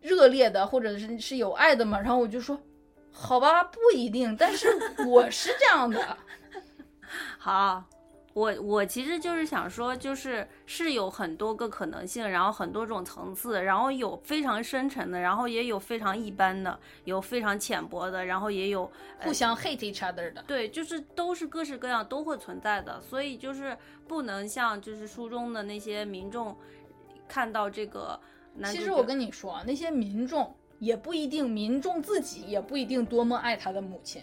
[0.00, 1.98] 热烈的，或者是是有爱的吗？
[1.98, 2.60] 然后我就说，
[3.12, 4.36] 好吧，不一定。
[4.36, 4.68] 但是
[5.06, 6.16] 我是这样的。
[7.38, 7.84] 好。
[8.32, 18.88] 我我其实就是想说，就是是有很多个可能性，然后很多种层次，然后有非常深沉的，然后也有非常一般的，有非常浅薄的，然后也有
[19.18, 20.44] 互相 hate each other 的。
[20.46, 23.76] 对，就是都是各式各样都会存在的，所以就是
[24.06, 26.56] 不能像就是书中的那些民众
[27.26, 28.18] 看到这个。
[28.64, 34.22] 其实我跟你说，那些民众也不一定，民众自己也不一定多么爱他的母亲，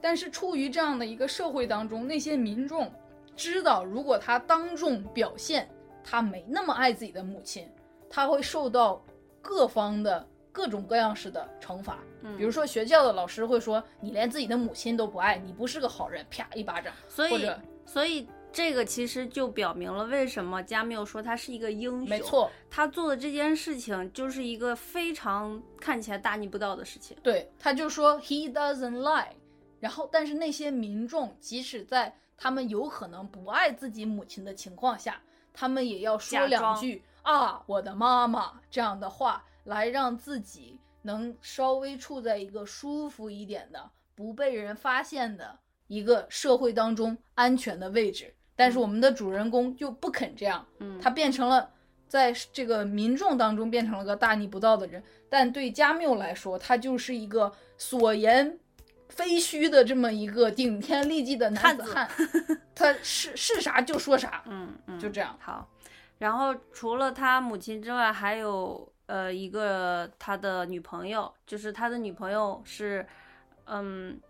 [0.00, 2.90] 但是处于这样的一个社会当中，那些民众。
[3.36, 5.68] 知道，如果他当众表现
[6.02, 7.68] 他没那么爱自己的母亲，
[8.08, 9.04] 他会受到
[9.42, 11.98] 各方的各种各样式的惩罚。
[12.22, 16.92] 嗯，比如说学校的老师会说你连自己的母亲都不爱，你不是个好人，啪一巴掌。
[17.08, 17.50] 所以，
[17.84, 22.08] 所以这个其实就表明了为什么加缪说他是一个英雄。
[22.08, 27.16] 没错，他做的这件事情就是一个非常看起来大逆不道的事情。
[27.22, 29.28] 对，他就说 he doesn't lie。
[29.78, 35.20] 然后，但是那些民众即使在他们有可能不爱自己母亲的情况下，
[35.52, 48.34] 他们也要说两句啊，我的妈妈这样的话，来让自己能稍微处在一个舒服一点的、不被人发现的一个社会当中安全的位置。
[48.54, 51.70] 但是我们的主人公就不肯这样，嗯，他变成了
[52.06, 55.02] 在这个民众当中变成了个大逆不道的人。
[55.28, 58.58] 但对加缪来说，他就是一个所言。
[59.08, 62.08] 非虚的这么一个顶天立地的男子汉，
[62.74, 65.36] 他是是啥就说啥，嗯嗯，就这样。
[65.40, 65.68] 好，
[66.18, 73.06] 然后除了他母亲之外，还有呃一个他的女朋友，就是他的女朋友是，
[73.66, 74.20] 嗯，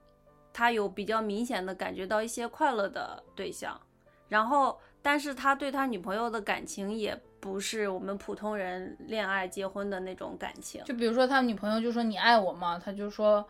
[0.53, 3.81] 他有比较明显的感觉到一些快乐的对象，
[4.29, 12.81] 然后但是他对他女朋友的感情也不是我们普通人恋爱结婚的那种感情，就比如说他女朋友就说你爱我吗？
[12.83, 13.45] 他就说。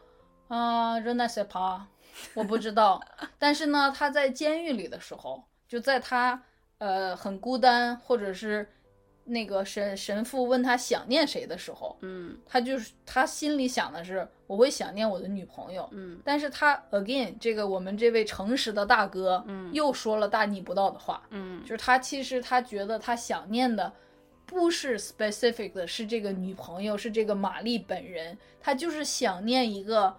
[0.49, 1.87] 啊，热那些趴，
[2.35, 3.03] 我不知道。
[3.39, 6.43] 但是呢，他在监狱里的时候，就在他
[6.79, 8.69] 呃很孤单，或者是
[9.25, 16.21] 那个神神父问他想念谁的时候，嗯，他就是他心里想的是我会想念我的女朋友，嗯。
[16.25, 23.93] 但是他 again 这个我们这位诚实的大哥，嗯，又说了大逆不道的话，嗯，就是他其实他觉得他想念的
[24.47, 30.17] 不是 specific 的，是这个女朋友，是这个玛丽本人，她就是想念一个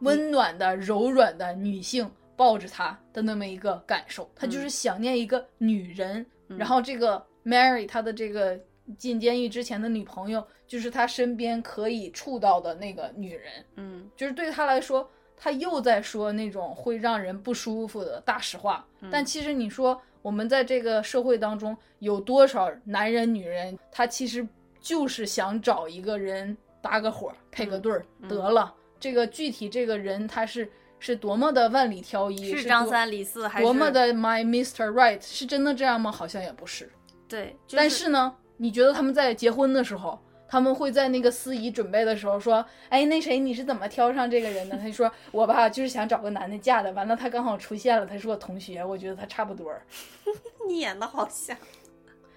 [0.00, 6.24] 温暖的、柔软的女性抱着他的那么一个感受，他就是想念一个女人。
[6.46, 8.58] 然后这个 Mary 他的这个
[8.98, 13.64] 进监狱之前的女朋友，就是他身边可以触到的那个女人。
[13.76, 18.86] 嗯就是对他来说，他又在说那种会让人不舒服的大实话。
[19.10, 24.46] 但其实你说，我们在这个社会当中，有多少男人、女人，他其实
[24.80, 28.74] 就是想找一个人搭个伙儿、配个对儿、得了。
[29.04, 30.66] 这个具体这个人他是
[30.98, 34.90] 是多么的万里挑一，是张三李四还是多么的 My Mr.
[34.90, 36.10] Right，是真的这样吗？
[36.10, 36.90] 好像也不是。
[37.28, 37.54] 对？
[37.66, 40.18] 就但是呢，你觉得他们在结婚的时候，
[40.48, 49.82] 他们会在那个司仪准备的时候说：“哎，那谁，你是怎么挑上这个人的？”他就说：“我吧，就是想找个男的嫁的。”完了，他刚好出现了，他是我同学，我觉得他差不多儿。
[50.66, 51.54] 你演的好像，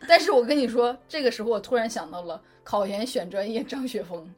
[0.06, 4.30] 但是我跟你说，这个时候我突然想到了考研选专业张雪峰。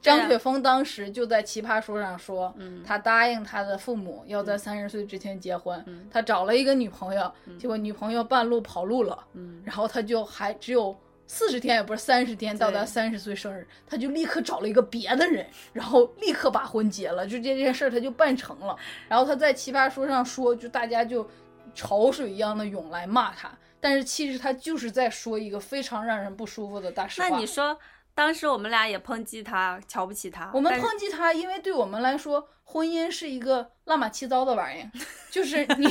[0.00, 2.82] 张雪峰当时就在《奇葩说》上说，嗯。
[2.84, 6.08] 他答应他的父母要在三十岁之前结婚，嗯。
[6.10, 9.62] 他找了一个女朋友，结果女朋友半路跑路了，嗯。
[9.64, 10.96] 然后他就还只有
[11.26, 18.74] 四十天，也不是三十天到达三十岁生日，他就立刻找了一个别的人，然后立刻把婚结了，就这件事儿他就办成了。
[19.08, 21.28] 然后他在奇葩说上说，就大家就
[21.74, 27.28] 潮水一样的涌来骂他，但是其实他就是在说一个非常让人不舒服的大实话。
[27.28, 27.78] 那你说，
[28.18, 34.90] 当时我们俩也抨击他，瞧不起他，我们抨击他，因为对我们来说，婚姻是一个乱码七糟的玩意儿，
[35.30, 35.86] 就是你，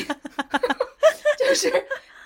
[1.39, 1.71] 就是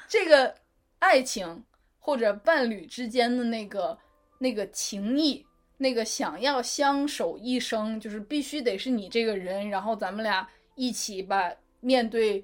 [0.08, 0.56] 这个
[0.98, 1.64] 爱情
[2.00, 3.96] 或者伴侣之间的那个
[4.40, 5.46] 那个情谊，
[5.78, 12.44] 那个想要相守一生，就是必须得是你这个人，然后咱们俩一起把面对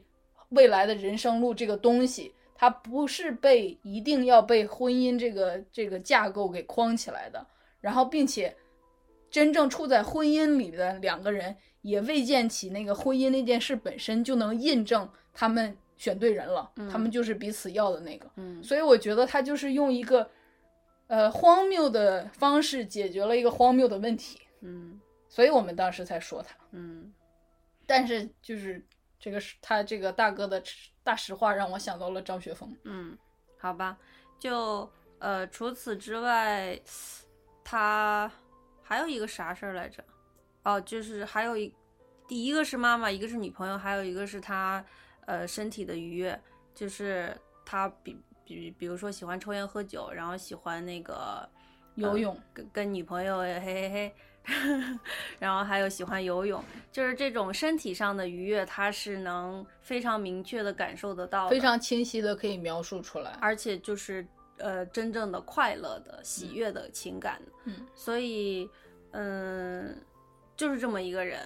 [0.50, 2.36] 未来的人生路这个东西。
[2.60, 7.46] 它不是被一定要被婚姻这个这个架构给框起来的，
[7.80, 8.58] 然后并且
[9.30, 18.28] 真正处在婚姻里的两个人，也未见起那个婚姻那件事本身就能印证他们选对人了，嗯他们就是彼此要的那个。
[18.38, 20.28] 嗯所以我觉得他就是用一个
[21.06, 26.56] 呃荒谬的方式解决了一个荒谬的问题，嗯所以我们当时才说他。
[26.72, 27.14] 嗯
[27.86, 28.84] 但是就是
[29.20, 30.62] 这个是他这个大哥的
[31.08, 32.76] 大实话，让我想到了张雪峰。
[32.84, 33.18] 嗯，
[33.58, 33.98] 好吧，
[34.38, 36.78] 就呃，除此之外，
[37.64, 38.30] 他
[38.84, 40.04] 还有一个啥事儿来着？
[40.64, 41.74] 哦，就是还有一，
[42.28, 44.84] 第一个是妈妈，一个是女朋友，还有一个是他
[45.26, 46.38] 呃身体的愉悦，
[46.76, 47.34] 就是
[47.66, 51.50] 他比比比如说喜欢抽烟喝酒，然后喜欢那个
[51.96, 54.16] 游泳，跟跟女朋友嘿嘿嘿，
[55.40, 63.32] 然后还有喜欢游泳，就是这种身体上的愉悦，他是能非常明确的感受得到，非常清晰的可以描述出来。
[63.41, 64.26] 而且就是
[64.57, 68.69] 呃真正的快乐的喜悦的情感，嗯，所以
[69.11, 69.95] 嗯
[70.56, 71.40] 就是这么一个人。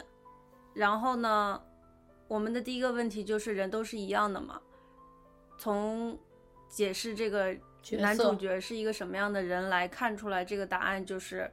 [0.73, 1.61] 然后呢，
[2.28, 4.61] 我们的第一个问题就是人都是一样的嘛，
[5.57, 6.18] 从
[6.69, 7.53] 解释这个
[7.99, 11.52] 男主角是一个什么样的人来看出来，这个答案就是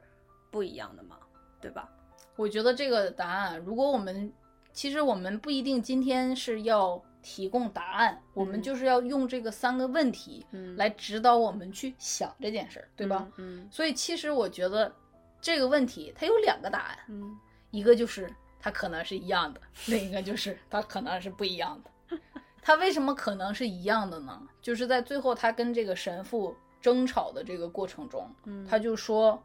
[0.49, 1.17] 不一样的嘛，
[1.61, 1.89] 对吧？
[2.35, 4.31] 我觉得这个答案，如果我们
[4.71, 13.27] 其实我们不一定今天是要提供答案，我们嗯就是要用这个三个问题嗯来指导我们去想这件事儿，对吧？？
[13.37, 14.93] 嗯所以其实我觉得
[15.41, 17.37] 这个问题它有两个答案，嗯
[17.71, 22.17] 一个就是它可能是一样的， 另一个就是它可能是不一样的。
[22.61, 24.41] 它为什么可能是一样的呢？
[24.61, 29.41] 就是在最后他跟这个神父争吵的这个过程中，嗯，他就说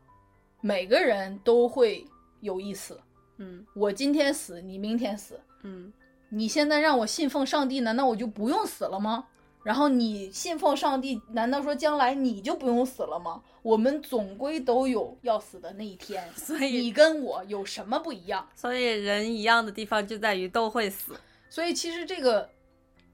[0.65, 2.07] 每个人都会
[2.41, 2.99] 有一死，
[3.37, 5.39] 嗯我今天死，你明天死。
[5.63, 5.93] 嗯
[6.31, 9.27] 你现在让我信奉上帝，难道我就不用死了吗？
[9.63, 13.43] 然后你信奉上帝，难道说将来你就不用死了吗？
[13.61, 18.49] 我们总归都有要死的那一天， 所以你跟我有什么不一样？
[18.55, 21.13] 所以人一样的地方就在于都会死。
[21.51, 22.49] 所以其实这个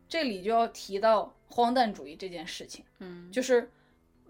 [0.09, 3.69] 这里就要提到荒诞主义这件事情，嗯就是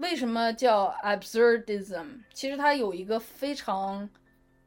[0.01, 2.07] 为什么叫 absurdism？
[2.33, 4.09] 其实它有一个非常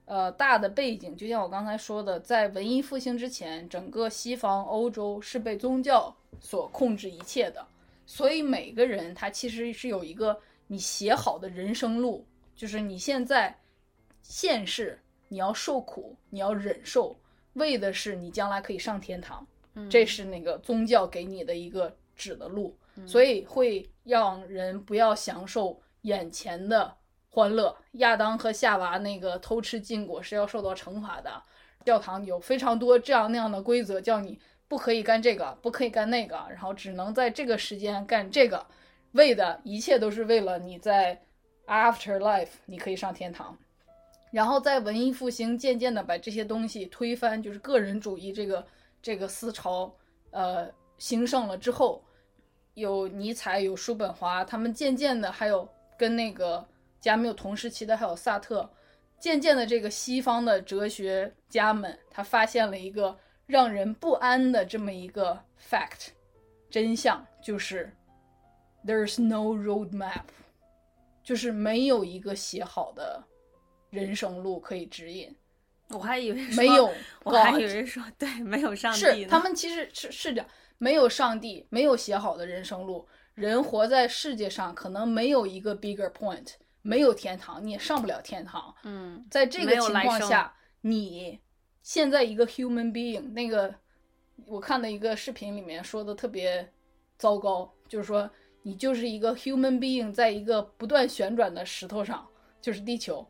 [0.06, 7.66] 呃大的背景，就像我刚才说的，在文艺复兴之前，整个西方欧洲是被宗教所控制一切的，
[8.06, 13.56] 所以每个人他其实是有一个你写好的人生路，就是你现在
[14.22, 17.16] 现世你要受苦，你要忍受，
[17.54, 19.46] 为的是你将来可以上天堂。
[19.76, 26.95] 嗯这是那个宗教给你的一个指的路，所以会让人不要享受眼前的
[27.30, 27.76] 欢乐。
[27.94, 31.41] 亚当和夏娃那个偷吃禁果是要受到惩罚的。
[31.86, 38.65] 教堂有非常多这样那样的规则，叫你不可以干这个，不可以干那个，然后只能在这个时间干这个。
[39.11, 41.22] 为的一切都是为了你在
[41.68, 43.57] afterlife 你可以上天堂。
[44.32, 48.65] 然后在文艺复兴渐渐的把这些东西推翻，就是个人主义这个
[49.02, 49.94] 这个思潮，
[50.32, 50.68] 呃，
[50.98, 52.03] 兴盛了之后，
[52.74, 55.68] 有尼采，有叔本华，他们渐渐的还有
[55.98, 56.66] 跟那个
[57.00, 58.70] 加缪同时期的还有萨特，
[59.20, 66.10] 渐渐的这个西方的哲学家们，他发现了一个让人不安的这么一个 fact
[66.70, 67.95] 真相，就是
[68.86, 70.24] there's no road map，
[71.24, 73.24] 就是没有一个写好的。
[73.91, 75.32] 人生路可以指引，
[75.90, 76.91] 我还以为没有，
[77.24, 79.00] 我还以为说对，没有上帝。
[79.00, 80.44] 是他们其实是是的，
[80.84, 83.08] 没有上帝，没有写好的人生路。
[83.36, 88.76] 人活在世界上，可能没有一个 bigger point，没有天堂，你也上不了天堂。
[88.84, 91.40] 嗯，在这个情况下，你
[91.82, 93.74] 现在一个 human being，那个
[94.46, 96.70] 我看的一个视频里面说的特别
[97.18, 98.30] 糟糕，就是说
[98.64, 102.28] 你就是一个 human being，在一个不断旋转的石头上。
[102.62, 103.28] 就是地球，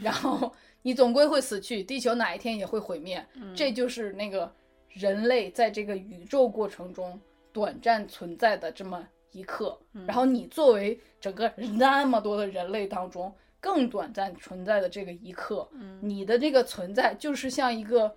[0.00, 0.50] 然后
[0.80, 3.22] 你总归会死去，地球哪一天也会毁灭，
[3.54, 4.50] 这就是那个
[4.94, 7.20] 人类在这个宇宙过程中
[7.52, 9.78] 短暂存在的这么一刻。
[10.06, 15.68] 然后你作为整个那么多的人类当中更短暂存在的这个一刻，
[16.00, 18.14] 你的这个存在就是像一个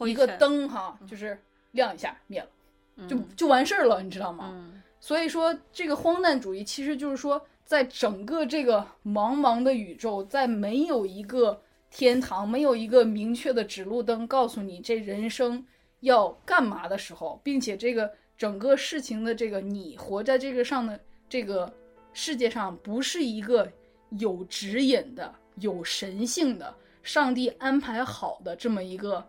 [0.00, 1.38] 一个灯哈，就是
[1.72, 4.72] 亮一下灭了，就就完事儿了，你知道吗？
[5.00, 7.44] 所以说这个荒诞主义其实就是说。
[7.66, 15.66] 在整个这个茫茫的宇宙，在没有一个天堂、没有一个明确的指路灯告诉你这人生
[16.04, 20.98] 要干嘛的时候，并且这个整个事情的这个你活在这个上的
[21.28, 21.70] 这个
[22.14, 23.70] 世界上，不是一个
[24.18, 29.22] 有指引的、有神性的、上帝安排好的这么一个。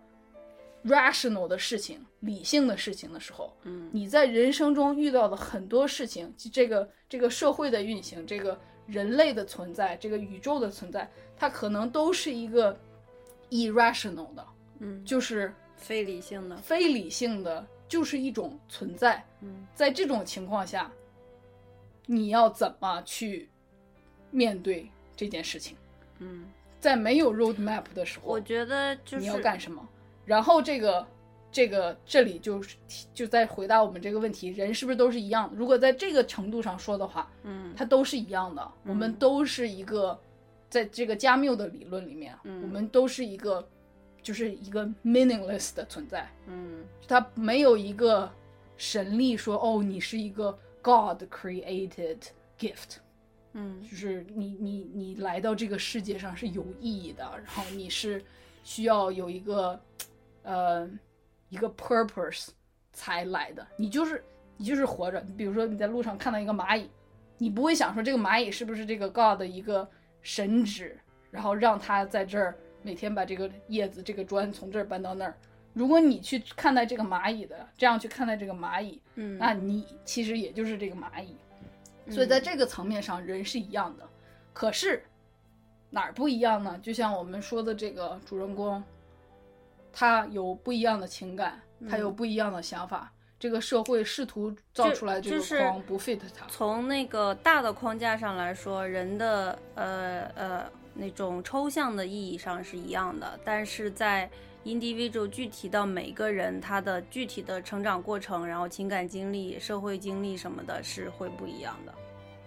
[0.88, 12.78] rational 的事情，理性的事情的时候，嗯，你在人生中遇到的很多事情，这个这个社会的运行，这个人类的存在，这个宇宙的存在，它可能都是一个
[13.50, 14.46] irrational 的，
[14.78, 19.24] 嗯，就是非理性的，非理性的，就是一种存在。
[19.42, 20.92] 嗯，在这种情况下，
[22.06, 23.50] 你要怎么去
[24.32, 25.78] 面对这件事情？
[26.20, 26.46] 嗯，
[26.80, 29.88] 在没有 road map 的时候，我觉得就是你要干什么？
[30.26, 31.06] 然后这个，
[31.52, 32.76] 这个这里就是
[33.14, 35.56] 就在回答我们这个问题：人是不是都是一样的？
[35.56, 38.72] 如果在这个程度上说的话，嗯，它都是一样的。
[38.86, 40.20] 我们都是一个，
[40.70, 43.68] 在这个加缪的理论里面，我们都是一个，
[44.26, 46.28] 就是一个 meaningless 的存在。
[46.48, 48.30] 嗯，它没有一个
[48.76, 52.18] 神力说：“哦，你是一个 God created
[52.58, 52.98] gift。”
[53.54, 58.22] 嗯，就是你你你来到这个世界上是有意义的，然后你是
[58.64, 59.80] 需要有一个。
[60.48, 60.88] 呃，
[61.50, 62.50] 一个 purpose
[62.94, 64.24] 才来的，你就是
[64.58, 65.20] 你就是活着。
[65.26, 66.88] 你比如说你在路上看到一个蚂蚁，
[67.40, 69.90] 你不会想说这个蚂蚁是不是这个 God 的一个
[70.22, 70.96] 神旨，
[71.32, 72.56] 然后让它在这儿
[72.86, 75.36] 每天把这个叶子、这个砖从这儿搬到那儿。
[75.74, 81.36] 如果你去看待这个蚂蚁的这样去看待这个蚂蚁，嗯，那你其实也就是这个蚂蚁。
[82.12, 84.08] 所以在这个层面上，人是一样的。
[84.54, 85.04] 可是
[85.90, 86.80] 哪儿不一样呢？
[86.84, 88.84] 就像我们说的这个主人公。
[89.98, 91.58] 他有不一样的情感，
[91.90, 93.10] 他有不一样的想法。
[93.40, 96.46] 这个社会试图造出来这个框不 fit 他。
[96.50, 104.30] 从那个大的框架上来说，人的呃呃那种抽象的意义上是一样的，但是在
[104.64, 111.94] individual 具体到每个人他的具体的成长过程，然后情感经历、社会经历什么的，是会不一样的，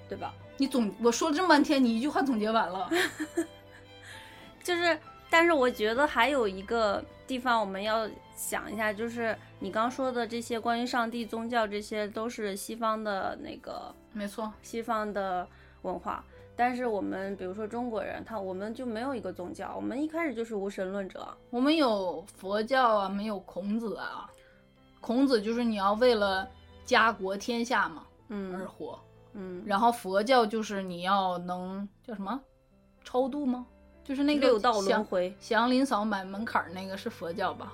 [0.09, 0.35] 对吧？
[0.57, 2.91] 你总我说了这么半天，你一句话总结完了，
[4.65, 4.99] 就是。
[5.31, 15.47] 但是我觉得还有一个地方我们要想一下，就是你刚说的这些关于上帝、宗教，这些都是西方的那个，没错，西方的
[15.83, 16.25] 文化。
[16.59, 21.29] 但是我们比如说中国人，他我们就没有一个宗教，我们一开始就是无神论者。
[21.51, 24.29] 我们有佛教啊，没有孔子啊。
[25.01, 26.49] 孔子就是你要为了
[26.85, 28.99] 家国天下嘛，嗯，而活，
[29.35, 29.63] 嗯。
[29.65, 32.41] 然后佛教就是你要能叫什么，
[33.05, 33.65] 超度吗？
[34.03, 37.73] 就是那个六道轮回，祥林嫂买门槛那个是佛教吧？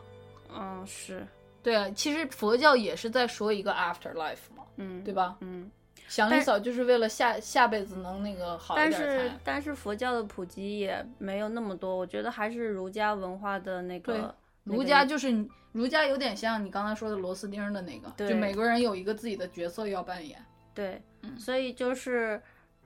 [0.54, 1.26] 嗯，是
[1.62, 1.88] 对啊。
[1.96, 5.38] 其实佛教也是在说一个 after life 嘛，嗯，对吧？
[5.40, 5.70] 嗯，
[6.08, 8.90] 祥林嫂就是为了下下辈子能那个好一点。
[8.90, 14.34] 但是但是佛教的普及也没有那么多，我觉得还是儒家文化的那个。
[14.64, 20.42] 儒家就是儒家有点像你刚才说的螺丝钉的那个，就每个人有一个自己的角色要扮演。
[20.72, 21.02] 对，
[21.38, 22.40] 所以就是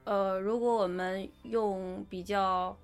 [0.05, 2.77] 呃，如果我们用比较。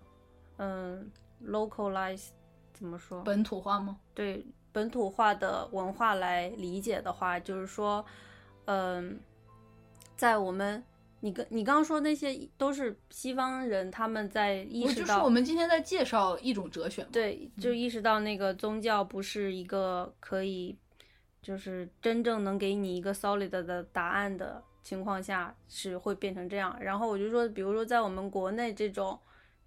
[0.56, 1.10] 嗯
[1.48, 2.28] ，localize
[2.72, 3.20] 怎么说？
[3.24, 3.98] 本土化吗？
[4.14, 8.04] 对，本土化的文化来理解的话，就是说，
[8.66, 9.18] 嗯，
[10.16, 10.82] 在我们
[11.20, 17.08] 你跟你刚刚说那些都是西方人他们在意我就是识到我们今天在介绍一种哲学嘛。
[17.12, 20.76] 对，就意识到那个宗教不是一个可以，
[21.42, 26.76] 就是真正能给你一个 solid 的答案的情况下，是会变成这样。
[26.80, 29.18] 然后我就说，比如说在我们国内这种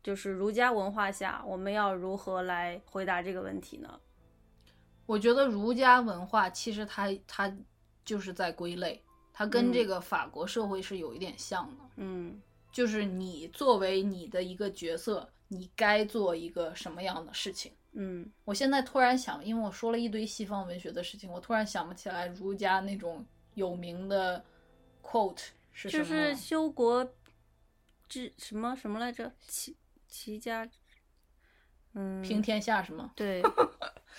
[0.03, 3.99] 就是儒家文化下，我们要如何来回答这个问题呢？
[5.07, 7.51] 我觉得儒家文化其实它它
[8.05, 9.01] 就是在归类，
[9.37, 11.83] 它跟嗯这个法国社会是有一点像的。
[11.97, 12.41] 嗯
[12.71, 17.71] 就是你作为你的一个角色，你该做一个什么样的事情。
[17.91, 23.23] 嗯我现在突然想，因为我说了一堆西方文学的事情，我突然想不起来儒家那种
[23.53, 24.43] 有名的
[25.03, 26.03] quote 是什么。
[26.03, 27.07] 就是修国
[28.09, 29.31] 治什么什么来着？
[29.47, 29.75] 齐
[30.07, 30.67] 齐家，
[31.93, 33.11] 嗯，平天下是吗？
[33.15, 33.43] 对，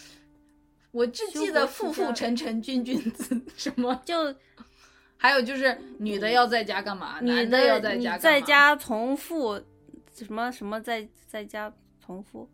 [0.93, 4.35] 我只记得父父臣臣君君子什么，就
[5.19, 9.61] 还有就是女的要在家干嘛，你男的要在家干嘛在家从父
[10.15, 11.71] 什么什么在在家
[12.01, 12.49] 从父，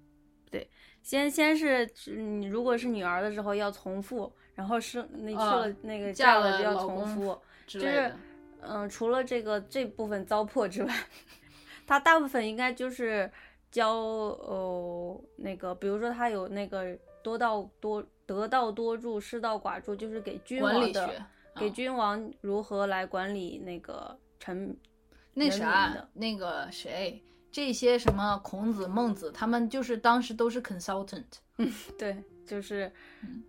[0.51, 0.69] 对，
[1.03, 8.13] 先先是你如果是女儿的时候要从父，然后是你去啊了那个嫁了了就要从夫，就是。
[8.67, 10.95] 嗯，除了这个这部分糟粕之外，
[11.87, 13.31] 他大部分应该就是
[13.71, 21.23] 教哦那个，比如说他有那个多道多得道多助，失道寡助，就是给君王的学
[21.57, 24.77] 给啊君王如何来管理那个臣
[25.33, 31.25] 那啥，那个谁，这些什么孔子、孟子，他们就是当时都是 consultant。
[31.59, 32.93] 嗯 对，就是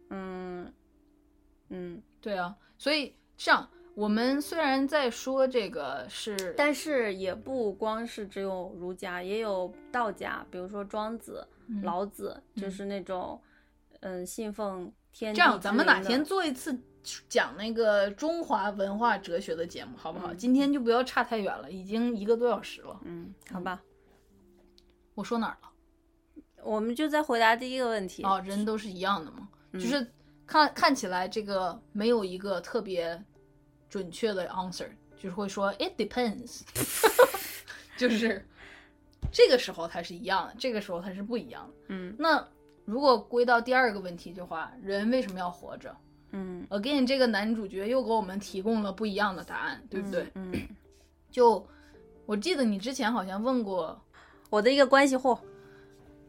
[0.10, 0.72] 嗯
[1.70, 13.42] 嗯，对啊，所以这样，我们虽然在说这个是，但是也不光是只有儒家，也有道家，比如说庄子、嗯老子，就是那种
[14.02, 16.80] 嗯信奉天地这样，咱们哪天做一次
[17.30, 20.34] 讲那个中华文化哲学的节目，好不好？
[20.34, 23.00] 嗯今天就不要差太远了，已经一个多小时了。
[23.04, 23.82] 嗯，好吧，
[25.14, 25.70] 我说哪儿了？
[26.64, 28.24] 我们就在回答第一个问题。
[28.24, 30.12] 哦，人都是一样的嘛，嗯就是
[30.48, 33.24] 看看起来这个没有一个特别
[33.90, 36.62] 准确的 answer，就是会说 it depends，
[37.98, 38.44] 就是
[39.32, 41.74] 这个时候它是一样的，这个时候它是不一样的。
[41.90, 42.46] 嗯那
[42.84, 45.96] 如果归到第二个问题的话，人为什么要活着
[46.38, 50.28] 嗯，？Again，这个男主角又给我们提供了不一样的答案，对不对？
[50.36, 50.52] 嗯，
[51.32, 51.66] 就
[52.26, 53.98] 我记得你之前好像问过
[54.50, 55.38] 我的一个关系户，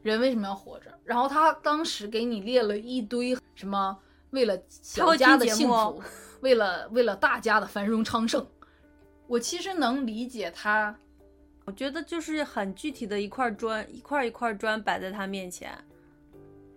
[0.02, 3.98] 人为什么要活着，然后他当时给你列了一堆什么
[4.30, 6.00] 为了小家的幸福，
[6.40, 8.46] 为了为了大家的繁荣昌盛。
[9.26, 10.96] 我其实能理解他，
[11.64, 15.76] 我觉得就是很具体的一块砖，一块一块砖摆在他面前。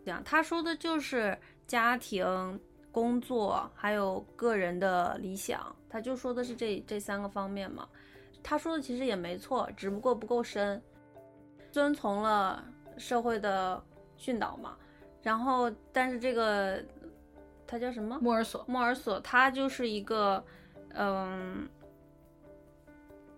[0.03, 1.37] 这样，他说的就是
[1.67, 2.59] 家庭、
[2.91, 7.87] 工作还有个人的理想，他就说的是这这三个方面嘛。
[8.41, 10.81] 他说的其实也没错，只不过不够深，
[11.71, 12.63] 遵从了
[12.97, 13.81] 社会的
[14.15, 14.77] 训导嘛。
[15.21, 16.81] 然后，但是这个
[17.67, 18.17] 他叫什么？
[18.21, 20.43] 莫尔索，莫尔索，他就是一个，
[20.93, 21.67] 嗯，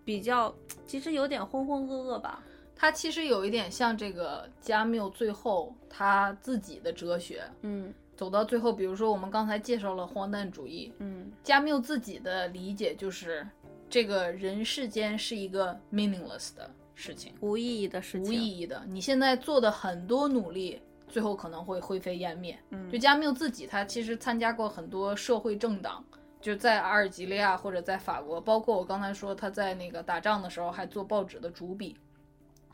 [0.06, 0.54] 比较
[0.86, 2.44] 其实有点浑浑噩噩吧。
[2.76, 13.44] 他其实有一点像这个加缪最后他自己的哲学，嗯走到最后，比如说我们刚才介绍了荒诞主义，嗯加缪自己的理解就是
[13.90, 17.34] 这个人世间是一个 meaningless 的事情。
[17.40, 18.84] 无意义的事情，无意义的。
[18.88, 22.56] 你现在做的很多努力，最后可能会灰飞烟灭。
[22.70, 26.06] 嗯就加缪自己，他其实参加过很多社会政党，
[26.40, 31.98] 就在阿尔及利亚或者在法国，包括我刚才说他在那个打仗的时候还做报纸的主笔。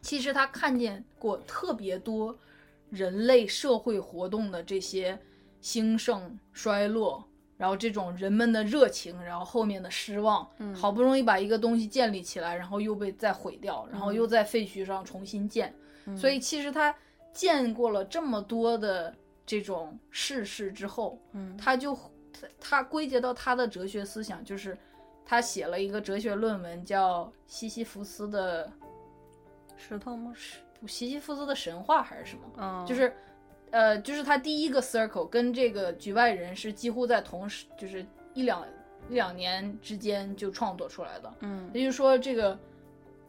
[0.01, 2.37] 其实他看见过特别多
[2.89, 5.17] 人类社会活动的这些
[5.67, 7.21] 兴盛衰落，
[7.57, 15.75] 然后这种人们的热情，然后后面的失望，嗯好不容易把一个东西建立起来，然后又被再毁掉，然后又在废墟上重新建。
[16.05, 16.95] 嗯所以其实他
[17.33, 19.13] 见过了这么多的
[19.45, 21.93] 这种世事之后，嗯他就
[22.31, 24.77] 他他归结到他的哲学思想，就是
[25.25, 28.71] 他写了一个哲学论文，叫《西西弗斯的
[29.75, 30.33] 石头吗？
[30.79, 32.43] 不西西弗斯的神话》还是什么？
[32.55, 33.13] 嗯，就是，
[33.71, 38.65] 呃，就是他第一个 circle 跟这个局外人是几乎在同时，就是一两
[39.09, 41.33] 一两年之间就创作出来的。
[41.41, 42.57] 嗯也就是说，这个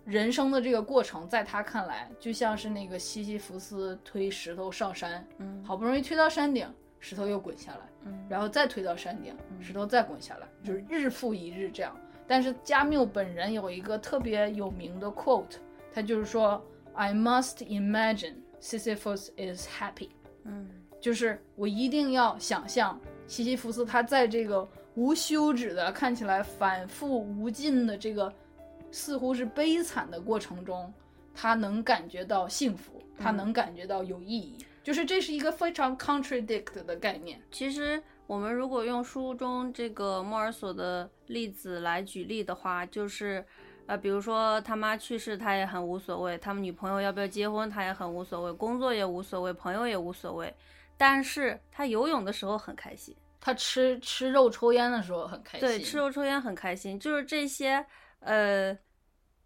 [0.05, 6.67] 人生的这个过程，在他看来，就像是那个西西弗斯推石头上山，嗯好不容易推到山顶，
[6.99, 11.95] 石头又滚下来，嗯然后再推到山顶，石头再滚下来，就是日复一日这样。
[12.27, 15.57] 但是加缪本人有一个特别有名的 quote，
[15.93, 16.63] 他就是说
[16.93, 20.11] ：“I must imagine Sisyphus is happy。”
[20.49, 20.69] 嗯
[21.01, 22.99] 就是我一定要想象
[23.29, 28.33] 西西弗斯他在这个无休止的、看起来反复无尽的这个
[28.91, 30.93] 似乎是悲惨的过程中，
[31.35, 34.59] 他能感觉到幸福，他嗯能感觉到有意义。
[34.83, 37.39] 就是这是一个非常 contradict 的概念。
[37.53, 43.45] 其实我们如果用书中这个莫尔索的例子来举例的话，就是，
[43.89, 50.55] 呃，比如说他妈去世，他也很无所谓；他们女朋友要不要结婚，他也很无所谓；工作也无所谓，朋友也无所谓。
[50.99, 57.83] 但是他游泳的时候很开心，他吃吃肉抽烟的时候很开心，对，吃肉抽烟很开心，就是这些，
[58.21, 58.77] 呃，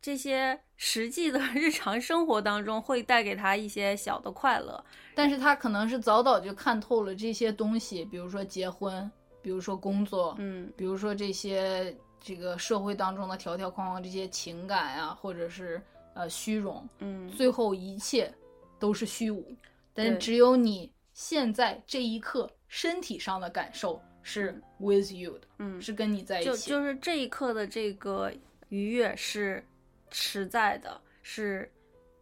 [0.00, 4.84] 这些实际的 日常生活当中会带给他一些小的快乐。
[5.14, 9.08] 但是他可能是早早就看透了这些东西，比如说结婚，
[9.40, 15.82] 比如说工作，嗯比如说这些这个社会当中的条条框框，这些情感啊，或者是
[16.14, 18.32] 呃虚荣，嗯，最后一切
[18.78, 19.44] 都是虚无。
[19.92, 26.70] 但是只有你现在这一刻身体上的感受是 with you 的，嗯是跟你在一起就起。
[26.70, 28.32] 就是这一刻的这个
[28.68, 29.62] 愉悦是
[30.10, 31.70] 实在的，是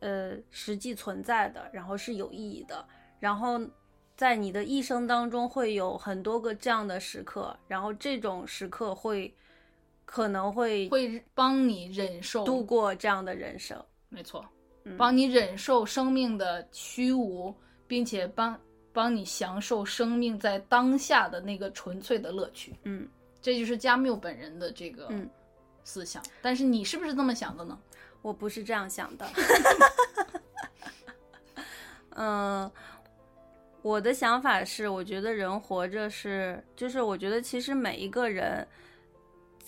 [0.01, 2.85] 呃实际存在的，然后是有意义的，
[3.21, 3.61] 然后
[4.17, 9.33] 在你的一生当中会有很多个这样的时刻，然后这种时刻会
[10.11, 13.81] 可能会会帮你忍受，度过这样的人生。
[14.09, 14.45] 没错，
[14.83, 17.55] 嗯帮你忍受生命的虚无，
[17.87, 18.61] 并且帮
[18.93, 22.75] 帮你享受生命在当下的那个纯粹的乐趣。
[22.83, 23.09] 嗯，
[23.41, 25.31] 这就是加缪本人的这个嗯
[25.85, 26.21] 思想。
[26.43, 27.79] 但是你是不是这么想的呢？
[28.21, 29.25] 我不是这样想的。
[32.17, 32.69] 嗯，
[33.81, 38.67] 我的想法是，我觉得人活着是，就是我觉得其实每一个人，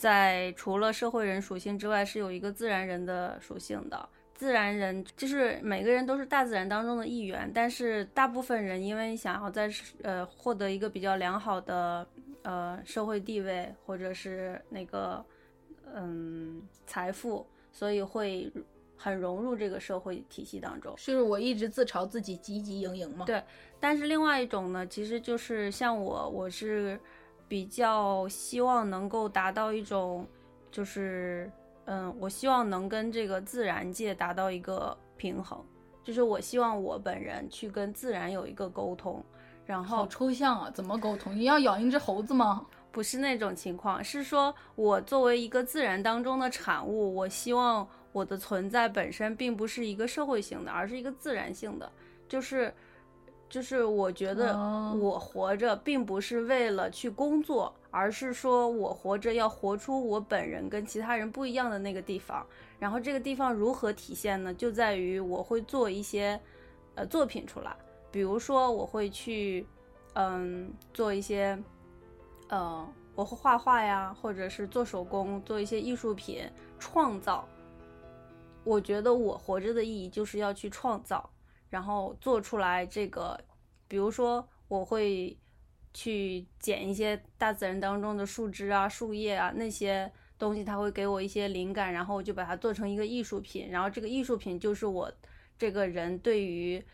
[0.03, 4.09] 在除了社会人属性之外，是有一个自然人的属性的。
[4.35, 9.71] 自然人就是每个人都是大自然当中的一员，但是大部分人因为想要在
[10.03, 12.05] 呃获得一个比较良好的
[12.43, 15.25] 呃社会地位，或者是那个
[15.95, 18.53] 嗯财富，所以会
[18.97, 20.93] 很融入这个社会体系当中。
[20.97, 23.25] 就是我一直自嘲自己汲汲营营嘛。
[23.25, 23.41] 对
[23.79, 26.99] 但是另外一种呢，其实就是像我，我是
[27.53, 30.27] 比较希望能够达到一种，
[30.71, 31.53] 就是
[31.85, 35.63] 嗯，我希望能跟这个自然界达到一个平衡，
[36.03, 39.23] 就是我希望我本人去跟自然有一个沟通，
[39.67, 41.37] 然好后抽象啊，怎么沟通？
[41.37, 42.65] 你要养一只猴子吗？
[42.91, 51.93] 不是那种情况，是说我作为一个自然当中的产物，我希望我的存在本身并不是一个社会性的，而是一个自然性的，
[52.27, 52.73] 就是
[53.53, 62.47] 就是我觉得哦我活着并不是为了去工作，而是说我活着要活出我本人跟其他人不一样的那个地方。
[62.79, 64.55] 然后这个地方如何体现呢？
[64.55, 66.41] 就在于我会做一些
[66.95, 67.77] 呃作品出来，
[68.11, 69.67] 比如说我会去
[70.15, 71.63] 嗯做一些。
[72.49, 76.43] 呃，我会画画呀，或者是做手工，做一些艺术品，
[76.79, 77.49] 创造。
[78.63, 81.31] 我觉得我活着的意义就是要去创造，
[81.73, 83.41] 然后做出来这个，
[83.89, 85.35] 比如说我会
[85.95, 95.11] 去捡一些大自然当中的树枝啊、树叶啊那些东西，它会给我一些灵感，然后我就把它做成一个艺术品，然后这个艺术品就是我
[95.57, 96.85] 这个人对于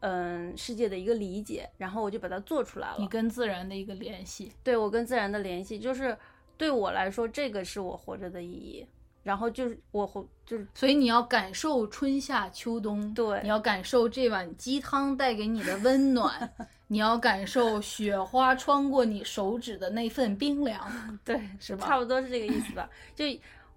[0.00, 2.96] 嗯世界的一个理解，然后我就把它做出来了。
[2.98, 4.52] 你跟自然的一个联系。
[4.64, 6.18] 对我跟自然的联系，就是
[6.58, 8.84] 对我来说，这个是我活着的意义。
[9.24, 16.48] 然后就是我活，就是所以你要感受春夏秋冬，对你要感受这碗鸡汤带给你的温暖，
[16.88, 20.86] 你要感受雪花穿过你手指的那份冰凉，
[21.24, 22.88] 对，是吧差不多是这个意思吧。
[23.16, 23.24] 就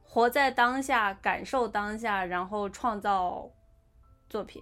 [0.04, 3.50] 活在当下，感受当下，然后创造
[4.30, 4.62] 作品，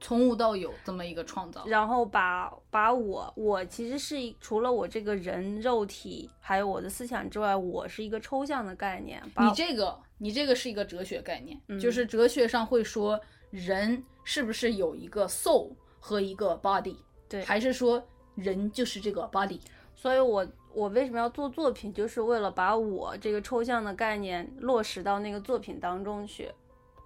[0.00, 1.64] 从无到有这么一个创造。
[1.66, 9.22] 然后把把我我其实是一除了我这个人肉体还有我的思想之外，我是一个抽象的概念。
[9.38, 13.20] 你这个，你这个是一个哲学概念，嗯就是哲学上会说
[13.50, 15.70] 人是不是有一个 soul
[16.00, 16.96] 和一个 body，
[17.28, 18.02] 对还是说
[18.34, 19.60] 人就是这个 body？
[19.94, 26.50] 所以我我为什么要做作品，就是为了把我这个抽象的概念落实到那个作品当中去。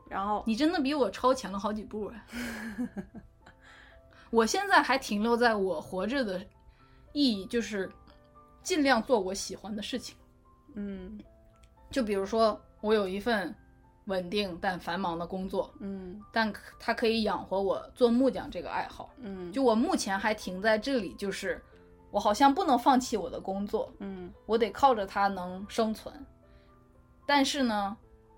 [0.08, 2.26] 然后你真的比我超前了好几步啊！
[4.30, 6.44] 我现在还停留在我活着的
[7.12, 7.88] 意义，就是
[8.60, 10.16] 尽量做我喜欢的事情。
[10.74, 11.20] 嗯
[11.92, 13.54] 就比如说，我有一份
[14.06, 16.20] 稳定但繁忙的工作，嗯。
[16.32, 19.10] 但可它可以养活我做木匠这个爱好。
[19.18, 21.62] 嗯，就我目前还停在这里，就是
[22.10, 24.32] 我好像不能放弃我的工作，嗯。
[24.46, 26.14] 我得靠着它能生存。
[27.26, 27.96] 但是呢，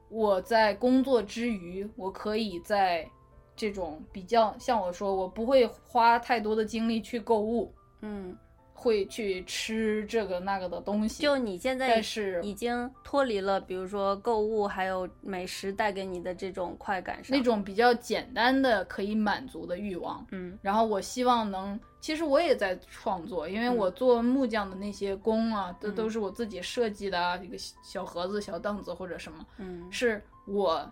[0.09, 3.09] 我在工作之余，我可以在
[3.57, 8.37] 这种比较像我说，我不会花太多的精力去购物，嗯
[8.83, 11.23] 会去吃这个那个的东西。
[11.23, 20.27] 就你现在但是已经脱离了，比如说购物还有美食带给你的这种快感上，那种比较简单的可以满足的欲望。
[20.33, 30.91] 嗯然后我希望能，其实我也在创作，因为我做木匠的那些工啊，都、嗯都是我自己设计的啊，一个小盒子、小凳子或者什么，嗯是我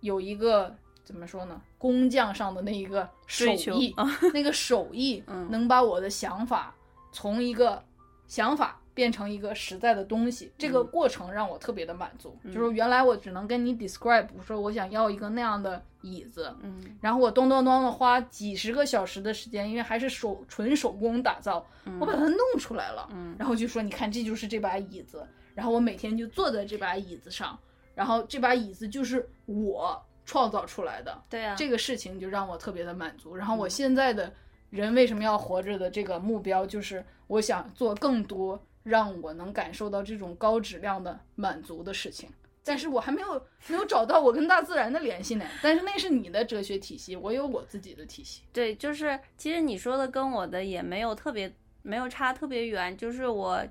[0.00, 0.72] 有一个
[1.02, 6.72] 怎么说呢，工匠上的那一个手艺，啊那个手艺 嗯能把我的想法
[7.12, 7.82] 从一个
[8.26, 12.38] 想法变成一个实在的东西，这个嗯过程让我特别的满足。
[12.42, 23.08] 嗯就是原来我只能跟你 describe 说我想要一个那样的椅子，嗯然后我咚咚咚的花几十个小时的时间，因为还是手纯手工打造，嗯我把它弄出来了。
[23.12, 27.58] 嗯然后就说你看这就是这把椅子，然后我每天就坐在这把椅子上，
[27.94, 33.36] 然后这把椅子就是我创造出来的，对啊，这个事情就让我特别的满足。
[33.36, 34.32] 然后我嗯现在的
[34.70, 42.28] 人为什么要活着的这个目标，就是我想做更多让我能感受到这种高质量的满足的事情。
[42.64, 45.44] 但是我还没有没有找到我跟大自然的联系呢。
[45.62, 48.42] 但是那是你的哲学体系，我有我自己的体系。
[48.52, 53.64] 对，就是其实你说的跟我的也没有特别没有差特别远，就是我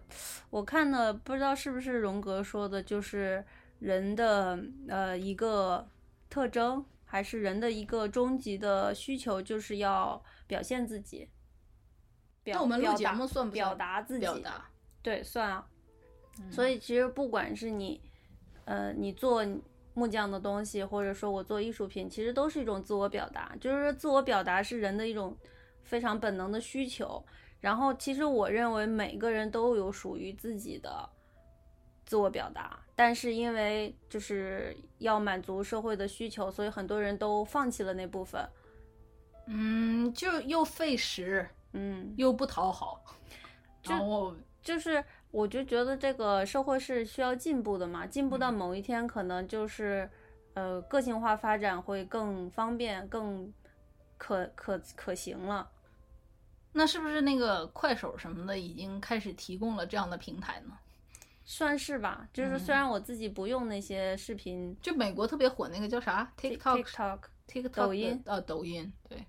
[0.50, 3.44] 我看的不知道是不是荣格说的，就是
[3.80, 4.58] 人的
[4.88, 5.86] 呃一个
[6.30, 11.30] 特征，还是人的一个终极的需求，就是要表现自己。
[12.44, 14.22] 表那我们录表达节目算不表达自己？
[14.22, 14.70] 表达？
[15.02, 15.68] 对，算啊。
[16.40, 18.02] 嗯所以其实不管是你，
[18.66, 19.46] 呃，你做
[19.94, 23.56] 木匠的东西，或者说我做艺术品，其实都是一种自我表达。
[23.62, 25.36] 就是说自我表达是人的一种
[25.84, 27.26] 非常本能的需求。
[27.62, 31.10] 然后其实我认为每个人都有属于自己的
[32.06, 38.46] 自我表达，但是因为就是要满足社会的需求，所以很多人都放弃了那部分。
[39.48, 43.04] 嗯，就又费时嗯，又不讨好，
[43.82, 50.10] 就然后就是我就觉得这个社会是需要进步的嘛，进步到某一天可能就是，
[50.54, 53.54] 呃，个性化发展会更方便、更
[54.18, 55.70] 可可可行了。
[56.72, 60.78] 那是不是那个快手什么的已经开始提供了这样的平台呢？
[61.48, 69.24] 算是吧，就是虽然我自己不用那些视频就美国特别火那个叫啥？TikTok TikTok，TikTok 抖音的呃抖音，对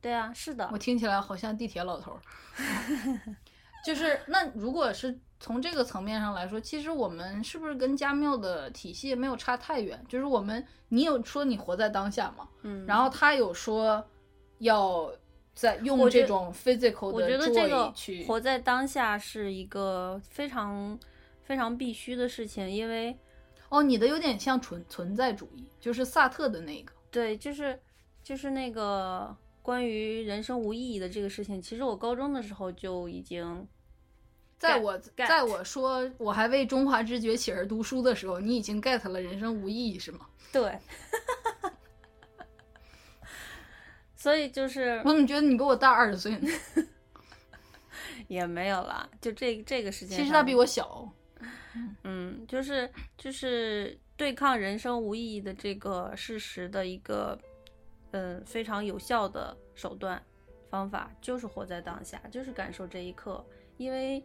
[0.00, 2.20] 对啊，是的我，听起来好像地铁老头儿。
[3.84, 10.04] 就是那如果是从这个层面上来说，其实我们是不是跟家庙的体系没有差太远？
[10.08, 14.04] 就是我们你有说你活在当下嘛，嗯，然后他有说
[14.58, 15.10] 要
[15.54, 20.98] 在用这种 physical 我觉的座椅得这个去活在当下是一个非常
[21.44, 23.16] 非常必须的事情，因为
[23.68, 26.92] 哦，你的有点像存存在主义，就是萨特的那个。
[27.10, 27.78] 对，就是
[28.22, 29.34] 就是那个
[29.68, 33.68] 关于人生无意义的这个事情，其实我高中的时候就已经
[34.56, 40.26] 在我在我说我还为中华之崛起而读书的时候，你已经 get 了人生无意义是吗？
[40.50, 40.78] 对，
[44.16, 46.50] 所以就是我怎么觉得你比我大二十岁呢？
[48.26, 51.06] 也没有啦，就这这个时间，其实他比我小。
[52.04, 57.38] 嗯，就是就是对抗人生无意义的这个事实的一个，
[58.12, 60.22] 嗯，非常有效的手段
[60.70, 63.44] 方法，就是活在当下，就是感受这一刻。
[63.76, 64.24] 因为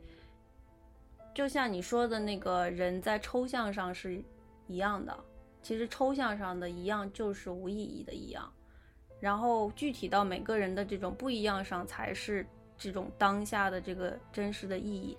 [1.34, 4.24] 就像你说的那个人在抽象上是
[4.68, 5.18] 一样的，
[5.62, 8.52] 其实抽象上的一样就是无意义的一样，
[9.20, 12.46] 然后具体到每个人的这种不一样上，才是
[12.78, 15.18] 这种当下的这个真实的意义。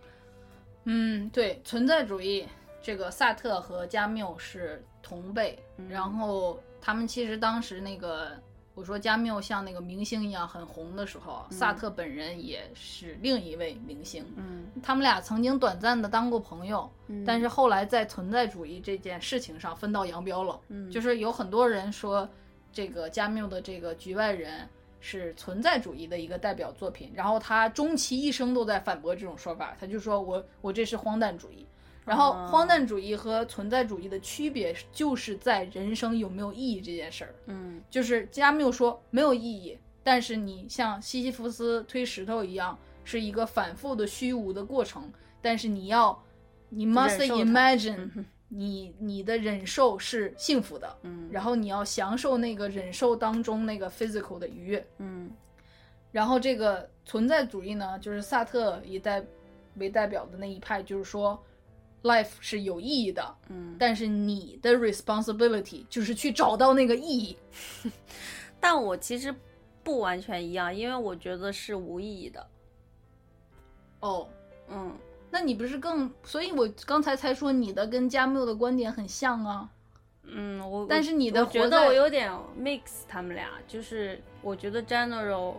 [0.85, 2.47] 嗯，对，存在主义
[2.83, 8.33] 这个萨特和加缪是同辈，嗯然后他们其实当时那个
[8.75, 14.25] 我说加缪像那个明星一样很红的时候，萨特本人也是另一位明星。
[14.37, 20.61] 嗯，他们俩曾经短暂的当过朋友，嗯但是后来在存在主义这件事情上分道扬镳了。
[20.69, 22.29] 嗯就是有很多人说，
[22.73, 24.63] 这个加缪的这个《局外人》
[25.01, 31.65] 是存在主义的一个代表作品，然后他终其一生都在反驳这种说法，他就说我我这是荒诞主义。
[32.05, 37.35] 然后哦荒诞主义和存在主义的区别就是在人生有没有意义这件事儿。
[37.47, 37.81] 嗯。
[37.91, 45.11] 就是加缪说没有意义，但是你像西西弗斯推石头一样，是一个反复的虚无的过程，
[45.41, 46.23] 但是你要，
[46.69, 51.29] 你 must imagine 嗯你你的忍受是幸福的，嗯。
[51.31, 55.31] 然后你要享受那个忍受当中那个 physical 的愉悦，嗯。
[56.13, 59.25] 然后这个存在主义呢，就是萨特以代
[59.77, 61.43] 为代表的那一派，就是说
[62.05, 67.37] life 是有意义的，嗯，但是你的 responsibility 就是去找到那个意义。
[68.61, 69.35] 但我其实
[69.83, 72.47] 不完全一样，因为我觉得是无意义的。
[74.01, 74.29] 哦，
[74.69, 74.97] 嗯，
[75.31, 76.11] 那你不是更？
[76.23, 79.69] 所以我刚才才说你的跟加缪的观点很像啊。
[80.27, 85.57] 嗯，我但是你的我觉得活在我有点 mix 他们俩，就是我觉得 general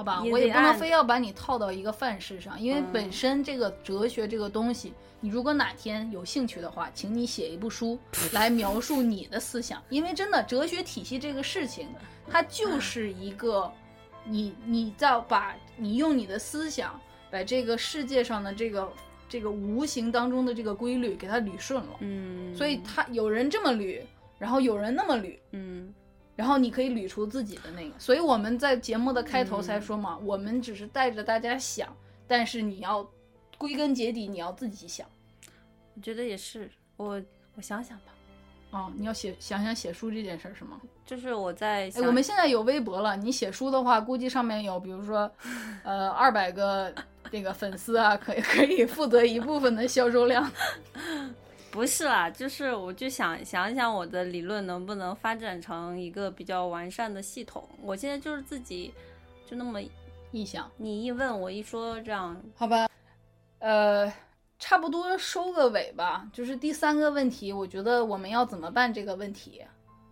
[0.00, 2.86] 好吧我也不能非要把你套到一个范式上，因为嗯。
[2.90, 7.98] 本身这个哲学这个东西，你如果哪天有兴趣的话，请你写一部书
[8.32, 11.86] 来描述你的思想，因为真的哲学体系这个事情，
[12.30, 13.70] 它就是一个
[14.24, 16.98] 你你在把你用你的思想
[17.30, 18.90] 把这个世界上的这个
[19.28, 24.00] 这个无形当中的这个规律给它捋顺了，嗯，所以他有人这么捋，
[24.38, 25.92] 然后有人那么捋，嗯
[26.40, 31.94] 然后你可以捋出自己的那个，所以我们在节目的开头嗯才说嘛，我们只是带着大家想，
[32.26, 33.06] 但是你要
[33.58, 35.06] 归根结底你要自己想
[35.94, 37.22] 我觉得也是，我
[37.56, 38.04] 我想想吧，
[38.70, 40.80] 哦、你要写想想写书这件事儿是吗？
[41.04, 45.30] 就是我在哎，我们现在有微博了，你写书的话，估计上面有，比如说，
[45.84, 46.90] 呃，二百个
[47.30, 50.50] 这个粉丝啊，可以可以负责一部分的销售量。
[51.70, 57.66] 不是啦，就是我就想想一想我的理论能不能发展成一个比较完善的系统。
[57.80, 58.92] 我现在就是自己
[59.46, 59.80] 就那么
[60.32, 62.88] 一想，你一问我一说这样，好吧，
[63.60, 64.12] 呃，
[64.58, 66.28] 差不多收个尾吧。
[66.32, 69.64] 就是第三个问题，我觉得我们要怎么办这个问题，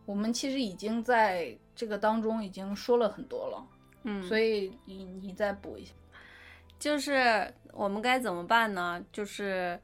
[0.06, 3.66] 我们其实已经在这个当中已经说了很多了，
[4.04, 5.92] 嗯，所以你你再补一下。
[6.78, 9.04] 就是我们该怎么办呢？
[9.12, 9.78] 就是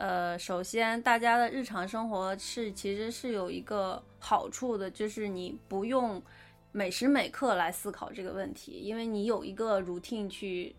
[0.00, 6.20] 呃，首先大家的日常生活是其实是有一个好处的，就是你不用
[6.72, 10.74] 每时每刻来思考这个问题，因为你有一个 routine 去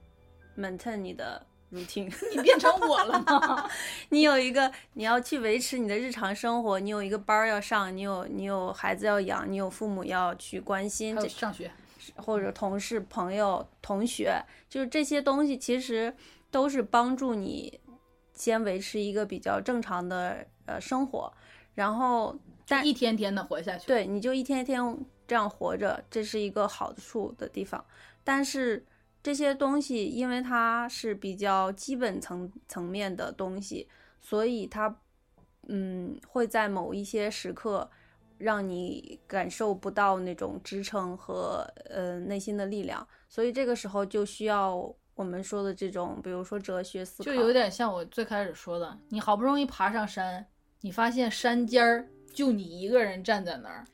[0.57, 2.11] maintain 你的 routine。
[2.35, 3.69] 你变成我了吗？
[4.09, 11.71] 你有一个你要去维持你的日常生活，你有一个班儿要上，你有你有孩子要养，你有父母要去关心，上学，
[12.15, 16.11] 或者同事、朋友、同学，就是这些东西其实
[16.49, 17.79] 都是帮助你
[18.41, 21.31] 先维持一个比较正常的呃生活，
[21.75, 22.35] 然后
[22.67, 24.97] 但一天天的活下去。，对，你就一天一天
[25.27, 27.85] 这样活着，这是一个好处的地方。
[28.23, 28.83] 但是
[29.21, 33.87] 这些东西，因为它是比较基本层层面的东西，
[34.19, 34.99] 所以它
[35.67, 37.87] 嗯会在某一些时刻
[38.39, 50.45] 让你感受不到那种支撑和呃内心的力量，所以这个时候就需要我们说的这种，比如说哲学思考，就有点像我最开始说的，你好不容易爬上山，
[50.81, 53.85] 你发现山尖儿就你一个人站在那儿，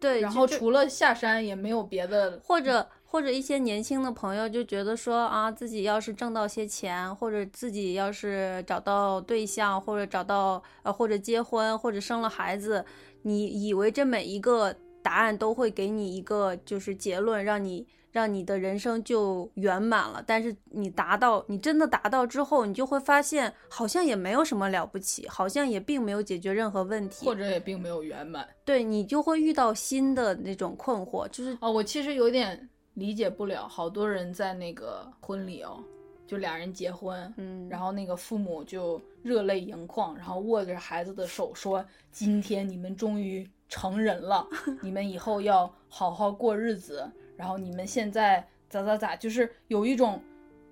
[0.00, 2.40] 对，然后除了下山也没有别的。
[2.42, 12.84] 或者或者一些年轻的朋友就觉得说啊，自己要是挣到些钱，或者自己要是找到对象，或者找到呃或者结婚，或者生了孩子，
[13.22, 17.86] 你以为这每一个答案都会给你一个就是结论，让你
[18.16, 20.24] 让你的人生就圆满了。
[20.26, 35.78] 但是你达到，你真的达到之后，你就会发现好像也没有什么了不起，好像也并没有解决任何问题，或者也并没有圆满对你就会遇到新的那种困惑，就是哦，我其实有点理解不了，好多人在那个婚礼哦，
[36.26, 44.46] 就俩人结婚，嗯，然后那个父母就热泪盈眶，然后握着孩子的手说：“今天你们终于成人了，
[44.80, 47.06] 你们以后要好好过日子。
[47.36, 50.22] 然后你们现在咋咋咋，就是有一种，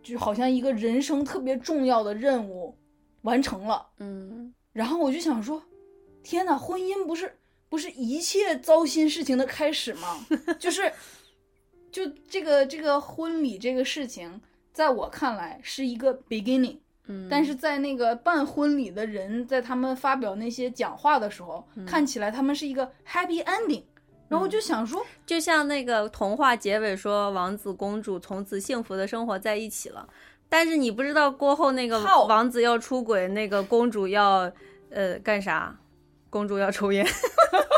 [0.02, 2.76] 就好像一个人生特别重要的任务
[3.22, 3.86] 完成了。
[3.98, 4.52] 嗯。
[4.72, 5.62] 然后我就想说，
[6.22, 7.38] 天呐，婚姻不是
[7.68, 10.26] 不是一切糟心事情的开始吗？
[10.58, 10.92] 就是，
[11.92, 14.40] 就这个这个婚礼这个事情，
[14.72, 16.78] 在我看来是一个 beginning。
[17.06, 23.82] 嗯，但是在那个办婚礼的人，在他们发表那些讲话的时候，看起来他们是一个 happy ending，
[24.34, 30.08] 然后我就想说，就像那个童话结尾说，王子公主从此幸福的生活在一起了。
[30.48, 34.50] 但是你不知道过后那个王子要出轨，那个公主要
[34.90, 35.72] 呃干啥？
[36.30, 37.06] 公主要抽烟，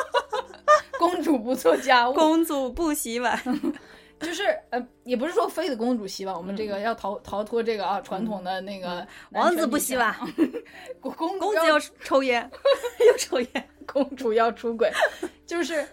[0.98, 3.38] 公主不做家务，公主不洗碗。
[4.18, 10.16] 就是呃，也不是说非得公主洗碗，我们这个要逃逃脱这个啊传统的那个嗯王子不洗碗，
[11.02, 12.50] 公公主要公子要抽烟，
[13.06, 13.68] 又抽烟。
[13.86, 14.90] 公主要出轨，
[15.46, 15.86] 就是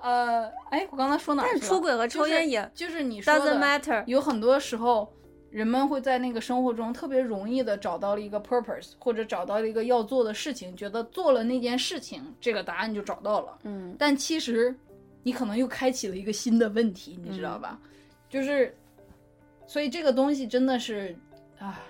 [0.00, 1.42] 呃，哎，我刚才说哪？
[1.42, 4.02] 但是出轨和抽烟也就是、就是你说的 matter。
[4.06, 5.12] 有很多时候，
[5.50, 13.58] 人们会在那个生活中特别容易的找到了一个 purpose，或者找到了一个要做的事情，觉得做了那件事情，这个答案就找到了。
[13.64, 14.74] 嗯，但其实，
[15.22, 17.78] 你可能又开启了一个新的问题，你知道吧？
[18.28, 18.74] 就是，
[19.66, 21.16] 所以这个东西真的是
[21.58, 21.80] 啊，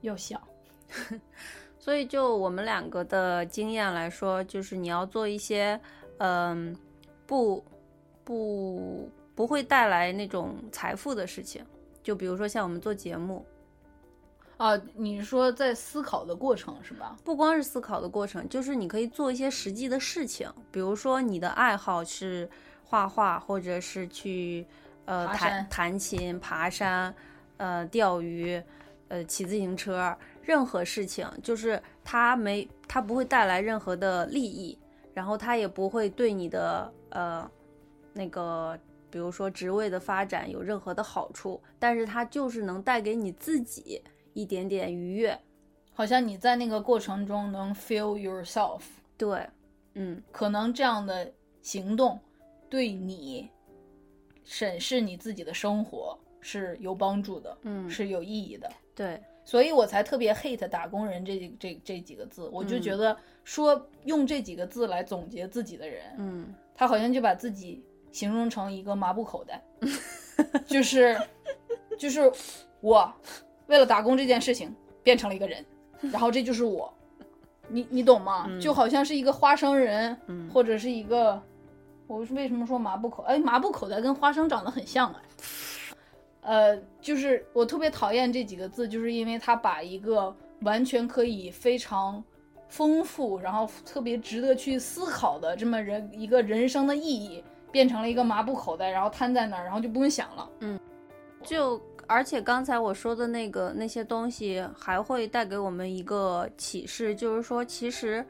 [0.00, 0.40] 要想。
[1.78, 5.78] 所以就我们两个的经验来说，就是你要做一些，
[6.16, 6.74] 嗯，
[7.26, 7.64] 不
[8.24, 11.64] 不不会带来那种财富的事情，
[12.02, 13.44] 就比如说像我们做节目，
[14.56, 17.16] 啊，你说在思考的过程是吧？
[17.24, 22.48] 不光是思考的过程，就是你可以做一些实际的事情，比如说你的爱好是
[22.84, 24.66] 画画，或者是去
[25.06, 27.14] 呃弹弹琴、爬山、
[27.56, 28.62] 呃钓鱼、
[29.08, 34.78] 呃骑自行车，任何事情，就是它没它不会带来任何的利益，
[35.12, 37.50] 然后它也不会对你的呃
[38.12, 38.78] 那个。
[39.10, 45.38] 比如说职位的发展有任何的好处，但是它就是能带给你自己一点点愉悦。
[45.92, 48.80] 好像你在那个过程中能 feel yourself，
[49.16, 49.48] 对，
[49.92, 51.32] 嗯，可能这样的
[51.62, 52.18] 行动
[52.68, 53.48] 对你
[54.42, 58.68] 审视你自己的生活是有帮助的，嗯是有意义的。
[58.96, 69.62] 对，所以我才特别 hate 打工人这几这这几个字，我就觉得说用这几个字来总结自己的人，嗯他好像就把自己形容成一个麻布口袋，
[70.66, 71.16] 就是
[71.98, 72.32] 就是
[72.80, 73.12] 我
[73.68, 75.64] 为了打工这件事情变成了一个人，
[76.10, 76.92] 然后这就是我，
[77.68, 78.50] 你你懂吗？
[78.60, 81.40] 就好像是一个花生人，嗯或者是一个，
[82.06, 83.22] 我是为什么说麻布口？
[83.22, 85.20] 哎，麻布口袋跟花生长得很像哎。
[86.46, 92.22] 呃，就是我特别讨厌这几个字，就是因为他把一个完全可以非常
[92.74, 100.50] 丰富，然后特别值得去思考的这么人一个人生的意义，变成了一个麻布口袋，然后摊在那儿，然后就不用想了。
[100.58, 100.76] 嗯
[101.44, 108.26] 就而且刚才我说的那个那些东西，还会带给我们一个启示，就是说，其实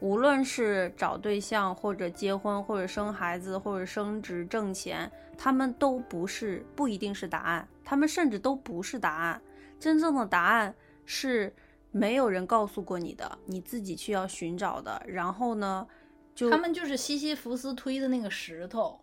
[0.00, 9.40] 无论是找对象，或者结婚，或者生孩子，或者升职挣钱，他们都不是不一定是答案，他们甚至都不是答案。
[9.80, 10.74] 真正的答案
[11.06, 11.50] 是
[11.96, 15.02] 没有人告诉过你的，你自己去要寻找的。
[15.06, 15.86] 然后呢，
[16.34, 19.00] 就他们就是西西弗斯推的那个石头，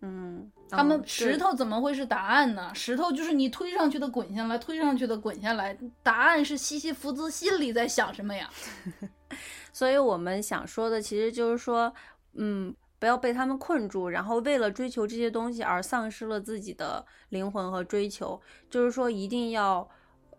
[0.00, 2.72] 嗯，他们嗯石头怎么会是答案呢？
[2.74, 8.50] 石头就是你推上去的滚下来，推上去的滚下来，答案是西西弗斯心里在想什么呀？
[9.72, 11.94] 所以我们想说的其实就是说，
[12.34, 18.38] 嗯，不要被他们困住，然后为了追求这些东西而丧失了自己的灵魂和追求。
[18.68, 19.88] 就是说，一定要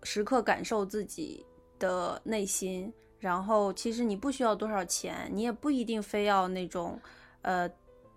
[0.03, 1.43] 时刻感受自己
[1.83, 2.93] 的内心。
[3.19, 6.99] 然后，其实你不需要多少钱，你也不一定非要那种，
[7.41, 7.69] 呃，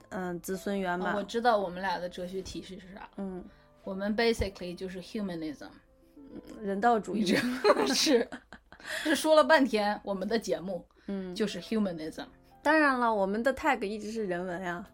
[0.08, 1.14] 嗯、子孙圆满。
[1.14, 3.44] 我知道我们俩的哲学体系是啥，嗯，
[3.84, 5.68] 我们 basically 就是 humanism，
[6.60, 7.36] 人道主义者。
[7.94, 8.28] 是，
[9.04, 12.26] 这说了半天，我们的节目嗯，就是 humanism。
[12.62, 14.84] 当然了，我们的 tag 一直是人文呀。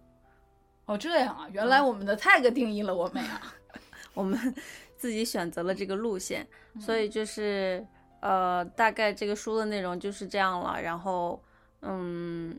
[0.85, 3.41] 哦，这样啊，原来我们的 tag 定义了我们呀。
[4.13, 4.55] 我们
[4.99, 6.47] 自己选择了这个路线，
[6.79, 7.83] 所嗯以就是
[8.23, 10.81] 呃，大概这个书的内容就是这样了。
[10.81, 11.43] 然后，
[11.81, 12.57] 嗯，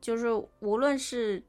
[0.00, 0.26] 就是
[0.58, 1.40] 无论是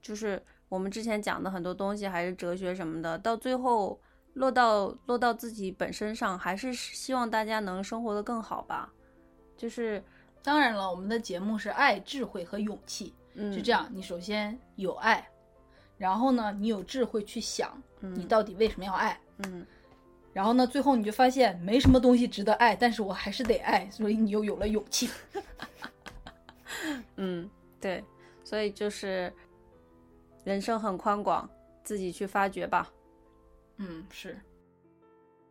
[0.00, 4.00] 就是我们之前讲的很多东西，还是哲学什么的，到最后
[4.32, 8.90] 落到落到自己本身上，还是希望大家能生活的更好吧。
[9.54, 10.02] 就是，
[10.42, 13.86] 当然了，我们的节目是爱、智慧和勇气，嗯，是这样。
[13.92, 15.28] 你首先有爱，
[15.98, 17.70] 然后呢，你有智慧去想
[18.00, 19.66] 嗯你到底为什么要爱，嗯，
[20.34, 25.08] 然后呢，最后你就发现没什么东西值得爱，但是我还是得爱，所以你又有了勇气。
[27.16, 27.48] 嗯，
[27.80, 28.04] 对，
[28.42, 29.32] 所以就是
[30.42, 31.48] 人生很宽广，
[31.84, 32.92] 自己去发掘吧。
[33.76, 34.36] 嗯，是。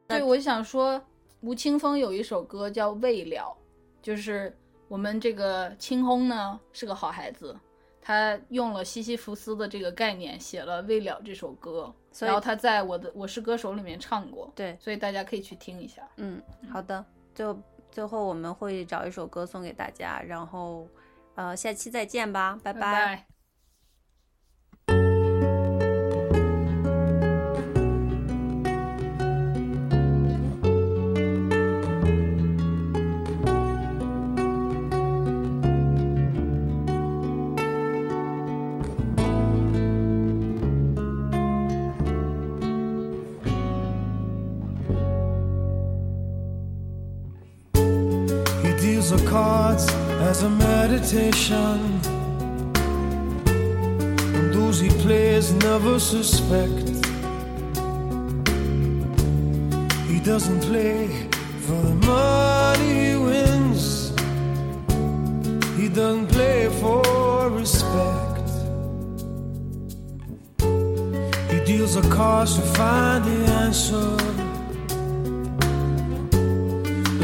[0.08, 1.02] 对，我想说，
[1.40, 3.58] 吴青峰有一首歌叫《未了》，
[4.06, 4.54] 就是
[4.90, 7.58] 我们这个青红呢是个好孩子，
[8.06, 16.02] 他用了西西弗斯的这个概念写了《未了》这首歌，然后他在我的《我是歌手》里面唱过，对，所以大家可以去听一下。
[16.18, 17.04] 嗯，好的，
[17.34, 17.58] 就
[17.90, 20.86] 最后我们会找一首歌送给大家，然后
[21.36, 23.26] 呃下期再见吧，拜拜
[49.34, 49.88] cards
[50.30, 51.78] as a meditation.
[54.36, 56.88] And those he plays never suspect.
[60.12, 61.00] He doesn't play
[61.66, 63.84] for the money he wins.
[65.80, 67.02] He doesn't play for
[67.62, 68.50] respect.
[71.52, 74.03] He deals the cards to find the answer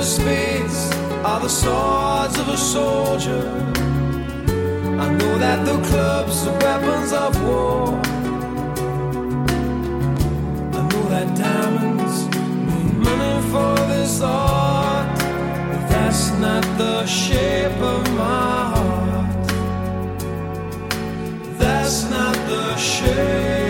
[0.00, 0.90] The spades
[1.26, 3.44] are the swords of a soldier.
[5.04, 7.88] I know that the clubs are weapons of war.
[10.78, 12.16] I know that diamonds
[12.66, 15.18] mean money for this art,
[15.70, 19.48] but that's not the shape of my heart.
[21.58, 23.69] That's not the shape,